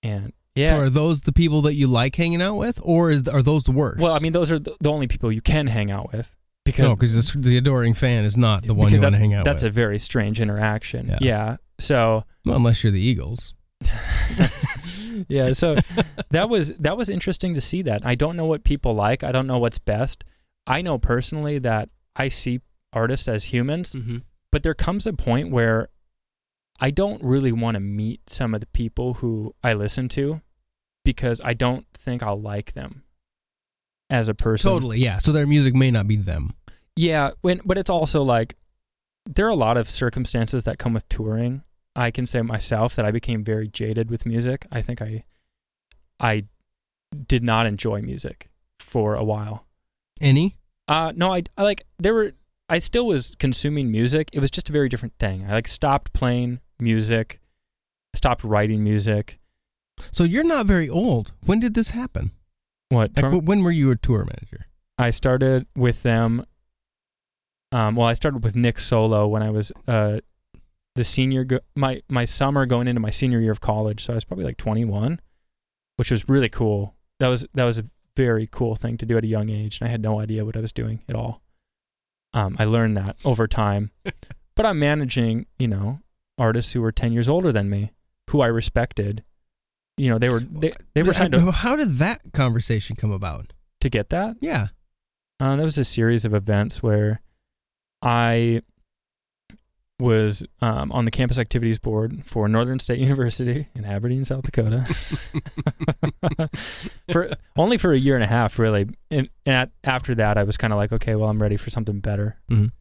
[0.04, 0.28] And
[0.58, 3.42] So yeah, are those the people that you like hanging out with, or is are
[3.44, 4.00] those the worst?
[4.02, 6.36] well, I mean, those are the, the only people you can hang out with
[6.66, 9.46] because no, because the adoring fan is not the one you want to hang out
[9.46, 9.72] that's with.
[9.72, 11.08] a very strange interaction.
[11.08, 11.18] Yeah.
[11.22, 11.58] yeah.
[11.80, 13.54] So well, unless you're the Eagles.
[15.28, 15.76] yeah so
[16.32, 19.32] that was that was interesting to see that i don't know what people like i
[19.32, 20.24] don't know what's best
[20.68, 22.60] i know personally that i see
[22.94, 24.18] artists as humans Mm-hmm.
[24.52, 25.90] but there comes a point where
[26.80, 30.42] i don't really want to meet some of the people who i listen to
[31.04, 33.04] because i don't think i'll like them
[34.10, 35.18] as a person Totally, yeah.
[35.18, 36.54] So their music may not be them.
[36.96, 38.56] yeah, when, but it's also like
[39.26, 41.64] there are a lot of circumstances that come with touring.
[41.96, 44.68] I can say myself that I became very jaded with music.
[44.72, 45.24] I think I
[46.20, 46.46] I
[47.28, 48.50] did not enjoy music
[48.80, 49.66] for a while.
[50.22, 50.58] Any?
[50.88, 52.34] Uh no, I, I like there were
[52.68, 54.30] I still was consuming music.
[54.34, 55.46] It was just a very different thing.
[55.48, 57.40] I like stopped playing music,
[58.14, 59.40] stopped writing music.
[60.12, 61.32] So you're not very old.
[61.46, 62.32] When did this happen?
[62.90, 64.68] What Like, when were you a tour manager?
[64.98, 66.46] I started with them.
[67.76, 70.22] Um, well, I started with Nick Solo when I was uh,
[70.96, 74.06] the senior, go- my my summer going into my senior year of college.
[74.06, 75.20] So I was probably like 21,
[75.98, 76.96] which was really cool.
[77.20, 77.86] That was that was a
[78.16, 80.56] very cool thing to do at a young age, and I had no idea what
[80.56, 81.42] I was doing at all.
[82.32, 83.92] Um, I learned that over time,
[84.56, 86.00] but I'm managing, you know,
[86.38, 87.92] artists who were 10 years older than me,
[88.30, 89.26] who I respected.
[89.98, 93.52] You know, they were they, they were signed to, How did that conversation come about?
[93.82, 94.38] to get that.
[94.40, 94.68] Yeah.
[95.42, 97.22] Uh, there was a series of events where
[98.06, 98.62] I
[100.00, 104.84] was um, on the campus activities board for Northern State University in Aberdeen, South Dakota,
[107.12, 108.82] for only for a year and a half, really.
[109.10, 111.70] And, and at, after that, I was kind of like, okay, well, I'm ready for
[111.72, 112.38] something better.
[112.52, 112.72] Mhm.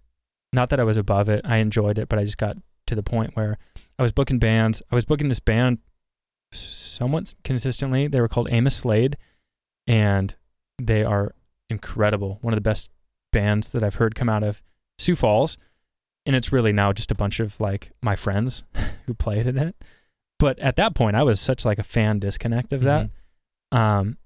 [0.52, 2.56] Not that I was above it; I enjoyed it, but I just got
[2.86, 3.58] to the point where
[3.98, 4.82] I was booking bands.
[4.92, 5.78] I was booking this band
[6.52, 8.06] somewhat consistently.
[8.08, 9.16] They were called Amos Slade,
[9.86, 10.34] and
[10.80, 11.34] they are
[11.70, 12.38] incredible.
[12.42, 12.90] One of the best
[13.32, 14.62] bands that I've heard come out of
[14.98, 15.58] Sioux Falls.
[16.26, 18.64] And it's really now just a bunch of like my friends
[19.06, 19.76] who played in it.
[20.38, 23.10] But at that point, I was such like a fan disconnect of that.
[23.72, 24.18] Um,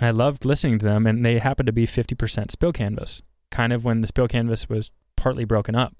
[0.00, 3.84] I loved listening to them, and they happened to be 50% spill canvas, kind of
[3.84, 5.94] when the spill canvas was partly broken up.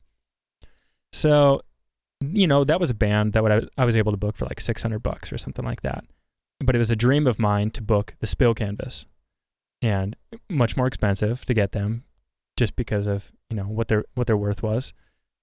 [1.12, 1.62] So,
[2.20, 4.44] you know, that was a band that would I, I was able to book for
[4.44, 6.04] like 600 bucks or something like that.
[6.60, 9.06] But it was a dream of mine to book the spill canvas,
[9.82, 10.16] and
[10.48, 12.04] much more expensive to get them,
[12.56, 14.92] just because of you know what their what their worth was,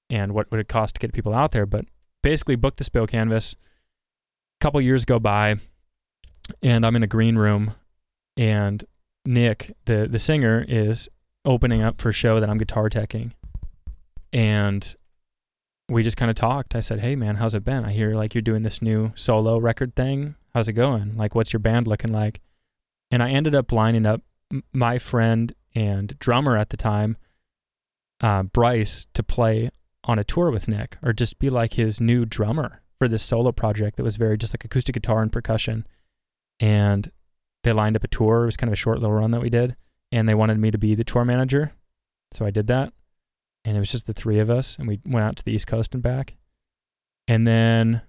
[0.10, 1.66] and what would it cost to get people out there.
[1.66, 1.86] But
[2.22, 3.56] basically, booked the spill canvas.
[4.60, 5.58] A couple years go by,
[6.62, 7.74] and I'm in a green room
[8.38, 8.84] and
[9.26, 11.10] Nick, the the singer, is
[11.46, 13.32] opening up for a show that I'm guitar teching,
[14.32, 14.96] and
[15.90, 16.76] we just kind of talked.
[16.76, 17.86] I said, "Hey, man, how's it been?
[17.86, 20.36] I hear like you're doing this new solo record thing.
[20.54, 21.16] How's it going?
[21.16, 22.42] Like, what's your band looking like?"
[23.12, 24.22] And I ended up lining up
[24.74, 27.18] my friend and drummer at the time,
[28.22, 29.70] uh, Bryce, to play
[30.04, 33.52] on a tour with Nick, or just be like his new drummer for this solo
[33.52, 35.86] project that was very just like acoustic guitar and percussion.
[36.60, 37.12] And
[37.64, 38.44] they lined up a tour.
[38.44, 39.76] It was kind of a short little run that we did,
[40.12, 41.74] and they wanted me to be the tour manager,
[42.32, 42.94] so I did that.
[43.66, 45.68] And it was just the three of us, and we went out to the East
[45.68, 46.36] Coast and back.
[47.28, 48.02] And then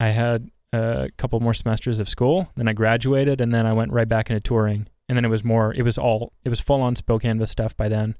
[0.00, 2.50] I had a couple more semesters of school.
[2.56, 4.88] Then I graduated, and then I went right back into touring.
[5.08, 5.74] And then it was more.
[5.74, 6.32] It was all.
[6.44, 8.16] It was full on spill canvas stuff by then.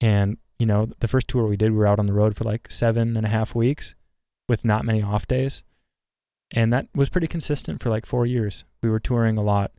[0.00, 2.44] And you know, the first tour we did, we were out on the road for
[2.44, 3.94] like seven and a half weeks,
[4.48, 5.62] with not many off days
[6.50, 8.64] and that was pretty consistent for like four years.
[8.82, 9.72] We were touring a lot,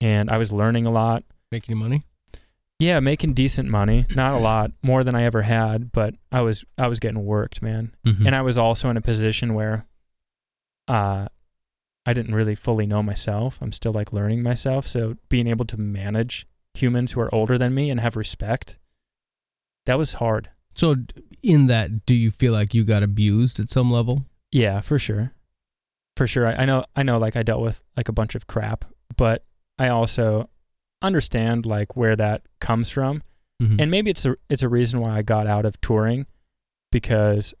[0.00, 1.24] and I was learning a lot.
[1.52, 2.02] Making money?
[2.78, 6.64] Yeah, making decent money, not a lot, more than I ever had, but I was
[6.76, 7.94] I was getting worked, man.
[8.06, 8.26] Mm-hmm.
[8.26, 9.86] And I was also in a position where,
[10.88, 11.28] uh,
[12.06, 13.58] I didn't really fully know myself.
[13.60, 17.74] I'm still like learning myself, so being able to manage humans who are older than
[17.74, 18.78] me and have respect,
[19.86, 20.50] that was hard.
[20.74, 20.96] so,
[21.42, 24.24] in that, do you feel like you got abused at some level?
[24.52, 25.32] Yeah, for sure.
[26.16, 26.46] For sure.
[26.46, 28.84] I, I know I know like I dealt with like a bunch of crap,
[29.16, 29.44] but
[29.78, 30.48] I also
[31.02, 33.22] understand like where that comes from.
[33.62, 33.80] Mm-hmm.
[33.80, 36.26] And maybe it's a it's a reason why I got out of touring
[36.90, 37.54] because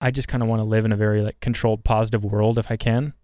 [0.00, 2.70] I just kind of want to live in a very like controlled positive world if
[2.70, 3.14] I can.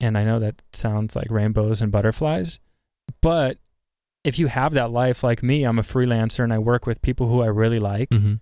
[0.00, 2.60] And I know that sounds like rainbows and butterflies,
[3.22, 3.58] but
[4.24, 7.28] if you have that life like me, I'm a freelancer and I work with people
[7.28, 8.34] who I really like mm-hmm.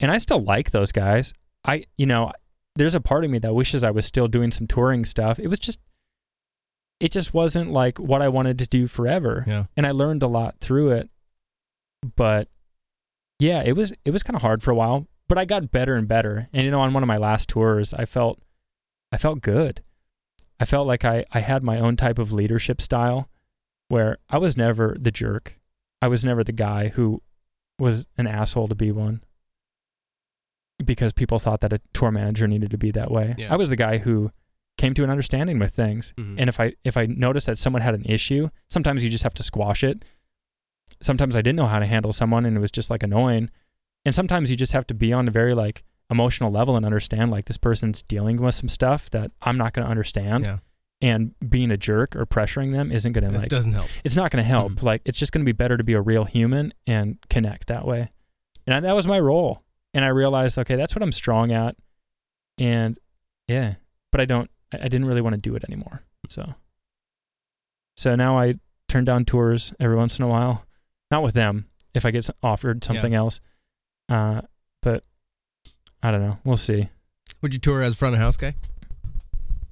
[0.00, 1.32] and I still like those guys.
[1.64, 2.32] I, you know,
[2.76, 5.38] there's a part of me that wishes I was still doing some touring stuff.
[5.38, 5.78] It was just,
[7.00, 9.44] it just wasn't like what I wanted to do forever.
[9.46, 9.64] Yeah.
[9.76, 11.10] And I learned a lot through it.
[12.16, 12.48] But
[13.38, 15.94] yeah, it was, it was kind of hard for a while, but I got better
[15.94, 16.48] and better.
[16.52, 18.40] And, you know, on one of my last tours, I felt,
[19.12, 19.82] I felt good.
[20.60, 23.28] I felt like I, I had my own type of leadership style
[23.88, 25.58] where I was never the jerk.
[26.02, 27.22] I was never the guy who
[27.78, 29.22] was an asshole to be one
[30.84, 33.34] because people thought that a tour manager needed to be that way.
[33.38, 33.52] Yeah.
[33.52, 34.30] I was the guy who
[34.76, 36.14] came to an understanding with things.
[36.16, 36.36] Mhm.
[36.38, 39.34] And if I if I noticed that someone had an issue, sometimes you just have
[39.34, 40.04] to squash it.
[41.00, 43.50] Sometimes I didn't know how to handle someone and it was just like annoying.
[44.04, 47.30] And sometimes you just have to be on a very like emotional level and understand
[47.30, 50.44] like this person's dealing with some stuff that I'm not going to understand.
[50.44, 50.58] Yeah.
[51.00, 53.86] And being a jerk or pressuring them isn't going to it like doesn't help.
[54.02, 54.72] it's not going to help.
[54.72, 54.82] Mhm.
[54.82, 57.86] Like it's just going to be better to be a real human and connect that
[57.86, 58.10] way.
[58.66, 59.62] And I, that was my role.
[59.94, 61.76] And I realized, okay, that's what I'm strong at.
[62.58, 62.98] And
[63.46, 63.74] yeah,
[64.10, 64.50] but I don't.
[64.72, 66.02] I I didn't really want to do it anymore.
[66.28, 66.54] So,
[67.96, 68.54] so now I
[68.88, 70.64] turn down tours every once in a while.
[71.10, 71.66] Not with them.
[71.94, 73.40] If I get offered something else,
[74.08, 74.42] uh,
[74.82, 75.04] but
[76.02, 76.38] I don't know.
[76.44, 76.88] We'll see.
[77.42, 78.54] Would you tour as front of house guy?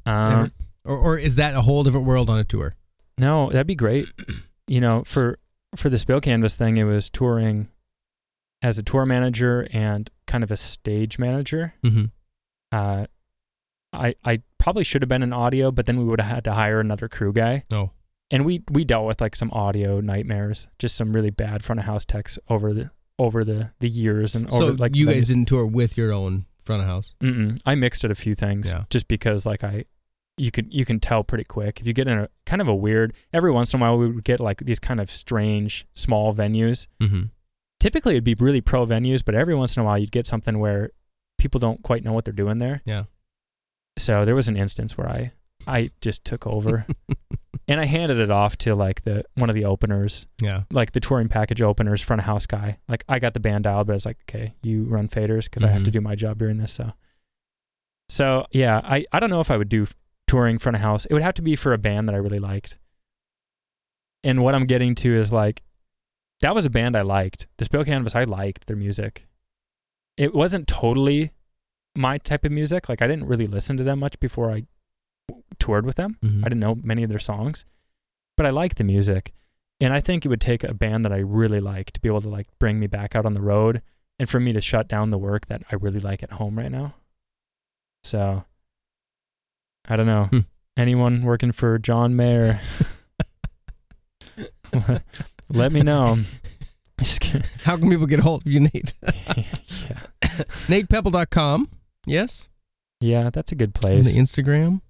[0.04, 0.52] Um,
[0.84, 2.76] Or, or is that a whole different world on a tour?
[3.18, 4.08] No, that'd be great.
[4.68, 5.38] You know, for
[5.76, 7.68] for the spill canvas thing, it was touring
[8.62, 11.74] as a tour manager and kind of a stage manager.
[11.84, 12.06] Mm-hmm.
[12.72, 13.06] Uh,
[13.92, 16.54] I I probably should have been an audio, but then we would have had to
[16.54, 17.62] hire another crew guy.
[17.72, 17.90] Oh.
[18.28, 21.84] And we we dealt with like some audio nightmares, just some really bad front of
[21.86, 25.46] house techs over the over the the years and over So like you guys didn't
[25.46, 27.14] tour with your own front of house?
[27.22, 27.58] Mm-mm.
[27.64, 28.84] I mixed it a few things Yeah.
[28.90, 29.84] just because like I
[30.38, 32.74] you could you can tell pretty quick if you get in a kind of a
[32.74, 36.34] weird every once in a while we would get like these kind of strange small
[36.34, 36.86] venues.
[37.00, 37.22] Mm-hmm.
[37.80, 40.58] Typically it'd be really pro venues, but every once in a while you'd get something
[40.58, 40.90] where
[41.38, 42.82] people don't quite know what they're doing there.
[42.84, 43.04] Yeah.
[43.98, 45.32] So there was an instance where I
[45.66, 46.86] I just took over
[47.68, 50.62] And I handed it off to like the one of the openers, Yeah.
[50.70, 52.78] like the touring package openers, front of house guy.
[52.88, 55.64] Like I got the band dialed, but I was like, okay, you run faders because
[55.64, 55.94] I have to Mhm.
[55.94, 56.70] do my job during this.
[56.72, 56.92] So,
[58.08, 59.86] so yeah, I I don't know if I would do
[60.28, 61.06] touring front of house.
[61.06, 62.78] It would have to be for a band that I really liked.
[64.24, 65.62] And what I'm getting to is like,
[66.40, 67.46] that was a band I liked.
[67.58, 69.26] The Spill Canvas, I liked their music.
[70.16, 71.32] It wasn't totally
[71.96, 72.88] my type of music.
[72.88, 74.66] Like I didn't really listen to them much before I
[75.58, 76.16] toured with them.
[76.24, 76.40] Mhm.
[76.40, 77.64] I didn't know many of their songs,
[78.36, 79.32] but I liked the music.
[79.80, 82.22] And I think it would take a band that I really like to be able
[82.22, 83.82] to like bring me back out on the road
[84.18, 86.70] and for me to shut down the work that I really like at home right
[86.72, 86.94] now.
[88.02, 88.44] So
[89.86, 90.24] I don't know.
[90.24, 90.38] Hmm.
[90.78, 92.60] Anyone working for John Mayer,
[95.48, 96.18] let me know.
[97.64, 98.94] How can people get a hold of you, Nate?
[99.02, 99.44] yeah.
[100.68, 101.70] NatePepple.com.
[102.06, 102.48] Yes.
[103.00, 104.14] Yeah, that's a good On place.
[104.14, 104.80] the Instagram.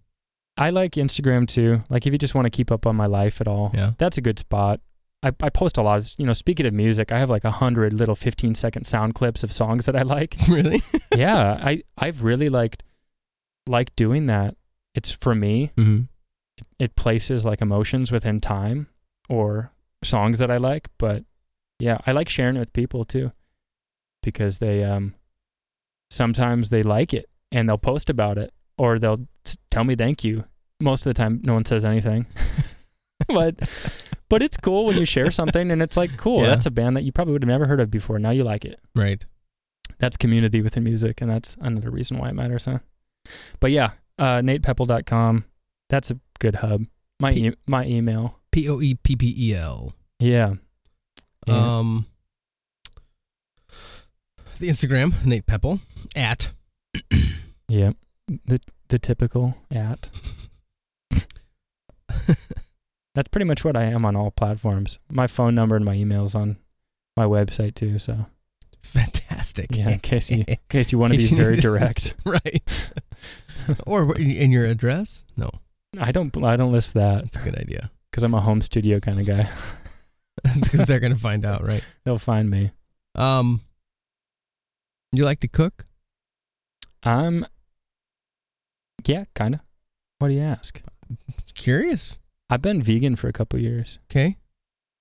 [0.58, 1.82] I like Instagram too.
[1.90, 3.92] Like if you just want to keep up on my life at all, Yeah.
[3.98, 4.80] that's a good spot.
[5.22, 5.98] I, I post a lot.
[6.00, 9.14] Of, you know, speaking of music, I have like a hundred little 15 second sound
[9.14, 10.36] clips of songs that I like.
[10.48, 10.82] really?
[11.14, 12.84] yeah, I I've really liked
[13.66, 14.56] like doing that.
[14.94, 15.72] It's for me.
[15.76, 16.02] Mm-hmm.
[16.78, 18.88] It places like emotions within time
[19.28, 19.72] or
[20.04, 20.88] songs that I like.
[20.98, 21.24] But
[21.78, 23.32] yeah, I like sharing it with people too
[24.22, 25.14] because they um
[26.10, 29.26] sometimes they like it and they'll post about it or they'll
[29.70, 30.44] tell me thank you.
[30.80, 32.26] Most of the time, no one says anything.
[33.28, 33.54] but
[34.28, 36.42] but it's cool when you share something and it's like cool.
[36.42, 36.48] Yeah.
[36.48, 38.18] That's a band that you probably would have never heard of before.
[38.18, 38.78] Now you like it.
[38.94, 39.24] Right.
[39.98, 42.80] That's community within music, and that's another reason why it matters, huh?
[43.60, 45.44] But yeah, uh, NatePoeppel.com.
[45.88, 46.84] That's a good hub.
[47.18, 48.38] My P- e- my email.
[48.50, 49.94] P O E P P E L.
[50.18, 50.54] Yeah.
[51.46, 52.06] Um,
[54.58, 55.80] the Instagram, Nate Poeppel
[56.14, 56.50] at
[57.68, 57.92] yeah.
[58.28, 60.10] The the typical at.
[63.14, 64.98] That's pretty much what I am on all platforms.
[65.10, 66.58] My phone number and my email's on
[67.16, 67.98] my website too.
[67.98, 68.26] So
[68.82, 69.74] fantastic.
[69.76, 72.14] yeah, in case you in case you want to be very direct.
[72.24, 72.62] right.
[73.86, 75.24] or in your address?
[75.36, 75.50] No,
[75.98, 79.00] I don't I don't list that that's a good idea because I'm a home studio
[79.00, 79.48] kind of guy.
[80.54, 81.82] because they're gonna find out, right?
[82.04, 82.72] They'll find me.
[83.14, 83.62] Um,
[85.12, 85.86] you like to cook?
[87.02, 87.46] I'm.
[89.06, 89.60] Yeah, kind of.
[90.18, 90.82] What do you ask?
[91.54, 92.18] Curious.
[92.48, 94.36] I've been vegan for a couple years, Okay,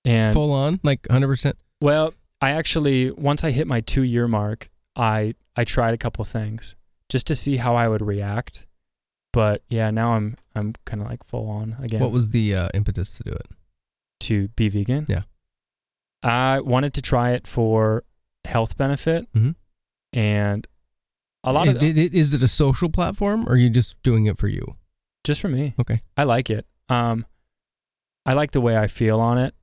[0.04, 1.58] and full on, like hundred percent.
[1.82, 6.24] well, I actually once I hit my two year mark, I I tried a couple
[6.26, 6.76] things
[7.10, 8.66] just to see how I would react.
[9.32, 12.00] But yeah, now I'm I'm kind of like full on again.
[12.00, 13.48] What was the uh, impetus to do it?
[14.22, 15.06] to be vegan?
[15.10, 15.24] Yeah.
[16.24, 18.04] I wanted to try it for
[18.46, 19.56] health benefit, Mhm.
[20.14, 20.66] and
[21.46, 24.38] a lot Is, of is it a social platform, or are you just doing it
[24.38, 24.76] for you?
[25.24, 25.74] just for me.
[25.80, 26.00] Okay.
[26.16, 26.68] I like it.
[26.88, 27.26] Um,
[28.28, 29.56] I like the way I feel on it,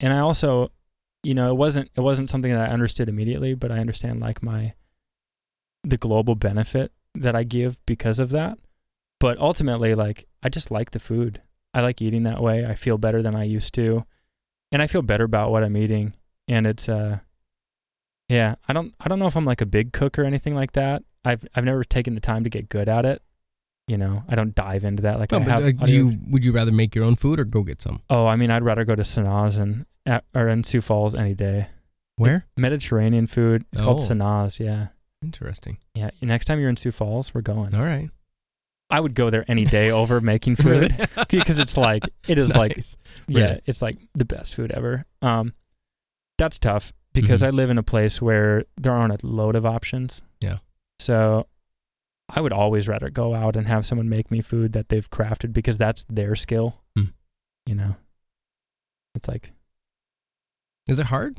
[0.00, 0.70] and I also,
[1.22, 4.42] you know, it wasn't it wasn't something that I understood immediately, but I understand like
[4.42, 4.74] my
[5.84, 8.58] the global benefit that I give because of that.
[9.18, 11.40] But ultimately, like I just like the food.
[11.74, 12.66] I like eating that way.
[12.66, 14.04] I feel better than I used to,
[14.70, 16.14] and I feel better about what I'm eating.
[16.48, 17.20] And it's uh,
[18.28, 18.54] yeah.
[18.68, 21.02] I don't I don't know if I'm like a big cook or anything like that.
[21.24, 23.22] I've I've never taken the time to get good at it.
[23.88, 25.64] You know, I don't dive into that like No, I but have.
[25.82, 28.00] uh, do you would you rather make your own food or go get some?
[28.08, 29.86] Oh, I mean, I'd rather go to Sanaa's and
[30.34, 31.66] or in Sioux Falls any day.
[32.16, 32.46] Where?
[32.56, 33.64] Mediterranean food.
[33.72, 34.04] It's called Oh.
[34.04, 34.60] Sanaa's.
[34.60, 34.88] Yeah,
[35.22, 35.78] Interesting.
[35.94, 36.10] yeah.
[36.20, 37.74] Next time you're in Sioux Falls, we're going.
[37.74, 38.10] All right.
[38.90, 40.94] I would go there any day over making food
[41.30, 42.76] because it's like it is like
[43.28, 43.62] yeah, Right.
[43.66, 45.06] it's like the best food ever.
[45.22, 45.54] Um,
[46.38, 47.46] that's tough because Mhm.
[47.46, 50.22] I live in a place where there aren't a load of options.
[50.40, 50.58] Yeah.
[50.98, 51.46] So
[52.28, 55.52] I would always rather go out and have someone make me food that they've crafted
[55.52, 56.80] because that's their skill.
[56.96, 57.06] Hmm.
[57.66, 57.96] You know,
[59.14, 59.52] it's like
[60.88, 61.38] Is it hard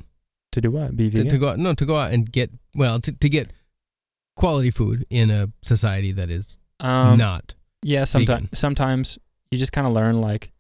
[0.52, 0.96] to do what?
[0.96, 1.30] Be to, vegan?
[1.30, 1.60] to go out?
[1.60, 3.52] No, to go out and get well to, to get
[4.36, 7.56] quality food in a society that is um, not.
[7.82, 8.56] Yeah, sometimes vegan.
[8.56, 9.18] sometimes
[9.52, 10.52] you just kind of learn like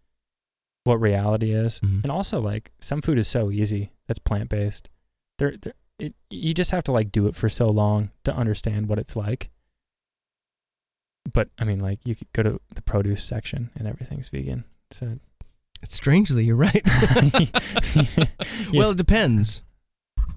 [0.83, 2.03] what reality is, Mhm.
[2.03, 4.89] and also like some food is so easy that's plant based.
[5.39, 5.55] There,
[6.29, 9.49] you just have to like do it for so long to understand what it's like.
[11.31, 14.65] But I mean, like you could go to the produce section and everything's vegan.
[14.91, 15.17] So
[15.85, 16.81] Strangely, you're right.
[18.71, 18.79] Yeah.
[18.79, 19.61] Well, it depends.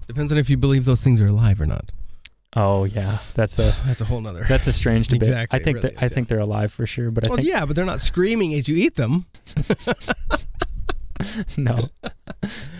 [0.07, 1.91] Depends on if you believe those things are alive or not.
[2.55, 4.45] oh yeah, that's a That's a whole nother.
[4.47, 5.23] that's a strange debate.
[5.29, 7.43] Exactly, I think really that I is, think they're alive for sure, but I think
[7.43, 9.25] yeah, but they're not screaming as you eat them.
[11.57, 11.89] no.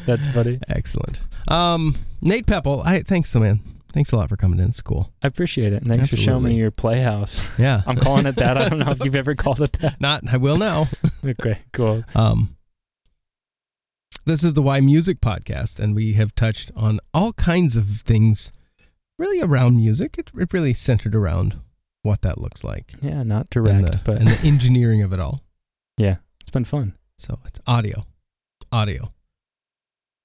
[0.05, 0.59] That's funny.
[0.67, 1.21] Excellent.
[1.47, 3.59] Um, Nate Poeppel, I thanks so man.
[3.93, 4.69] Thanks a lot for coming in.
[4.69, 5.11] It's cool.
[5.23, 5.81] I appreciate it.
[5.81, 7.41] And thanks for showing me your playhouse.
[7.57, 7.81] Yeah.
[7.87, 8.57] I'm calling it that.
[8.57, 9.99] I don't know if you've ever called it that.
[9.99, 10.23] Not.
[10.31, 10.87] I will now.
[11.25, 12.03] Okay, cool.
[12.15, 12.55] Um,
[14.25, 18.51] this is the Why Music podcast, and we have touched on all kinds of things
[19.17, 20.17] really around music.
[20.17, 21.59] It, it really centered around
[22.03, 25.19] what that looks like Yeah, not and direct, the, but and the engineering of it
[25.19, 25.41] all.
[25.97, 26.93] yeah, it's been fun.
[27.17, 28.03] So it's audio,
[28.71, 29.13] audio.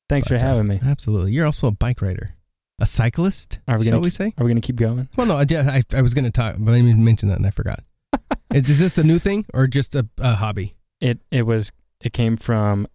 [0.08, 0.80] Thanks for But, uh, having me.
[0.84, 1.32] Absolutely.
[1.32, 2.34] You're also a bike rider,
[2.80, 3.60] a cyclist.
[3.66, 4.34] Are we shall gonna we say?
[4.38, 5.08] Are we gonna keep going?
[5.16, 5.36] Well, no.
[5.36, 7.50] I, I, I was going to talk, but I didn't even mention that, and I
[7.50, 7.80] forgot.
[8.54, 10.76] is, is this a new thing or just a, a hobby?
[11.00, 12.86] It it was it came from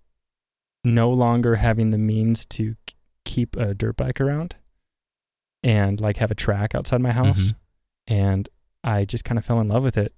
[0.84, 2.76] no longer having the means to
[3.26, 4.56] keep a dirt bike around
[5.64, 7.54] and like have a track outside my house
[8.08, 8.48] and
[8.84, 10.14] I just kind of fell in love with it.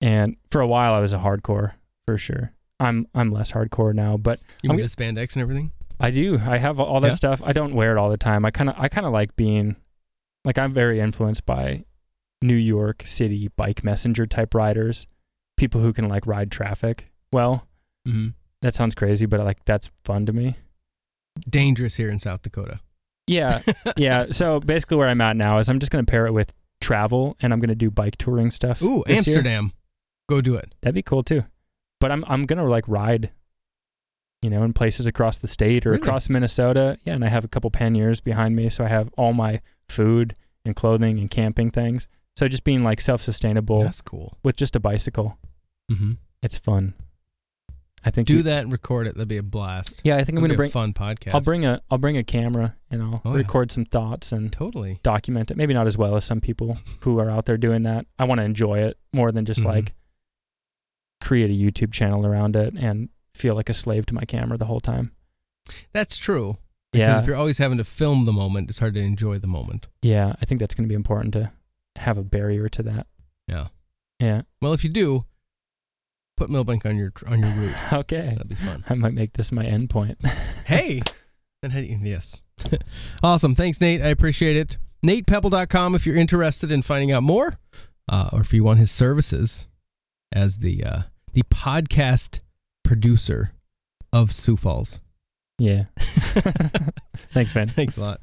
[0.00, 1.72] And for a while I was a hardcore
[2.04, 2.52] for sure.
[2.80, 5.70] I'm I'm less hardcore now, but You I'm mean the spandex and everything?
[6.00, 6.40] I do.
[6.44, 7.14] I have all that Yeah?
[7.14, 7.42] stuff.
[7.44, 8.44] I don't wear it all the time.
[8.44, 9.76] I kind of I kind of like being
[10.44, 11.84] like I'm very influenced by
[12.42, 15.06] New York City bike messenger type riders,
[15.58, 17.66] people who can like ride traffic well.
[18.08, 18.28] Mm-hmm.
[18.62, 20.56] That sounds crazy, but like that's fun to me.
[21.48, 22.80] Dangerous here in South Dakota.
[23.26, 23.60] Yeah,
[23.96, 24.26] yeah.
[24.30, 27.36] So basically, where I'm at now is I'm just going to pair it with travel,
[27.40, 28.82] and I'm going to do bike touring stuff.
[28.82, 29.36] Ooh, this year.
[29.36, 29.72] Amsterdam.
[30.28, 30.74] Go do it.
[30.80, 31.44] That'd be cool too.
[32.00, 33.30] But I'm I'm gonna like ride,
[34.42, 36.02] you know, in places across the state or Really?
[36.02, 36.98] across Minnesota.
[37.04, 40.34] Yeah, and I have a couple panniers behind me, so I have all my food
[40.64, 42.08] and clothing and camping things.
[42.36, 44.38] So just being like self-sustainable That's cool.
[44.42, 45.36] with just a bicycle,
[45.92, 46.12] Mm-hmm.
[46.42, 46.94] it's fun.
[48.02, 49.14] I think Do you- that and record it.
[49.14, 50.00] That'd be a blast.
[50.04, 50.70] Yeah, I think I'm gonna bring.
[50.70, 51.34] a fun podcast.
[51.34, 53.36] I'll bring a I'll bring a camera and I'll Oh, yeah.
[53.38, 55.00] record some thoughts and totally.
[55.02, 55.58] document it.
[55.58, 58.06] Maybe not as well as some people who are out there doing that.
[58.18, 59.66] I want to enjoy it more than just Mhm.
[59.66, 59.92] like
[61.20, 64.64] create a YouTube channel around it and feel like a slave to my camera the
[64.66, 65.12] whole time.
[65.92, 66.58] That's true.
[66.92, 67.20] Because Yeah.
[67.20, 69.86] if you're always having to film the moment, it's hard to enjoy the moment.
[70.02, 71.52] Yeah, I think that's going to be important to
[71.96, 73.06] have a barrier to that.
[73.46, 73.68] Yeah.
[74.18, 74.42] Yeah.
[74.60, 75.24] Well, if you do,
[76.36, 77.74] put Milbank on your on your route.
[77.92, 78.30] Okay.
[78.32, 78.84] That'd be fun.
[78.88, 80.18] I might make this my end point.
[80.66, 81.02] hey.
[81.62, 82.40] Then how do you- yes.
[83.22, 83.54] awesome.
[83.54, 84.02] Thanks, Nate.
[84.02, 84.78] I appreciate it.
[85.06, 87.58] NatePoeppel.com if you're interested in finding out more,
[88.08, 89.66] uh, or if you want his services
[90.32, 91.02] as the uh,
[91.32, 92.40] the podcast
[92.82, 93.52] producer
[94.12, 94.98] of Sioux Falls.
[95.58, 95.84] yeah.
[97.32, 97.68] Thanks, man.
[97.68, 98.20] Thanks a lot.